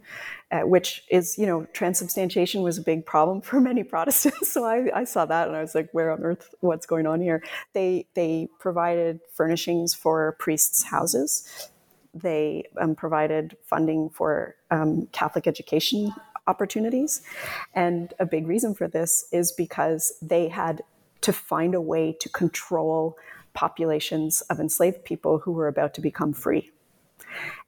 uh, 0.51 0.61
which 0.61 1.03
is, 1.09 1.37
you 1.37 1.45
know, 1.45 1.65
transubstantiation 1.73 2.61
was 2.61 2.77
a 2.77 2.81
big 2.81 3.05
problem 3.05 3.41
for 3.49 3.59
many 3.59 3.83
Protestants. 3.83 4.49
So 4.49 4.65
I, 4.65 4.89
I, 4.93 5.03
saw 5.03 5.25
that 5.25 5.47
and 5.47 5.55
I 5.55 5.61
was 5.61 5.75
like, 5.75 5.89
where 5.91 6.11
on 6.11 6.23
earth, 6.23 6.53
what's 6.61 6.85
going 6.85 7.05
on 7.05 7.21
here? 7.21 7.43
They 7.73 8.07
they 8.15 8.49
provided 8.59 9.19
furnishings 9.31 9.93
for 9.93 10.35
priests' 10.39 10.83
houses. 10.83 11.69
They 12.13 12.63
um, 12.79 12.95
provided 12.95 13.55
funding 13.63 14.09
for 14.09 14.55
um, 14.71 15.07
Catholic 15.11 15.45
education 15.45 16.11
opportunities. 16.47 17.21
And 17.75 18.13
a 18.19 18.25
big 18.25 18.47
reason 18.47 18.73
for 18.73 18.87
this 18.87 19.27
is 19.31 19.51
because 19.51 20.13
they 20.21 20.47
had 20.47 20.81
to 21.22 21.34
find 21.34 21.76
a 21.76 21.82
way 21.82 22.15
to 22.20 22.30
control 22.30 23.17
populations 23.53 24.41
of 24.41 24.59
enslaved 24.59 25.03
people 25.03 25.39
who 25.39 25.51
were 25.51 25.67
about 25.67 25.93
to 25.95 26.01
become 26.01 26.34
free. 26.34 26.72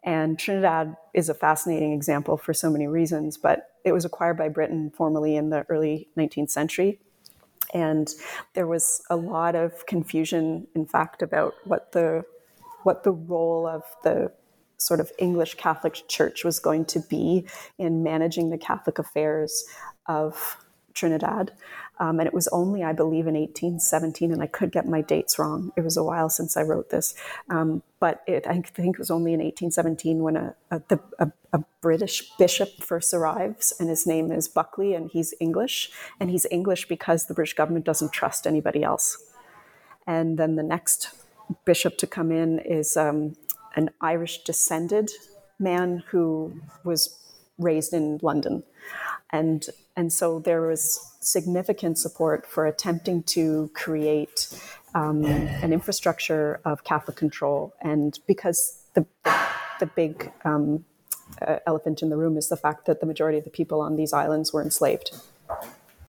And 0.04 0.40
Trinidad 0.40 0.96
is 1.14 1.30
a 1.30 1.34
fascinating 1.34 1.94
example 1.94 2.38
for 2.38 2.54
so 2.54 2.70
many 2.70 2.88
reasons, 2.88 3.38
but 3.38 3.72
it 3.84 3.92
was 3.92 4.06
acquired 4.06 4.38
by 4.38 4.50
Britain 4.50 4.92
formally 4.96 5.36
in 5.36 5.50
the 5.50 5.66
early 5.70 6.08
19th 6.18 6.50
century. 6.50 7.00
And 7.74 8.14
there 8.54 8.68
was 8.68 9.02
a 9.10 9.16
lot 9.16 9.56
of 9.56 9.86
confusion, 9.86 10.68
in 10.76 10.86
fact, 10.86 11.22
about 11.22 11.54
what 11.66 11.92
the 11.92 12.26
what 12.84 13.04
the 13.04 13.12
role 13.12 13.68
of 13.68 13.84
the 14.04 14.32
sort 14.78 15.00
of 15.00 15.12
English 15.20 15.54
Catholic 15.56 16.02
Church 16.08 16.44
was 16.44 16.60
going 16.60 16.86
to 16.86 17.00
be 17.00 17.46
in 17.78 18.02
managing 18.02 18.50
the 18.50 18.58
Catholic 18.58 18.98
affairs 18.98 19.64
of 20.08 20.58
Trinidad. 20.94 21.52
Um, 22.00 22.20
and 22.20 22.26
it 22.26 22.34
was 22.34 22.48
only, 22.48 22.84
I 22.84 22.94
believe, 22.94 23.28
in 23.28 23.36
1817, 23.36 24.32
and 24.32 24.42
I 24.42 24.48
could 24.48 24.72
get 24.72 24.88
my 24.88 25.02
dates 25.02 25.38
wrong. 25.38 25.72
It 25.76 25.82
was 25.82 25.98
a 25.98 26.04
while 26.04 26.30
since 26.30 26.58
I 26.58 26.64
wrote 26.64 26.90
this. 26.90 27.14
Um, 27.50 27.84
but 28.00 28.24
it, 28.26 28.48
I 28.48 28.60
think 28.62 28.96
it 28.96 29.00
was 29.00 29.12
only 29.12 29.34
in 29.34 29.40
1817 29.40 30.24
when 30.24 30.36
a, 30.36 30.56
a, 30.72 30.82
the, 30.88 31.00
a, 31.20 31.32
a 31.54 31.64
British 31.82 32.32
bishop 32.38 32.70
first 32.82 33.14
arrives, 33.14 33.72
and 33.80 33.88
his 33.88 34.08
name 34.08 34.32
is 34.32 34.48
Buckley, 34.48 34.96
and 34.96 35.12
he's 35.12 35.36
English. 35.40 35.92
And 36.20 36.32
he's 36.32 36.48
English 36.50 36.88
because 36.88 37.26
the 37.26 37.36
British 37.36 37.54
government 37.54 37.86
doesn't 37.86 38.12
trust 38.12 38.48
anybody 38.48 38.84
else. 38.84 39.24
And 40.08 40.40
then 40.40 40.56
the 40.56 40.64
next 40.64 41.10
bishop 41.66 41.98
to 41.98 42.08
come 42.08 42.32
in 42.32 42.58
is 42.60 42.98
um, 42.98 43.36
an 43.76 43.92
Irish 44.02 44.44
descended 44.44 45.12
man 45.60 46.04
who 46.08 46.60
was 46.84 47.20
raised 47.60 47.94
in 47.94 48.20
London. 48.22 48.64
And, 49.32 49.66
and 49.96 50.12
so 50.12 50.40
there 50.40 50.62
was 50.62 51.00
significant 51.20 51.98
support 51.98 52.46
for 52.46 52.66
attempting 52.66 53.24
to 53.24 53.70
create 53.74 54.50
um, 54.94 55.24
an 55.26 55.72
infrastructure 55.74 56.60
of 56.66 56.84
Catholic 56.84 57.18
control. 57.18 57.74
And 57.82 58.18
because 58.28 58.84
the, 58.94 59.06
the 59.80 59.86
big 59.96 60.32
um, 60.44 60.86
uh, 61.46 61.58
elephant 61.66 62.02
in 62.02 62.10
the 62.10 62.18
room 62.18 62.38
is 62.38 62.50
the 62.50 62.58
fact 62.58 62.86
that 62.86 63.00
the 63.00 63.06
majority 63.06 63.38
of 63.38 63.44
the 63.44 63.50
people 63.50 63.82
on 63.82 63.96
these 63.96 64.14
islands 64.14 64.52
were 64.52 64.62
enslaved. 64.62 65.12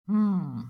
Hmm. 0.08 0.62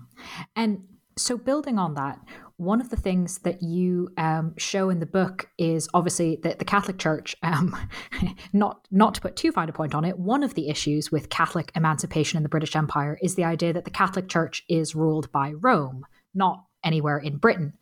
And 0.54 0.84
so, 1.16 1.36
building 1.36 1.78
on 1.78 1.94
that, 1.94 2.18
one 2.56 2.80
of 2.80 2.90
the 2.90 2.96
things 2.96 3.38
that 3.38 3.62
you 3.62 4.10
um, 4.16 4.54
show 4.56 4.88
in 4.88 5.00
the 5.00 5.06
book 5.06 5.48
is 5.58 5.88
obviously 5.94 6.38
that 6.42 6.58
the 6.58 6.64
Catholic 6.64 6.98
Church, 6.98 7.36
um, 7.42 7.76
not 8.52 8.86
not 8.90 9.14
to 9.14 9.20
put 9.20 9.36
too 9.36 9.52
fine 9.52 9.68
a 9.68 9.72
point 9.72 9.94
on 9.94 10.04
it, 10.04 10.18
one 10.18 10.42
of 10.42 10.54
the 10.54 10.68
issues 10.68 11.10
with 11.10 11.28
Catholic 11.28 11.72
emancipation 11.74 12.36
in 12.36 12.42
the 12.42 12.48
British 12.48 12.76
Empire 12.76 13.18
is 13.20 13.34
the 13.34 13.44
idea 13.44 13.72
that 13.72 13.84
the 13.84 13.90
Catholic 13.90 14.28
Church 14.28 14.64
is 14.68 14.94
ruled 14.94 15.30
by 15.32 15.52
Rome, 15.52 16.06
not 16.34 16.64
anywhere 16.84 17.18
in 17.18 17.36
Britain. 17.36 17.72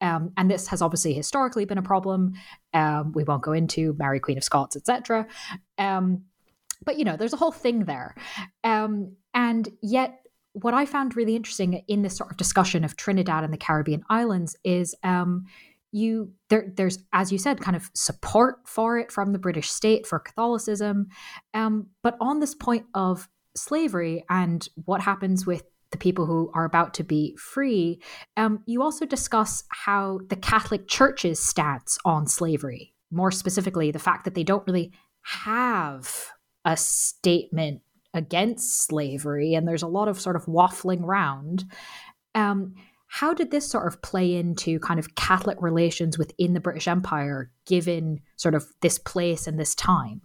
Um, 0.00 0.32
and 0.36 0.50
this 0.50 0.66
has 0.68 0.82
obviously 0.82 1.14
historically 1.14 1.64
been 1.64 1.78
a 1.78 1.82
problem. 1.82 2.34
Um, 2.74 3.12
we 3.12 3.24
won't 3.24 3.42
go 3.42 3.52
into 3.52 3.94
Mary 3.98 4.20
Queen 4.20 4.36
of 4.36 4.44
Scots, 4.44 4.76
etc. 4.76 5.26
Um, 5.78 6.24
but 6.84 6.98
you 6.98 7.04
know, 7.04 7.16
there's 7.16 7.32
a 7.32 7.38
whole 7.38 7.52
thing 7.52 7.84
there, 7.84 8.16
um, 8.64 9.16
and 9.34 9.68
yet 9.82 10.21
what 10.54 10.74
I 10.74 10.86
found 10.86 11.16
really 11.16 11.36
interesting 11.36 11.82
in 11.88 12.02
this 12.02 12.16
sort 12.16 12.30
of 12.30 12.36
discussion 12.36 12.84
of 12.84 12.96
Trinidad 12.96 13.44
and 13.44 13.52
the 13.52 13.58
Caribbean 13.58 14.02
islands 14.10 14.56
is 14.64 14.94
um, 15.02 15.46
you 15.92 16.32
there 16.48 16.72
there's 16.74 16.98
as 17.12 17.30
you 17.30 17.38
said 17.38 17.60
kind 17.60 17.76
of 17.76 17.90
support 17.94 18.56
for 18.66 18.98
it 18.98 19.12
from 19.12 19.32
the 19.32 19.38
British 19.38 19.70
state 19.70 20.06
for 20.06 20.18
Catholicism, 20.18 21.08
um, 21.54 21.86
but 22.02 22.16
on 22.20 22.40
this 22.40 22.54
point 22.54 22.86
of 22.94 23.28
slavery 23.56 24.24
and 24.30 24.68
what 24.84 25.02
happens 25.02 25.46
with 25.46 25.64
the 25.90 25.98
people 25.98 26.24
who 26.24 26.50
are 26.54 26.64
about 26.64 26.94
to 26.94 27.04
be 27.04 27.36
free, 27.36 28.00
um, 28.38 28.62
you 28.66 28.82
also 28.82 29.04
discuss 29.04 29.64
how 29.68 30.20
the 30.28 30.36
Catholic 30.36 30.88
Church's 30.88 31.38
stance 31.38 31.98
on 32.06 32.26
slavery, 32.26 32.94
more 33.10 33.30
specifically, 33.30 33.90
the 33.90 33.98
fact 33.98 34.24
that 34.24 34.34
they 34.34 34.42
don't 34.42 34.66
really 34.66 34.90
have 35.20 36.30
a 36.64 36.76
statement 36.76 37.82
against 38.14 38.84
slavery, 38.84 39.54
and 39.54 39.66
there's 39.66 39.82
a 39.82 39.88
lot 39.88 40.08
of 40.08 40.20
sort 40.20 40.36
of 40.36 40.46
waffling 40.46 41.02
around. 41.02 41.64
Um, 42.34 42.74
how 43.06 43.34
did 43.34 43.50
this 43.50 43.68
sort 43.68 43.86
of 43.86 44.00
play 44.00 44.36
into 44.36 44.78
kind 44.80 44.98
of 44.98 45.14
Catholic 45.14 45.60
relations 45.60 46.16
within 46.16 46.54
the 46.54 46.60
British 46.60 46.88
Empire, 46.88 47.50
given 47.66 48.20
sort 48.36 48.54
of 48.54 48.66
this 48.80 48.98
place 48.98 49.46
and 49.46 49.58
this 49.58 49.74
time? 49.74 50.22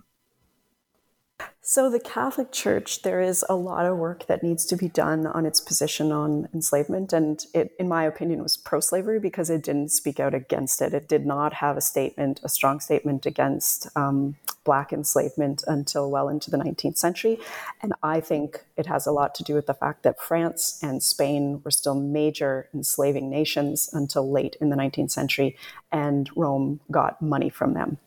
So, 1.62 1.90
the 1.90 2.00
Catholic 2.00 2.54
Church, 2.54 3.02
there 3.02 3.20
is 3.20 3.44
a 3.50 3.56
lot 3.56 3.86
of 3.86 3.98
work 3.98 4.28
that 4.28 4.42
needs 4.42 4.66
to 4.68 4.78
be 4.78 4.88
done 4.88 5.28
on 5.28 5.46
its 5.46 5.60
position 5.60 6.14
on 6.14 6.48
enslavement. 6.54 7.12
And 7.12 7.44
it, 7.54 7.74
in 7.78 7.90
my 7.90 8.06
opinion, 8.06 8.42
was 8.42 8.56
pro 8.56 8.80
slavery 8.80 9.20
because 9.20 9.50
it 9.50 9.64
didn't 9.64 9.92
speak 9.92 10.20
out 10.20 10.34
against 10.34 10.82
it. 10.82 10.94
It 10.94 11.10
did 11.10 11.26
not 11.26 11.56
have 11.56 11.76
a 11.76 11.82
statement, 11.82 12.40
a 12.42 12.50
strong 12.50 12.80
statement 12.80 13.26
against 13.26 13.88
um, 13.98 14.38
Black 14.68 14.92
enslavement 14.92 15.64
until 15.66 16.12
well 16.12 16.28
into 16.28 16.52
the 16.52 16.58
19th 16.58 16.98
century. 16.98 17.40
And 17.82 17.94
I 18.04 18.20
think 18.20 18.66
it 18.76 18.86
has 18.86 19.08
a 19.08 19.14
lot 19.14 19.34
to 19.36 19.44
do 19.44 19.56
with 19.56 19.66
the 19.66 19.74
fact 19.74 20.04
that 20.04 20.20
France 20.20 20.78
and 20.84 21.02
Spain 21.02 21.62
were 21.64 21.72
still 21.72 21.96
major 21.96 22.68
enslaving 22.74 23.30
nations 23.30 23.90
until 23.94 24.30
late 24.30 24.58
in 24.60 24.70
the 24.70 24.76
19th 24.76 25.12
century, 25.12 25.56
and 25.90 26.30
Rome 26.36 26.82
got 26.92 27.22
money 27.22 27.50
from 27.50 27.74
them. 27.74 27.98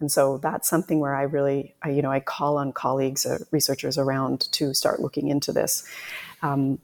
And 0.00 0.10
so 0.10 0.38
that's 0.38 0.68
something 0.68 1.00
where 1.00 1.14
I 1.14 1.22
really, 1.22 1.74
I, 1.82 1.90
you 1.90 2.02
know, 2.02 2.10
I 2.10 2.20
call 2.20 2.56
on 2.56 2.72
colleagues, 2.72 3.26
uh, 3.26 3.38
researchers 3.50 3.98
around 3.98 4.50
to 4.52 4.74
start 4.74 5.00
looking 5.00 5.28
into 5.28 5.52
this. 5.52 5.86
Um, 6.42 6.78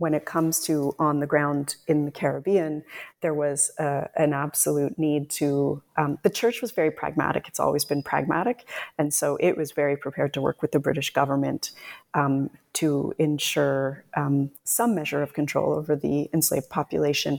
when 0.00 0.14
it 0.14 0.24
comes 0.24 0.60
to 0.60 0.94
on 0.98 1.20
the 1.20 1.26
ground 1.26 1.76
in 1.86 2.06
the 2.06 2.10
Caribbean, 2.10 2.82
there 3.20 3.34
was 3.34 3.70
uh, 3.78 4.06
an 4.16 4.32
absolute 4.32 4.98
need 4.98 5.28
to. 5.28 5.82
Um, 5.98 6.18
the 6.22 6.30
church 6.30 6.62
was 6.62 6.70
very 6.70 6.90
pragmatic. 6.90 7.46
It's 7.46 7.60
always 7.60 7.84
been 7.84 8.02
pragmatic. 8.02 8.66
And 8.96 9.12
so 9.12 9.36
it 9.40 9.58
was 9.58 9.72
very 9.72 9.98
prepared 9.98 10.32
to 10.34 10.40
work 10.40 10.62
with 10.62 10.72
the 10.72 10.78
British 10.78 11.12
government 11.12 11.72
um, 12.14 12.48
to 12.74 13.12
ensure 13.18 14.02
um, 14.16 14.50
some 14.64 14.94
measure 14.94 15.20
of 15.20 15.34
control 15.34 15.74
over 15.74 15.94
the 15.94 16.30
enslaved 16.32 16.70
population 16.70 17.38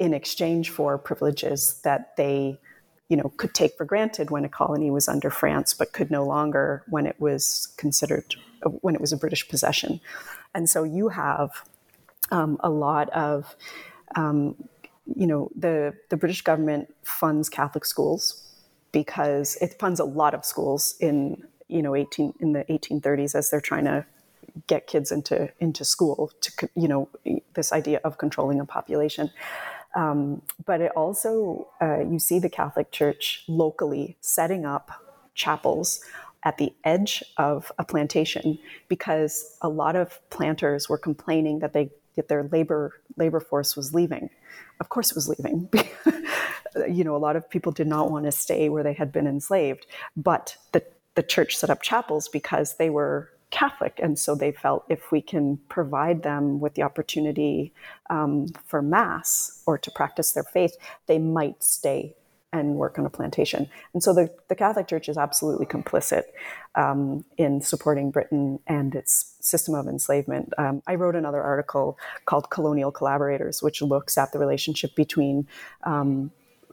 in 0.00 0.12
exchange 0.12 0.70
for 0.70 0.98
privileges 0.98 1.80
that 1.84 2.16
they 2.16 2.58
you 3.08 3.16
know, 3.16 3.32
could 3.36 3.54
take 3.54 3.76
for 3.76 3.84
granted 3.84 4.30
when 4.30 4.44
a 4.44 4.48
colony 4.48 4.90
was 4.90 5.08
under 5.08 5.30
France, 5.30 5.74
but 5.74 5.92
could 5.92 6.10
no 6.10 6.24
longer 6.24 6.82
when 6.88 7.06
it 7.06 7.20
was 7.20 7.72
considered 7.76 8.34
when 8.80 8.96
it 8.96 9.00
was 9.00 9.12
a 9.12 9.16
British 9.16 9.48
possession. 9.48 10.00
And 10.54 10.68
so 10.68 10.82
you 10.82 11.08
have 11.08 11.62
um, 12.30 12.58
a 12.60 12.70
lot 12.70 13.10
of, 13.10 13.56
um, 14.16 14.54
you 15.14 15.26
know, 15.26 15.50
the 15.56 15.94
the 16.08 16.16
British 16.16 16.42
government 16.42 16.94
funds 17.02 17.48
Catholic 17.48 17.84
schools 17.84 18.46
because 18.92 19.56
it 19.60 19.78
funds 19.78 20.00
a 20.00 20.04
lot 20.04 20.34
of 20.34 20.44
schools 20.44 20.96
in 21.00 21.42
you 21.68 21.82
know 21.82 21.94
18 21.94 22.34
in 22.40 22.52
the 22.52 22.64
1830s 22.64 23.34
as 23.34 23.50
they're 23.50 23.60
trying 23.60 23.84
to 23.84 24.04
get 24.66 24.86
kids 24.86 25.12
into 25.12 25.50
into 25.60 25.84
school 25.84 26.30
to 26.40 26.68
you 26.74 26.88
know 26.88 27.08
this 27.54 27.72
idea 27.72 28.00
of 28.04 28.18
controlling 28.18 28.60
a 28.60 28.64
population. 28.64 29.30
Um, 29.94 30.42
but 30.64 30.80
it 30.80 30.92
also, 30.94 31.68
uh, 31.82 32.00
you 32.00 32.20
see 32.20 32.38
the 32.38 32.48
Catholic 32.48 32.92
Church 32.92 33.44
locally 33.48 34.16
setting 34.20 34.64
up 34.64 34.92
chapels 35.34 36.00
at 36.44 36.58
the 36.58 36.72
edge 36.84 37.22
of 37.36 37.72
a 37.78 37.84
plantation 37.84 38.58
because 38.88 39.56
a 39.60 39.68
lot 39.68 39.96
of 39.96 40.20
planters 40.30 40.88
were 40.88 40.98
complaining 40.98 41.58
that 41.58 41.72
they 41.72 41.90
that 42.20 42.28
their 42.28 42.44
labor 42.44 43.00
labor 43.16 43.40
force 43.40 43.76
was 43.76 43.94
leaving. 43.94 44.28
Of 44.78 44.90
course, 44.90 45.10
it 45.10 45.14
was 45.14 45.28
leaving. 45.28 45.70
you 46.88 47.02
know, 47.02 47.16
a 47.16 47.18
lot 47.18 47.36
of 47.36 47.48
people 47.48 47.72
did 47.72 47.86
not 47.86 48.10
want 48.10 48.26
to 48.26 48.32
stay 48.32 48.68
where 48.68 48.82
they 48.82 48.92
had 48.92 49.10
been 49.10 49.26
enslaved, 49.26 49.86
but 50.16 50.56
the 50.72 50.84
the 51.14 51.22
church 51.22 51.56
set 51.56 51.70
up 51.70 51.80
chapels 51.80 52.28
because 52.28 52.76
they 52.76 52.90
were 52.90 53.30
Catholic. 53.50 53.98
And 54.02 54.18
so 54.18 54.34
they 54.34 54.52
felt 54.52 54.84
if 54.88 55.10
we 55.10 55.20
can 55.20 55.58
provide 55.68 56.22
them 56.22 56.60
with 56.60 56.74
the 56.74 56.82
opportunity 56.82 57.72
um, 58.08 58.46
for 58.64 58.80
Mass 58.80 59.62
or 59.66 59.76
to 59.78 59.90
practice 59.90 60.32
their 60.32 60.44
faith, 60.44 60.76
they 61.06 61.18
might 61.18 61.62
stay 61.62 62.14
and 62.52 62.74
work 62.74 62.98
on 62.98 63.06
a 63.06 63.10
plantation. 63.10 63.68
And 63.94 64.02
so 64.02 64.12
the, 64.12 64.30
the 64.48 64.54
Catholic 64.54 64.88
Church 64.88 65.08
is 65.08 65.16
absolutely 65.16 65.66
complicit 65.66 66.24
um, 66.74 67.24
in 67.36 67.60
supporting 67.60 68.10
Britain 68.10 68.58
and 68.66 68.94
its 68.94 69.36
system 69.40 69.74
of 69.74 69.86
enslavement. 69.86 70.52
Um, 70.58 70.82
I 70.86 70.96
wrote 70.96 71.14
another 71.14 71.42
article 71.42 71.98
called 72.26 72.50
Colonial 72.50 72.90
Collaborators, 72.90 73.62
which 73.62 73.82
looks 73.82 74.18
at 74.18 74.32
the 74.32 74.38
relationship 74.38 74.94
between 74.94 75.46
um, 75.84 76.32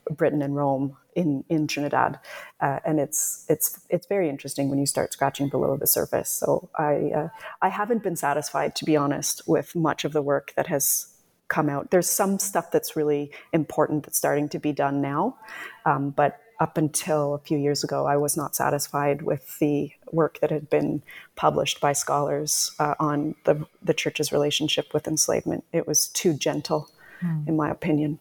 Britain 0.09 0.41
and 0.41 0.55
Rome 0.55 0.97
in 1.15 1.43
in 1.49 1.67
Trinidad, 1.67 2.19
uh, 2.61 2.79
and 2.85 2.99
it's 2.99 3.45
it's 3.49 3.79
it's 3.89 4.07
very 4.07 4.29
interesting 4.29 4.69
when 4.69 4.79
you 4.79 4.85
start 4.85 5.11
scratching 5.11 5.49
below 5.49 5.75
the 5.75 5.87
surface. 5.87 6.29
So 6.29 6.69
I 6.77 7.11
uh, 7.15 7.27
I 7.61 7.69
haven't 7.69 8.03
been 8.03 8.15
satisfied, 8.15 8.75
to 8.77 8.85
be 8.85 8.95
honest, 8.95 9.41
with 9.47 9.75
much 9.75 10.05
of 10.05 10.13
the 10.13 10.21
work 10.21 10.53
that 10.55 10.67
has 10.67 11.07
come 11.47 11.69
out. 11.69 11.91
There's 11.91 12.09
some 12.09 12.39
stuff 12.39 12.71
that's 12.71 12.95
really 12.95 13.31
important 13.53 14.03
that's 14.03 14.17
starting 14.17 14.49
to 14.49 14.59
be 14.59 14.71
done 14.71 15.01
now, 15.01 15.37
um, 15.85 16.11
but 16.11 16.39
up 16.59 16.77
until 16.77 17.35
a 17.35 17.39
few 17.39 17.57
years 17.57 17.83
ago, 17.83 18.07
I 18.07 18.17
was 18.17 18.35
not 18.35 18.55
satisfied 18.55 19.21
with 19.21 19.59
the 19.59 19.91
work 20.11 20.39
that 20.39 20.49
had 20.49 20.69
been 20.69 21.03
published 21.35 21.79
by 21.79 21.93
scholars 21.93 22.71
uh, 22.79 22.95
on 22.99 23.35
the, 23.43 23.67
the 23.83 23.93
church's 23.93 24.31
relationship 24.31 24.93
with 24.93 25.07
enslavement. 25.07 25.63
It 25.71 25.85
was 25.85 26.07
too 26.07 26.33
gentle, 26.33 26.89
mm. 27.21 27.47
in 27.47 27.55
my 27.55 27.69
opinion. 27.69 28.19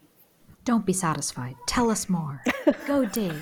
Don't 0.66 0.84
be 0.84 0.92
satisfied. 0.92 1.54
Tell 1.68 1.90
us 1.92 2.08
more. 2.08 2.42
Go 2.88 3.04
dig. 3.12 3.36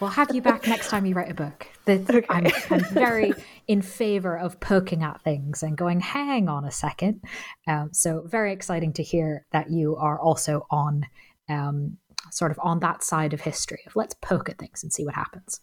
We'll 0.00 0.10
have 0.10 0.34
you 0.34 0.42
back 0.42 0.66
next 0.66 0.90
time 0.90 1.06
you 1.06 1.14
write 1.14 1.30
a 1.30 1.34
book. 1.34 1.66
okay. 1.88 2.22
I'm, 2.28 2.46
I'm, 2.70 2.84
very 2.92 3.32
in 3.68 3.80
favor 3.80 4.36
of 4.36 4.60
poking 4.60 5.02
at 5.02 5.22
things 5.22 5.62
and 5.62 5.78
going, 5.78 6.00
hang 6.00 6.46
on 6.46 6.66
a 6.66 6.70
second. 6.70 7.24
Um, 7.66 7.88
so, 7.94 8.22
very 8.26 8.52
exciting 8.52 8.92
to 8.92 9.02
hear 9.02 9.46
that 9.50 9.70
you 9.70 9.96
are 9.96 10.20
also 10.20 10.66
on 10.70 11.06
um, 11.48 11.96
sort 12.30 12.50
of 12.50 12.60
on 12.62 12.80
that 12.80 13.02
side 13.02 13.32
of 13.32 13.40
history 13.40 13.80
of 13.86 13.96
let's 13.96 14.14
poke 14.20 14.50
at 14.50 14.58
things 14.58 14.82
and 14.82 14.92
see 14.92 15.06
what 15.06 15.14
happens. 15.14 15.60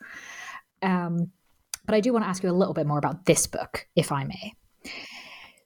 Um, 0.81 1.29
but 1.85 1.93
I 1.93 1.99
do 1.99 2.13
want 2.13 2.25
to 2.25 2.29
ask 2.29 2.41
you 2.41 2.49
a 2.49 2.51
little 2.51 2.73
bit 2.73 2.87
more 2.87 2.97
about 2.97 3.25
this 3.25 3.45
book, 3.45 3.85
if 3.95 4.11
I 4.11 4.23
may. 4.23 4.53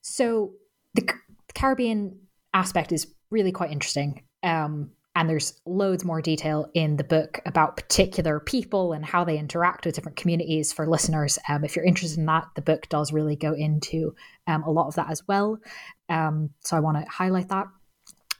So, 0.02 0.52
the, 0.96 1.04
the 1.04 1.54
Caribbean 1.54 2.20
aspect 2.54 2.92
is 2.92 3.08
really 3.32 3.54
quite 3.54 3.72
interesting. 3.72 4.24
Um, 4.44 4.92
and 5.20 5.30
there's 5.30 5.60
loads 5.66 6.06
more 6.06 6.22
detail 6.22 6.72
in 6.74 6.96
the 6.96 7.04
book 7.04 7.42
about 7.46 7.76
particular 7.76 8.40
people 8.40 8.94
and 8.94 9.04
how 9.04 9.26
they 9.26 9.38
interact 9.38 9.86
with 9.86 9.94
different 9.94 10.16
communities 10.16 10.72
for 10.72 10.88
listeners. 10.88 11.38
Um, 11.50 11.66
if 11.66 11.76
you're 11.76 11.84
interested 11.84 12.20
in 12.20 12.26
that, 12.28 12.48
the 12.56 12.62
book 12.62 12.88
does 12.88 13.12
really 13.12 13.36
go 13.36 13.54
into 13.54 14.16
um, 14.48 14.64
a 14.64 14.72
lot 14.72 14.88
of 14.88 14.96
that 14.96 15.12
as 15.12 15.28
well. 15.28 15.60
Um, 16.08 16.52
so 16.62 16.78
I 16.78 16.80
want 16.80 17.04
to 17.04 17.12
highlight 17.12 17.50
that. 17.50 17.68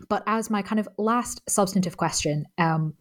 But 0.08 0.24
as 0.26 0.50
my 0.50 0.62
kind 0.62 0.80
of 0.80 0.88
last 0.98 1.42
substantive 1.50 1.98
question, 1.98 2.46
um, 2.58 2.94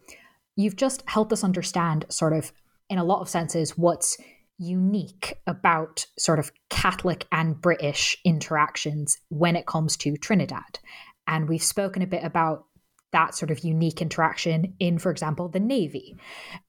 you've 0.57 0.75
just 0.75 1.01
helped 1.05 1.31
us 1.31 1.45
understand, 1.45 2.03
sort 2.09 2.33
of, 2.33 2.51
in 2.89 2.97
a 2.97 3.05
lot 3.05 3.21
of 3.21 3.29
senses, 3.29 3.77
what's 3.77 4.17
unique 4.57 5.35
about 5.47 6.05
sort 6.17 6.37
of 6.37 6.51
Catholic 6.69 7.27
and 7.31 7.61
British 7.61 8.17
interactions 8.25 9.19
when 9.29 9.55
it 9.55 9.67
comes 9.67 9.95
to 9.95 10.17
Trinidad. 10.17 10.79
And 11.27 11.47
we've 11.47 11.63
spoken 11.63 12.01
a 12.01 12.07
bit 12.07 12.25
about 12.25 12.65
that 13.11 13.35
sort 13.35 13.51
of 13.51 13.59
unique 13.59 14.01
interaction 14.01 14.73
in, 14.79 14.99
for 14.99 15.11
example, 15.11 15.49
the 15.49 15.59
Navy, 15.59 16.15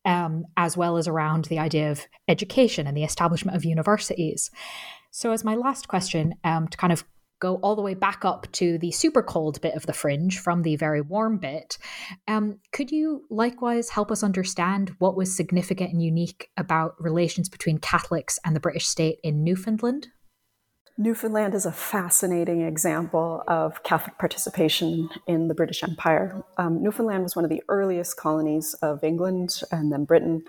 um, 0.05 0.45
as 0.57 0.77
well 0.77 0.97
as 0.97 1.07
around 1.07 1.47
the 1.47 1.59
idea 1.59 1.91
of 1.91 2.07
education 2.29 2.87
and 2.87 2.97
the 2.97 3.05
establishment 3.05 3.57
of 3.57 3.65
universities. 3.65 4.51
So, 5.11 5.33
as 5.33 5.45
my 5.45 5.55
last 5.55 5.89
question, 5.89 6.35
um, 6.45 6.69
to 6.69 6.77
kind 6.77 6.93
of 6.93 7.05
go 7.41 7.57
all 7.57 7.75
the 7.75 7.83
way 7.83 7.95
back 7.95 8.25
up 8.25 8.47
to 8.53 8.79
the 8.79 8.91
super 8.91 9.23
cold 9.23 9.61
bit 9.61 9.75
of 9.75 9.87
the 9.87 9.93
fringe 9.93 10.39
from 10.39 10.63
the 10.63 10.77
very 10.77 11.01
warm 11.01 11.39
bit, 11.39 11.79
um, 12.29 12.59
could 12.73 12.91
you 12.91 13.25
likewise 13.31 13.91
help 13.91 14.11
us 14.11 14.23
understand 14.23 14.95
what 14.99 15.17
was 15.17 15.35
significant 15.35 15.93
and 15.93 16.03
unique 16.03 16.51
about 16.57 16.95
relations 16.99 17.49
between 17.49 17.79
Catholics 17.79 18.39
and 18.45 18.55
the 18.55 18.61
British 18.61 18.87
state 18.87 19.19
in 19.25 19.43
Newfoundland? 19.43 20.09
Newfoundland 21.01 21.55
is 21.55 21.65
a 21.65 21.73
fascinating 21.73 22.61
example 22.61 23.43
of 23.49 23.83
Catholic 23.85 24.19
participation 24.19 25.09
in 25.27 25.49
the 25.49 25.55
British 25.55 25.83
Empire. 25.83 26.45
Um, 26.59 26.83
Newfoundland 26.83 27.23
was 27.23 27.35
one 27.35 27.43
of 27.43 27.49
the 27.49 27.63
earliest 27.71 28.19
colonies 28.19 28.75
of 28.83 29.03
England 29.03 29.63
and 29.73 29.91
then 29.91 30.05
Britain. 30.05 30.45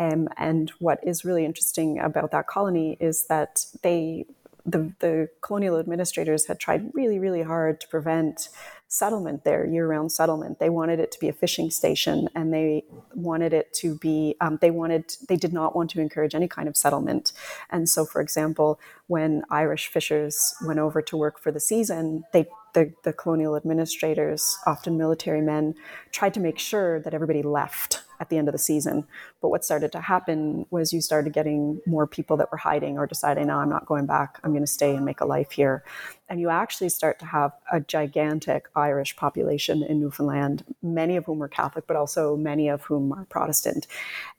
Um, 0.00 0.28
and 0.36 0.72
what 0.80 0.98
is 1.04 1.24
really 1.24 1.44
interesting 1.44 2.00
about 2.00 2.32
that 2.32 2.48
colony 2.48 2.96
is 2.98 3.26
that 3.28 3.64
they 3.84 4.26
the, 4.66 4.92
the 5.00 5.28
colonial 5.40 5.78
administrators 5.78 6.46
had 6.46 6.58
tried 6.58 6.90
really, 6.94 7.18
really 7.18 7.42
hard 7.42 7.80
to 7.80 7.88
prevent 7.88 8.48
settlement 8.92 9.42
there, 9.42 9.64
year 9.64 9.88
round 9.88 10.12
settlement. 10.12 10.58
They 10.58 10.68
wanted 10.68 11.00
it 11.00 11.10
to 11.12 11.18
be 11.18 11.28
a 11.30 11.32
fishing 11.32 11.70
station 11.70 12.28
and 12.34 12.52
they 12.52 12.84
wanted 13.14 13.54
it 13.54 13.72
to 13.74 13.96
be, 13.96 14.36
um, 14.42 14.58
they 14.60 14.70
wanted, 14.70 15.16
they 15.28 15.36
did 15.36 15.52
not 15.52 15.74
want 15.74 15.88
to 15.90 16.00
encourage 16.00 16.34
any 16.34 16.46
kind 16.46 16.68
of 16.68 16.76
settlement. 16.76 17.32
And 17.70 17.88
so, 17.88 18.04
for 18.04 18.20
example, 18.20 18.78
when 19.06 19.44
Irish 19.48 19.88
fishers 19.88 20.54
went 20.66 20.78
over 20.78 21.00
to 21.00 21.16
work 21.16 21.40
for 21.40 21.50
the 21.50 21.60
season, 21.60 22.24
they 22.34 22.46
the, 22.74 22.90
the 23.02 23.12
colonial 23.12 23.54
administrators, 23.54 24.56
often 24.66 24.96
military 24.96 25.42
men, 25.42 25.74
tried 26.10 26.32
to 26.32 26.40
make 26.40 26.58
sure 26.58 27.00
that 27.00 27.12
everybody 27.12 27.42
left 27.42 28.02
at 28.22 28.28
the 28.28 28.38
end 28.38 28.46
of 28.46 28.52
the 28.52 28.58
season. 28.58 29.04
But 29.40 29.48
what 29.48 29.64
started 29.64 29.90
to 29.92 30.00
happen 30.00 30.64
was 30.70 30.92
you 30.92 31.00
started 31.00 31.32
getting 31.32 31.80
more 31.86 32.06
people 32.06 32.36
that 32.36 32.52
were 32.52 32.58
hiding 32.58 32.96
or 32.96 33.06
deciding, 33.06 33.48
no, 33.48 33.58
I'm 33.58 33.68
not 33.68 33.84
going 33.84 34.06
back. 34.06 34.38
I'm 34.44 34.52
going 34.52 34.62
to 34.62 34.66
stay 34.68 34.94
and 34.94 35.04
make 35.04 35.20
a 35.20 35.26
life 35.26 35.50
here. 35.50 35.82
And 36.28 36.40
you 36.40 36.48
actually 36.48 36.88
start 36.88 37.18
to 37.18 37.26
have 37.26 37.50
a 37.72 37.80
gigantic 37.80 38.68
Irish 38.76 39.16
population 39.16 39.82
in 39.82 39.98
Newfoundland, 39.98 40.64
many 40.82 41.16
of 41.16 41.24
whom 41.24 41.40
were 41.40 41.48
Catholic, 41.48 41.88
but 41.88 41.96
also 41.96 42.36
many 42.36 42.68
of 42.68 42.82
whom 42.84 43.12
are 43.12 43.24
Protestant. 43.24 43.88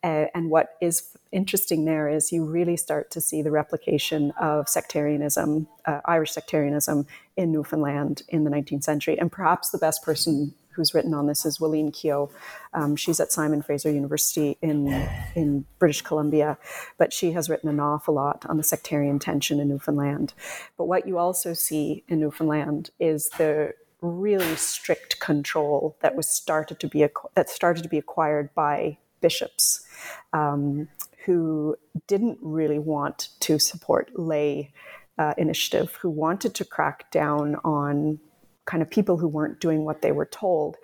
Uh, 0.02 0.26
and 0.34 0.50
what 0.50 0.78
is 0.80 1.16
interesting 1.34 1.84
there 1.84 2.08
is 2.08 2.32
you 2.32 2.46
really 2.46 2.78
start 2.78 3.12
to 3.12 3.20
see 3.20 3.42
the 3.42 3.52
replication 3.52 4.32
of 4.40 4.70
sectarianism, 4.70 5.68
uh, 5.86 6.00
Irish 6.06 6.32
sectarianism 6.32 7.06
in 7.36 7.52
Newfoundland 7.52 8.24
in 8.30 8.46
the 8.46 8.50
19th 8.50 8.86
century. 8.86 9.20
And 9.20 9.30
perhaps 9.30 9.72
the 9.72 9.78
best 9.78 10.04
person 10.04 10.54
who's 10.76 10.94
written 10.94 11.14
on 11.14 11.28
this 11.28 11.46
is 11.46 11.60
Willeen 11.60 11.92
Keough. 11.92 12.32
Um, 12.74 12.96
she's 12.96 13.20
at 13.20 13.32
Simon 13.32 13.62
Fraser 13.62 13.92
University 13.92 14.58
in 14.62 14.88
in 15.36 15.66
British 15.80 16.02
Columbia, 16.02 16.58
but 16.98 17.14
she 17.14 17.32
has 17.32 17.50
written 17.50 17.70
an 17.70 17.80
awful 17.80 18.14
lot 18.14 18.46
on 18.48 18.58
the 18.58 18.64
sectarian 18.64 19.20
tension 19.20 19.60
in 19.60 19.70
Newfoundland. 19.70 20.34
But 20.78 20.86
what 20.86 21.08
you 21.08 21.18
also 21.18 21.54
see 21.54 22.04
in 22.08 22.20
Newfoundland 22.20 22.90
is 23.00 23.30
the 23.38 23.74
really 24.02 24.56
strict 24.58 25.20
control 25.20 25.96
that 26.02 26.16
was 26.16 26.28
started 26.28 26.80
to 26.80 26.88
be 26.88 27.08
that 27.36 27.50
started 27.50 27.84
to 27.84 27.90
be 27.90 27.98
acquired 27.98 28.54
by 28.54 28.98
bishops 29.22 29.86
um, 30.34 30.90
who 31.26 31.76
didn't 32.08 32.38
really 32.42 32.80
want 32.80 33.30
to 33.40 33.58
support 33.58 34.12
lay 34.20 34.72
uh, 35.18 35.34
initiative, 35.38 35.96
who 36.02 36.10
wanted 36.10 36.54
to 36.56 36.66
crack 36.66 37.10
down 37.12 37.56
on 37.64 38.20
kind 38.66 38.82
of 38.82 38.90
people 38.90 39.18
who 39.18 39.28
weren't 39.28 39.60
doing 39.60 39.84
what 39.84 40.02
they 40.02 40.12
were 40.12 40.26
told. 40.26 40.78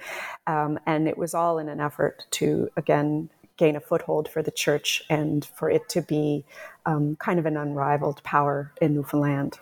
Um, 0.48 0.80
and 0.86 1.08
it 1.08 1.18
was 1.18 1.34
all 1.34 1.60
in 1.60 1.70
an 1.70 1.80
effort 1.80 2.26
to, 2.32 2.70
again, 2.76 3.30
gain 3.58 3.76
a 3.76 3.80
foothold 3.80 4.30
for 4.30 4.42
the 4.42 4.52
church 4.52 5.04
and 5.10 5.46
for 5.46 5.70
it 5.70 5.90
to 5.90 6.02
be 6.02 6.46
um, 6.86 7.18
kind 7.18 7.40
of 7.40 7.46
an 7.46 7.58
unrivaled 7.58 8.24
power 8.24 8.72
in 8.82 8.94
Newfoundland. 8.94 9.60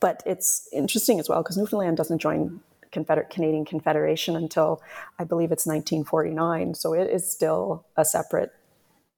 But 0.00 0.22
it's 0.24 0.68
interesting 0.72 1.20
as 1.20 1.28
well 1.28 1.42
because 1.42 1.56
Newfoundland 1.56 1.96
doesn't 1.96 2.18
join 2.18 2.60
Confederate 2.92 3.30
Canadian 3.30 3.64
Confederation 3.64 4.36
until 4.36 4.82
I 5.18 5.24
believe 5.24 5.52
it's 5.52 5.66
1949. 5.66 6.74
So 6.74 6.92
it 6.94 7.10
is 7.10 7.30
still 7.30 7.84
a 7.96 8.04
separate 8.04 8.52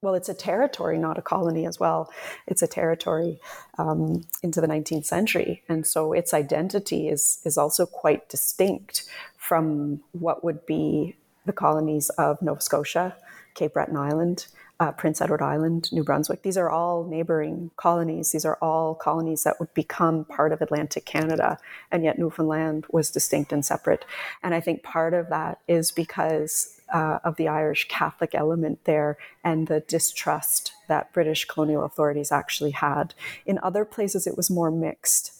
well, 0.03 0.15
it's 0.15 0.29
a 0.29 0.35
territory, 0.35 0.99
not 0.99 1.17
a 1.17 1.23
colony 1.23 1.65
as 1.65 1.79
well. 1.79 2.13
It's 2.49 2.61
a 2.61 2.67
territory 2.67 3.39
um, 3.79 4.25
into 4.43 4.61
the 4.61 4.67
19th 4.67 5.07
century. 5.07 5.63
And 5.69 5.87
so 5.87 6.13
its 6.13 6.35
identity 6.35 7.09
is, 7.09 7.41
is 7.45 7.57
also 7.57 7.87
quite 7.87 8.29
distinct 8.29 9.05
from 9.39 10.01
what 10.11 10.45
would 10.45 10.67
be 10.67 11.17
the 11.47 11.53
colonies 11.53 12.11
of 12.11 12.43
Nova 12.43 12.61
Scotia, 12.61 13.17
Cape 13.55 13.75
Breton 13.75 13.97
Island, 13.97 14.47
uh, 14.81 14.91
Prince 14.91 15.21
Edward 15.21 15.43
Island, 15.43 15.89
New 15.93 16.03
Brunswick. 16.03 16.43
These 16.43 16.57
are 16.57 16.69
all 16.69 17.05
neighboring 17.05 17.71
colonies. 17.77 18.33
These 18.33 18.45
are 18.45 18.59
all 18.61 18.97
colonies 18.97 19.45
that 19.45 19.61
would 19.61 19.73
become 19.75 20.25
part 20.25 20.53
of 20.53 20.61
Atlantic 20.61 21.05
Canada. 21.05 21.59
And 21.93 22.03
yet 22.03 22.19
Newfoundland 22.19 22.87
was 22.91 23.09
distinct 23.09 23.53
and 23.53 23.65
separate. 23.65 24.05
And 24.43 24.53
I 24.53 24.61
think 24.61 24.83
part 24.83 25.15
of 25.15 25.29
that 25.29 25.61
is 25.69 25.93
because 25.93 26.81
uh, 26.93 27.21
of 27.25 27.37
the 27.37 27.49
Irish 27.49 27.89
Catholic 27.89 28.35
element 28.35 28.85
there 28.85 29.19
and 29.45 29.69
the 29.69 29.81
distrust 29.81 30.73
that 30.89 31.13
British 31.13 31.47
colonial 31.47 31.85
authorities 31.85 32.33
actually 32.33 32.73
had. 32.73 33.15
In 33.47 33.59
other 33.63 33.85
places, 33.85 34.27
it 34.27 34.37
was 34.37 34.51
more 34.51 34.71
mixed. 34.71 35.33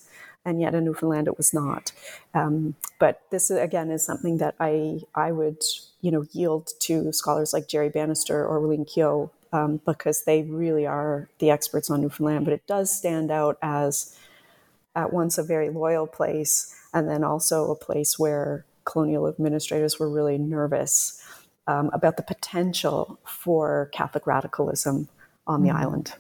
And 0.45 0.61
yet 0.61 0.75
in 0.75 0.85
Newfoundland, 0.87 1.29
it 1.29 1.37
was 1.39 1.55
not. 1.55 1.93
Um, 2.35 2.75
but 2.99 3.23
this 3.31 3.51
again 3.51 3.91
is 3.93 4.05
something 4.05 4.39
that 4.39 4.57
I 4.61 5.03
I 5.15 5.33
would 5.33 5.63
you 6.01 6.11
know 6.11 6.27
yield 6.33 6.71
to 6.81 7.13
scholars 7.13 7.53
like 7.53 7.69
Jerry 7.69 7.91
Bannister 7.91 8.45
or 8.47 8.61
Willeen 8.61 8.87
Keough 8.89 9.31
um, 9.53 9.81
because 9.87 10.25
they 10.25 10.43
really 10.43 10.87
are 10.87 11.29
the 11.39 11.51
experts 11.51 11.91
on 11.91 12.01
Newfoundland. 12.03 12.45
But 12.45 12.55
it 12.55 12.67
does 12.67 12.97
stand 12.97 13.31
out 13.31 13.59
as 13.63 14.19
at 14.97 15.13
once 15.13 15.39
a 15.39 15.45
very 15.45 15.71
loyal 15.71 16.07
place 16.07 16.75
and 16.93 17.09
then 17.09 17.25
also 17.25 17.71
a 17.71 17.77
place 17.77 18.19
where 18.19 18.65
colonial 18.85 19.29
administrators 19.29 19.99
were 19.99 20.11
really 20.11 20.39
nervous 20.39 21.23
um, 21.67 21.91
about 21.93 22.17
the 22.17 22.23
potential 22.23 23.19
for 23.25 23.91
Catholic 23.93 24.27
radicalism 24.27 25.09
on 25.47 25.63
the 25.63 25.71
mm. 25.71 25.77
island. 25.77 26.15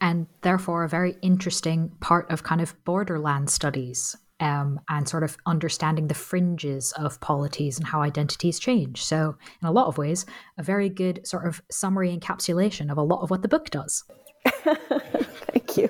And 0.00 0.26
therefore, 0.42 0.84
a 0.84 0.88
very 0.88 1.16
interesting 1.22 1.90
part 2.00 2.30
of 2.30 2.42
kind 2.42 2.60
of 2.60 2.74
borderland 2.84 3.48
studies 3.48 4.16
um, 4.40 4.80
and 4.88 5.08
sort 5.08 5.22
of 5.22 5.36
understanding 5.46 6.08
the 6.08 6.14
fringes 6.14 6.92
of 6.92 7.20
polities 7.20 7.78
and 7.78 7.86
how 7.86 8.02
identities 8.02 8.58
change. 8.58 9.02
So, 9.02 9.36
in 9.62 9.68
a 9.68 9.72
lot 9.72 9.86
of 9.86 9.96
ways, 9.96 10.26
a 10.58 10.62
very 10.62 10.88
good 10.88 11.26
sort 11.26 11.46
of 11.46 11.62
summary 11.70 12.14
encapsulation 12.16 12.90
of 12.90 12.98
a 12.98 13.02
lot 13.02 13.22
of 13.22 13.30
what 13.30 13.42
the 13.42 13.48
book 13.48 13.70
does. 13.70 14.04
Thank 14.46 15.76
you. 15.76 15.88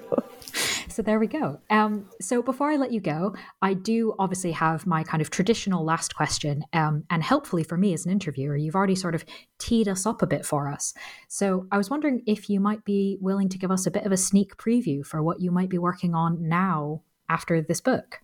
so 0.89 1.03
there 1.03 1.19
we 1.19 1.27
go. 1.27 1.61
Um, 1.71 2.09
so 2.21 2.43
before 2.43 2.71
I 2.71 2.77
let 2.77 2.93
you 2.93 3.01
go, 3.01 3.35
I 3.63 3.75
do 3.75 4.15
obviously 4.19 4.53
have 4.53 4.87
my 4.87 5.03
kind 5.03 5.21
of 5.21 5.31
traditional 5.31 5.85
last 5.85 6.15
question. 6.15 6.65
Um, 6.73 7.05
and 7.11 7.23
helpfully 7.23 7.65
for 7.65 7.77
me 7.77 7.93
as 7.93 8.05
an 8.07 8.13
interviewer, 8.13 8.57
you've 8.57 8.75
already 8.75 8.95
sort 8.95 9.15
of 9.15 9.25
teed 9.59 9.89
us 9.89 10.07
up 10.07 10.23
a 10.23 10.27
bit 10.27 10.45
for 10.45 10.69
us. 10.69 10.95
So 11.29 11.67
I 11.71 11.79
was 11.79 11.91
wondering 11.91 12.23
if 12.27 12.49
you 12.49 12.61
might 12.61 12.85
be 12.85 13.19
willing 13.21 13.49
to 13.51 13.59
give 13.59 13.71
us 13.71 13.87
a 13.87 13.91
bit 13.91 14.05
of 14.05 14.13
a 14.13 14.17
sneak 14.17 14.57
preview 14.57 15.05
for 15.05 15.23
what 15.23 15.41
you 15.41 15.51
might 15.51 15.69
be 15.69 15.79
working 15.79 16.15
on 16.15 16.49
now 16.49 17.03
after 17.29 17.61
this 17.61 17.81
book. 17.81 18.21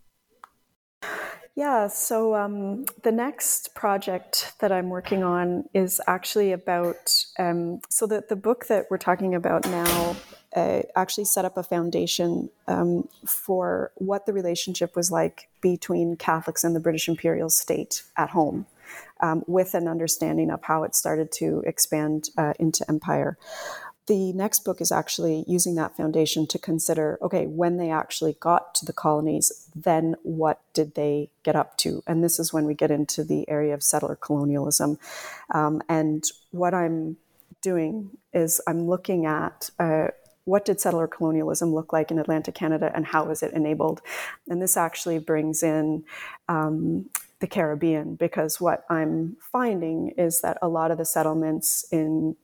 Yeah, 1.57 1.89
so 1.89 2.35
um, 2.37 2.85
the 3.03 3.13
next 3.13 3.75
project 3.75 4.55
that 4.61 4.73
I'm 4.73 4.89
working 4.89 5.23
on 5.23 5.65
is 5.75 6.01
actually 6.07 6.53
about. 6.53 7.25
Um, 7.39 7.81
so 7.91 8.07
the, 8.07 8.23
the 8.29 8.37
book 8.37 8.67
that 8.69 8.87
we're 8.91 8.99
talking 8.99 9.35
about 9.35 9.67
now 9.67 10.17
uh, 10.55 10.83
actually 10.97 11.25
set 11.25 11.45
up 11.45 11.57
a 11.57 11.63
foundation 11.63 12.51
um, 12.67 13.09
for 13.27 13.93
what 13.97 14.27
the 14.27 14.33
relationship 14.33 14.97
was 14.97 15.11
like 15.11 15.49
between 15.61 16.17
Catholics 16.17 16.65
and 16.65 16.75
the 16.75 16.81
British 16.81 17.09
imperial 17.09 17.51
state 17.51 18.03
at 18.17 18.31
home, 18.31 18.67
um, 19.21 19.45
with 19.47 19.75
an 19.75 19.87
understanding 19.87 20.51
of 20.51 20.63
how 20.63 20.83
it 20.83 20.95
started 20.95 21.31
to 21.33 21.63
expand 21.67 22.31
uh, 22.37 22.55
into 22.59 22.89
empire 22.89 23.39
the 24.11 24.33
next 24.33 24.65
book 24.65 24.81
is 24.81 24.91
actually 24.91 25.45
using 25.47 25.77
that 25.77 25.97
foundation 25.97 26.45
to 26.45 26.59
consider 26.59 27.17
okay, 27.23 27.47
when 27.47 27.77
they 27.77 27.91
actually 27.91 28.37
got 28.41 28.75
to 28.75 28.85
the 28.85 28.93
colonies, 28.93 29.69
then 29.73 30.17
what 30.25 30.61
did 30.75 30.97
they 30.97 31.31
get 31.45 31.55
up 31.55 31.77
to? 31.79 32.03
And 32.09 32.25
this 32.25 32.41
is 32.41 32.53
when 32.53 32.65
we 32.65 32.75
get 32.75 32.91
into 32.91 33.23
the 33.23 33.49
area 33.49 33.73
of 33.73 33.85
settler 33.85 34.17
colonialism. 34.17 34.99
Um, 35.55 35.81
and 35.89 36.25
what 36.51 36.75
I'm 36.75 37.19
doing 37.63 38.11
is 38.33 38.61
I'm 38.67 38.89
looking 38.89 39.27
at 39.27 39.71
uh, 39.79 40.09
what 40.51 40.65
did 40.65 40.81
settler 40.81 41.07
colonialism 41.07 41.73
look 41.73 41.93
like 41.93 42.11
in 42.11 42.19
Atlantic 42.19 42.57
Canada 42.57 42.91
and 42.93 43.07
how 43.07 43.25
was 43.25 43.43
it 43.43 43.53
enabled? 43.53 44.03
And 44.49 44.61
this 44.61 44.77
actually 44.77 45.21
brings 45.21 45.63
in 45.63 46.05
um, 46.49 47.09
the 47.39 47.47
Caribbean 47.47 48.17
because 48.17 48.61
what 48.61 48.85
I'm 48.91 49.37
finding 49.41 50.09
is 50.19 50.41
that 50.41 50.59
a 50.61 50.69
lot 50.69 50.91
of 50.91 50.99
the 50.99 51.05
settlements 51.05 51.85
in 51.93 52.35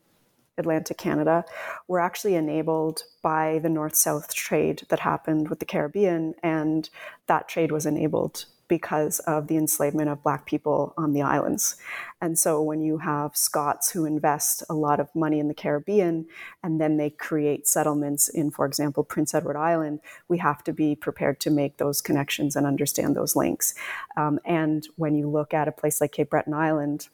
Atlantic 0.57 0.96
Canada 0.96 1.44
were 1.88 2.00
actually 2.00 2.36
enabled 2.36 3.02
by 3.22 3.59
the 3.62 3.68
north 3.68 3.96
south 3.96 4.32
trade 4.32 4.84
that 4.88 5.00
happened 5.00 5.48
with 5.48 5.59
the 5.59 5.66
Caribbean. 5.66 6.34
And 6.44 6.88
that 7.26 7.48
trade 7.48 7.72
was 7.72 7.86
enabled 7.86 8.46
because 8.68 9.18
of 9.20 9.46
the 9.46 9.56
enslavement 9.56 10.08
of 10.08 10.22
Black 10.22 10.46
people 10.46 10.94
on 10.96 11.12
the 11.12 11.22
islands. 11.22 11.76
And 12.20 12.38
so 12.38 12.62
when 12.62 12.80
you 12.80 12.98
have 12.98 13.36
Scots 13.36 13.90
who 13.90 14.04
invest 14.04 14.62
a 14.68 14.74
lot 14.74 15.00
of 15.00 15.14
money 15.14 15.38
in 15.38 15.48
the 15.48 15.54
Caribbean 15.54 16.26
and 16.62 16.80
then 16.80 16.96
they 16.96 17.10
create 17.10 17.68
settlements 17.68 18.28
in, 18.28 18.50
for 18.50 18.66
example, 18.66 19.04
Prince 19.04 19.34
Edward 19.34 19.56
Island, 19.56 20.00
we 20.28 20.38
have 20.38 20.64
to 20.64 20.72
be 20.72 20.94
prepared 20.94 21.40
to 21.40 21.50
make 21.50 21.76
those 21.76 22.00
connections 22.00 22.56
and 22.56 22.66
understand 22.66 23.14
those 23.14 23.36
links. 23.36 23.74
Um, 24.16 24.40
and 24.44 24.86
when 24.96 25.14
you 25.14 25.28
look 25.28 25.52
at 25.54 25.68
a 25.68 25.72
place 25.72 26.00
like 26.00 26.12
Cape 26.12 26.30
Breton 26.30 26.54
Island, 26.54 27.08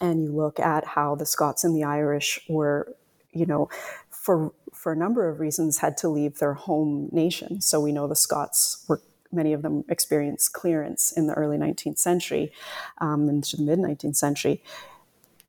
and 0.00 0.22
you 0.22 0.32
look 0.32 0.58
at 0.60 0.84
how 0.84 1.14
the 1.14 1.26
Scots 1.26 1.64
and 1.64 1.76
the 1.76 1.84
Irish 1.84 2.40
were, 2.48 2.94
you 3.32 3.46
know, 3.46 3.68
for 4.10 4.52
for 4.72 4.92
a 4.92 4.96
number 4.96 5.28
of 5.28 5.40
reasons 5.40 5.78
had 5.78 5.96
to 5.98 6.08
leave 6.08 6.38
their 6.38 6.54
home 6.54 7.08
nation. 7.10 7.60
So 7.60 7.80
we 7.80 7.92
know 7.92 8.06
the 8.06 8.16
Scots 8.16 8.84
were 8.88 9.00
many 9.32 9.52
of 9.52 9.62
them 9.62 9.84
experienced 9.88 10.52
clearance 10.52 11.12
in 11.12 11.26
the 11.26 11.34
early 11.34 11.56
19th 11.56 11.98
century 11.98 12.52
um, 12.98 13.28
into 13.28 13.56
the 13.56 13.62
mid 13.62 13.78
19th 13.78 14.16
century. 14.16 14.62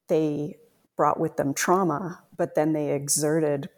They 0.07 0.57
brought 0.95 1.19
with 1.19 1.37
them 1.37 1.53
trauma, 1.53 2.21
but 2.35 2.55
then 2.55 2.73
they 2.73 2.91
exerted 2.91 3.69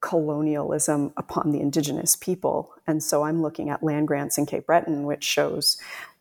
colonialism 0.00 1.12
upon 1.16 1.52
the 1.52 1.60
indigenous 1.60 2.16
people. 2.16 2.72
And 2.86 3.02
so 3.02 3.24
I'm 3.24 3.42
looking 3.42 3.68
at 3.68 3.82
land 3.82 4.08
grants 4.08 4.38
in 4.38 4.46
Cape 4.46 4.66
Breton, 4.66 5.04
which 5.04 5.24
shows 5.24 5.76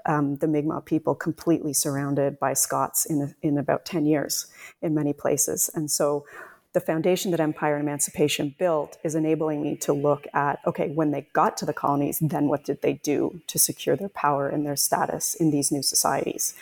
um, 0.05 0.35
the 0.37 0.47
Mi'kmaq 0.47 0.85
people 0.85 1.15
completely 1.15 1.73
surrounded 1.73 2.39
by 2.39 2.53
Scots 2.53 3.05
in, 3.05 3.35
in 3.41 3.57
about 3.57 3.85
10 3.85 4.05
years 4.05 4.47
in 4.81 4.93
many 4.93 5.13
places. 5.13 5.69
And 5.73 5.89
so 5.89 6.25
the 6.73 6.79
foundation 6.79 7.31
that 7.31 7.39
Empire 7.39 7.75
and 7.75 7.83
Emancipation 7.87 8.55
built 8.59 8.97
is 9.03 9.15
enabling 9.15 9.63
me 9.63 9.75
to 9.77 9.93
look 9.93 10.27
at 10.33 10.59
okay, 10.67 10.89
when 10.89 11.11
they 11.11 11.27
got 11.33 11.57
to 11.57 11.65
the 11.65 11.73
colonies, 11.73 12.19
then 12.21 12.47
what 12.47 12.63
did 12.63 12.81
they 12.81 12.93
do 12.93 13.41
to 13.47 13.57
secure 13.57 13.95
their 13.95 14.09
power 14.09 14.47
and 14.47 14.65
their 14.65 14.75
status 14.75 15.33
in 15.33 15.51
these 15.51 15.71
new 15.71 15.81
societies? 15.81 16.53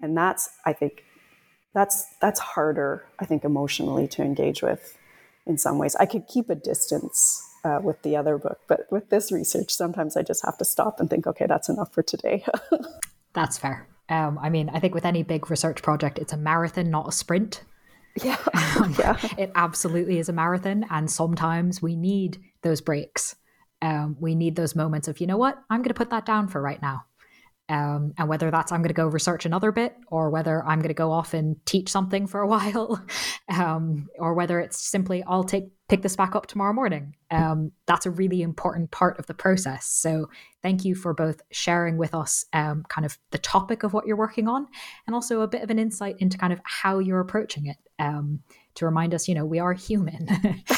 And 0.00 0.16
that's, 0.16 0.50
I 0.64 0.72
think, 0.72 1.04
that's 1.74 2.06
that's 2.20 2.40
harder, 2.40 3.06
I 3.18 3.26
think, 3.26 3.44
emotionally 3.44 4.08
to 4.08 4.22
engage 4.22 4.62
with 4.62 4.96
in 5.46 5.58
some 5.58 5.78
ways. 5.78 5.96
I 5.96 6.06
could 6.06 6.26
keep 6.26 6.48
a 6.48 6.54
distance 6.54 7.42
uh, 7.66 7.80
with 7.82 8.00
the 8.02 8.16
other 8.16 8.38
book. 8.38 8.60
But 8.68 8.86
with 8.90 9.10
this 9.10 9.32
research, 9.32 9.70
sometimes 9.70 10.16
I 10.16 10.22
just 10.22 10.44
have 10.44 10.56
to 10.58 10.64
stop 10.64 11.00
and 11.00 11.10
think, 11.10 11.26
okay, 11.26 11.46
that's 11.46 11.68
enough 11.68 11.92
for 11.92 12.02
today. 12.02 12.44
that's 13.32 13.58
fair. 13.58 13.88
Um, 14.08 14.38
I 14.38 14.50
mean, 14.50 14.68
I 14.68 14.78
think 14.78 14.94
with 14.94 15.04
any 15.04 15.22
big 15.24 15.50
research 15.50 15.82
project, 15.82 16.18
it's 16.18 16.32
a 16.32 16.36
marathon, 16.36 16.90
not 16.90 17.08
a 17.08 17.12
sprint. 17.12 17.62
Yeah. 18.22 18.38
Yeah. 18.98 19.16
It 19.38 19.52
absolutely 19.54 20.18
is 20.18 20.28
a 20.28 20.32
marathon. 20.32 20.84
And 20.90 21.10
sometimes 21.10 21.80
we 21.82 21.96
need 21.96 22.38
those 22.62 22.80
breaks. 22.80 23.36
Um, 23.82 24.16
we 24.20 24.34
need 24.34 24.56
those 24.56 24.74
moments 24.74 25.08
of, 25.08 25.20
you 25.20 25.26
know 25.26 25.36
what, 25.36 25.58
I'm 25.70 25.80
going 25.80 25.88
to 25.88 25.94
put 25.94 26.10
that 26.10 26.26
down 26.26 26.48
for 26.48 26.60
right 26.60 26.80
now. 26.80 27.04
Um, 27.68 28.14
and 28.16 28.28
whether 28.28 28.50
that's 28.50 28.70
I'm 28.70 28.80
going 28.80 28.88
to 28.88 28.94
go 28.94 29.08
research 29.08 29.44
another 29.44 29.72
bit 29.72 29.96
or 30.06 30.30
whether 30.30 30.64
I'm 30.64 30.78
going 30.78 30.88
to 30.88 30.94
go 30.94 31.10
off 31.10 31.34
and 31.34 31.56
teach 31.66 31.88
something 31.88 32.26
for 32.28 32.40
a 32.40 32.46
while, 32.54 33.04
um, 33.48 34.08
or 34.18 34.34
whether 34.34 34.60
it's 34.60 34.80
simply 34.80 35.24
I'll 35.26 35.44
take 35.44 35.64
pick 35.88 36.02
this 36.02 36.16
back 36.16 36.34
up 36.34 36.46
tomorrow 36.46 36.72
morning. 36.72 37.14
Um, 37.30 37.70
that's 37.86 38.06
a 38.06 38.10
really 38.10 38.42
important 38.42 38.90
part 38.90 39.18
of 39.18 39.26
the 39.26 39.34
process. 39.34 39.86
So 39.86 40.28
thank 40.62 40.84
you 40.84 40.94
for 40.96 41.14
both 41.14 41.42
sharing 41.52 41.96
with 41.96 42.14
us 42.14 42.44
um, 42.52 42.84
kind 42.88 43.04
of 43.04 43.18
the 43.30 43.38
topic 43.38 43.84
of 43.84 43.92
what 43.92 44.06
you're 44.06 44.16
working 44.16 44.48
on 44.48 44.66
and 45.06 45.14
also 45.14 45.42
a 45.42 45.48
bit 45.48 45.62
of 45.62 45.70
an 45.70 45.78
insight 45.78 46.16
into 46.18 46.38
kind 46.38 46.52
of 46.52 46.60
how 46.64 46.98
you're 46.98 47.20
approaching 47.20 47.66
it. 47.66 47.76
Um, 47.98 48.40
to 48.74 48.84
remind 48.84 49.14
us, 49.14 49.26
you 49.26 49.34
know, 49.34 49.46
we 49.46 49.58
are 49.58 49.72
human 49.72 50.28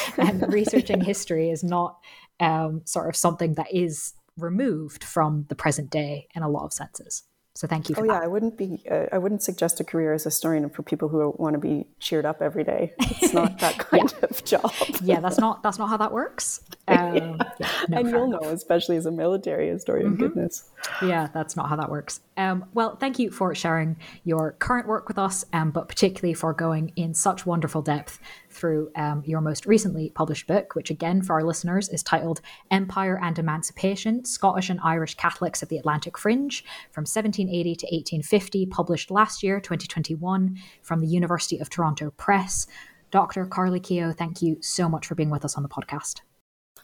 and 0.17 0.53
researching 0.53 1.01
history 1.03 1.49
is 1.49 1.63
not 1.63 1.97
um, 2.39 2.81
sort 2.85 3.09
of 3.09 3.15
something 3.15 3.55
that 3.55 3.67
is 3.73 4.13
removed 4.41 5.03
from 5.03 5.45
the 5.49 5.55
present 5.55 5.89
day 5.89 6.27
in 6.35 6.43
a 6.43 6.49
lot 6.49 6.65
of 6.65 6.73
senses. 6.73 7.23
So 7.59 7.67
thank 7.67 7.89
you. 7.89 7.95
oh 7.97 8.03
that. 8.03 8.07
yeah, 8.07 8.19
I 8.23 8.27
wouldn't 8.27 8.57
be. 8.57 8.81
Uh, 8.89 9.07
I 9.11 9.17
wouldn't 9.17 9.43
suggest 9.43 9.81
a 9.81 9.83
career 9.83 10.13
as 10.13 10.25
a 10.25 10.29
historian 10.29 10.69
for 10.69 10.81
people 10.81 11.09
who 11.09 11.35
want 11.37 11.55
to 11.55 11.59
be 11.59 11.87
cheered 11.99 12.25
up 12.25 12.41
every 12.41 12.63
day. 12.63 12.93
It's 12.99 13.33
not 13.33 13.59
that 13.59 13.77
kind 13.89 14.13
yeah. 14.13 14.27
of 14.29 14.45
job. 14.45 14.71
yeah, 15.03 15.19
that's 15.19 15.39
not 15.39 15.61
that's 15.61 15.77
not 15.77 15.89
how 15.89 15.97
that 15.97 16.13
works. 16.13 16.61
Um, 16.89 17.15
yeah, 17.59 17.69
no, 17.87 17.97
and 17.99 18.09
you'll 18.09 18.23
enough. 18.23 18.41
know, 18.41 18.49
especially 18.49 18.95
as 18.95 19.05
a 19.05 19.11
military 19.11 19.69
historian. 19.69 20.13
Mm-hmm. 20.13 20.23
Goodness. 20.23 20.71
Yeah, 21.03 21.27
that's 21.31 21.55
not 21.55 21.69
how 21.69 21.75
that 21.75 21.91
works. 21.91 22.19
Um, 22.35 22.65
well, 22.73 22.95
thank 22.95 23.19
you 23.19 23.29
for 23.29 23.53
sharing 23.53 23.95
your 24.23 24.53
current 24.53 24.87
work 24.87 25.07
with 25.07 25.19
us, 25.19 25.45
um, 25.53 25.69
but 25.69 25.87
particularly 25.87 26.33
for 26.33 26.51
going 26.51 26.91
in 26.95 27.13
such 27.13 27.45
wonderful 27.45 27.83
depth 27.83 28.19
through 28.49 28.91
um, 28.95 29.23
your 29.25 29.41
most 29.41 29.65
recently 29.65 30.11
published 30.15 30.47
book, 30.47 30.75
which 30.75 30.89
again 30.89 31.21
for 31.21 31.33
our 31.33 31.43
listeners 31.43 31.89
is 31.89 32.03
titled 32.03 32.41
Empire 32.71 33.19
and 33.21 33.37
Emancipation 33.37 34.25
Scottish 34.25 34.69
and 34.69 34.79
Irish 34.83 35.15
Catholics 35.15 35.63
at 35.63 35.69
the 35.69 35.77
Atlantic 35.77 36.17
Fringe 36.17 36.63
from 36.91 37.03
1780 37.03 37.75
to 37.75 37.85
1850, 37.85 38.65
published 38.67 39.11
last 39.11 39.43
year, 39.43 39.59
2021, 39.59 40.57
from 40.81 40.99
the 40.99 41.07
University 41.07 41.59
of 41.59 41.69
Toronto 41.69 42.11
Press. 42.11 42.67
Dr. 43.11 43.45
Karly 43.45 43.81
Kehoe, 43.81 44.13
thank 44.13 44.41
you 44.41 44.57
so 44.61 44.87
much 44.87 45.07
for 45.07 45.15
being 45.15 45.29
with 45.29 45.43
us 45.45 45.55
on 45.55 45.63
the 45.63 45.69
podcast. 45.69 46.21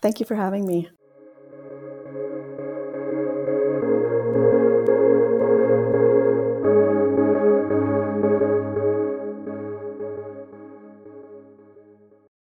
Thank 0.01 0.19
you 0.19 0.25
for 0.25 0.35
having 0.35 0.65
me. 0.65 0.89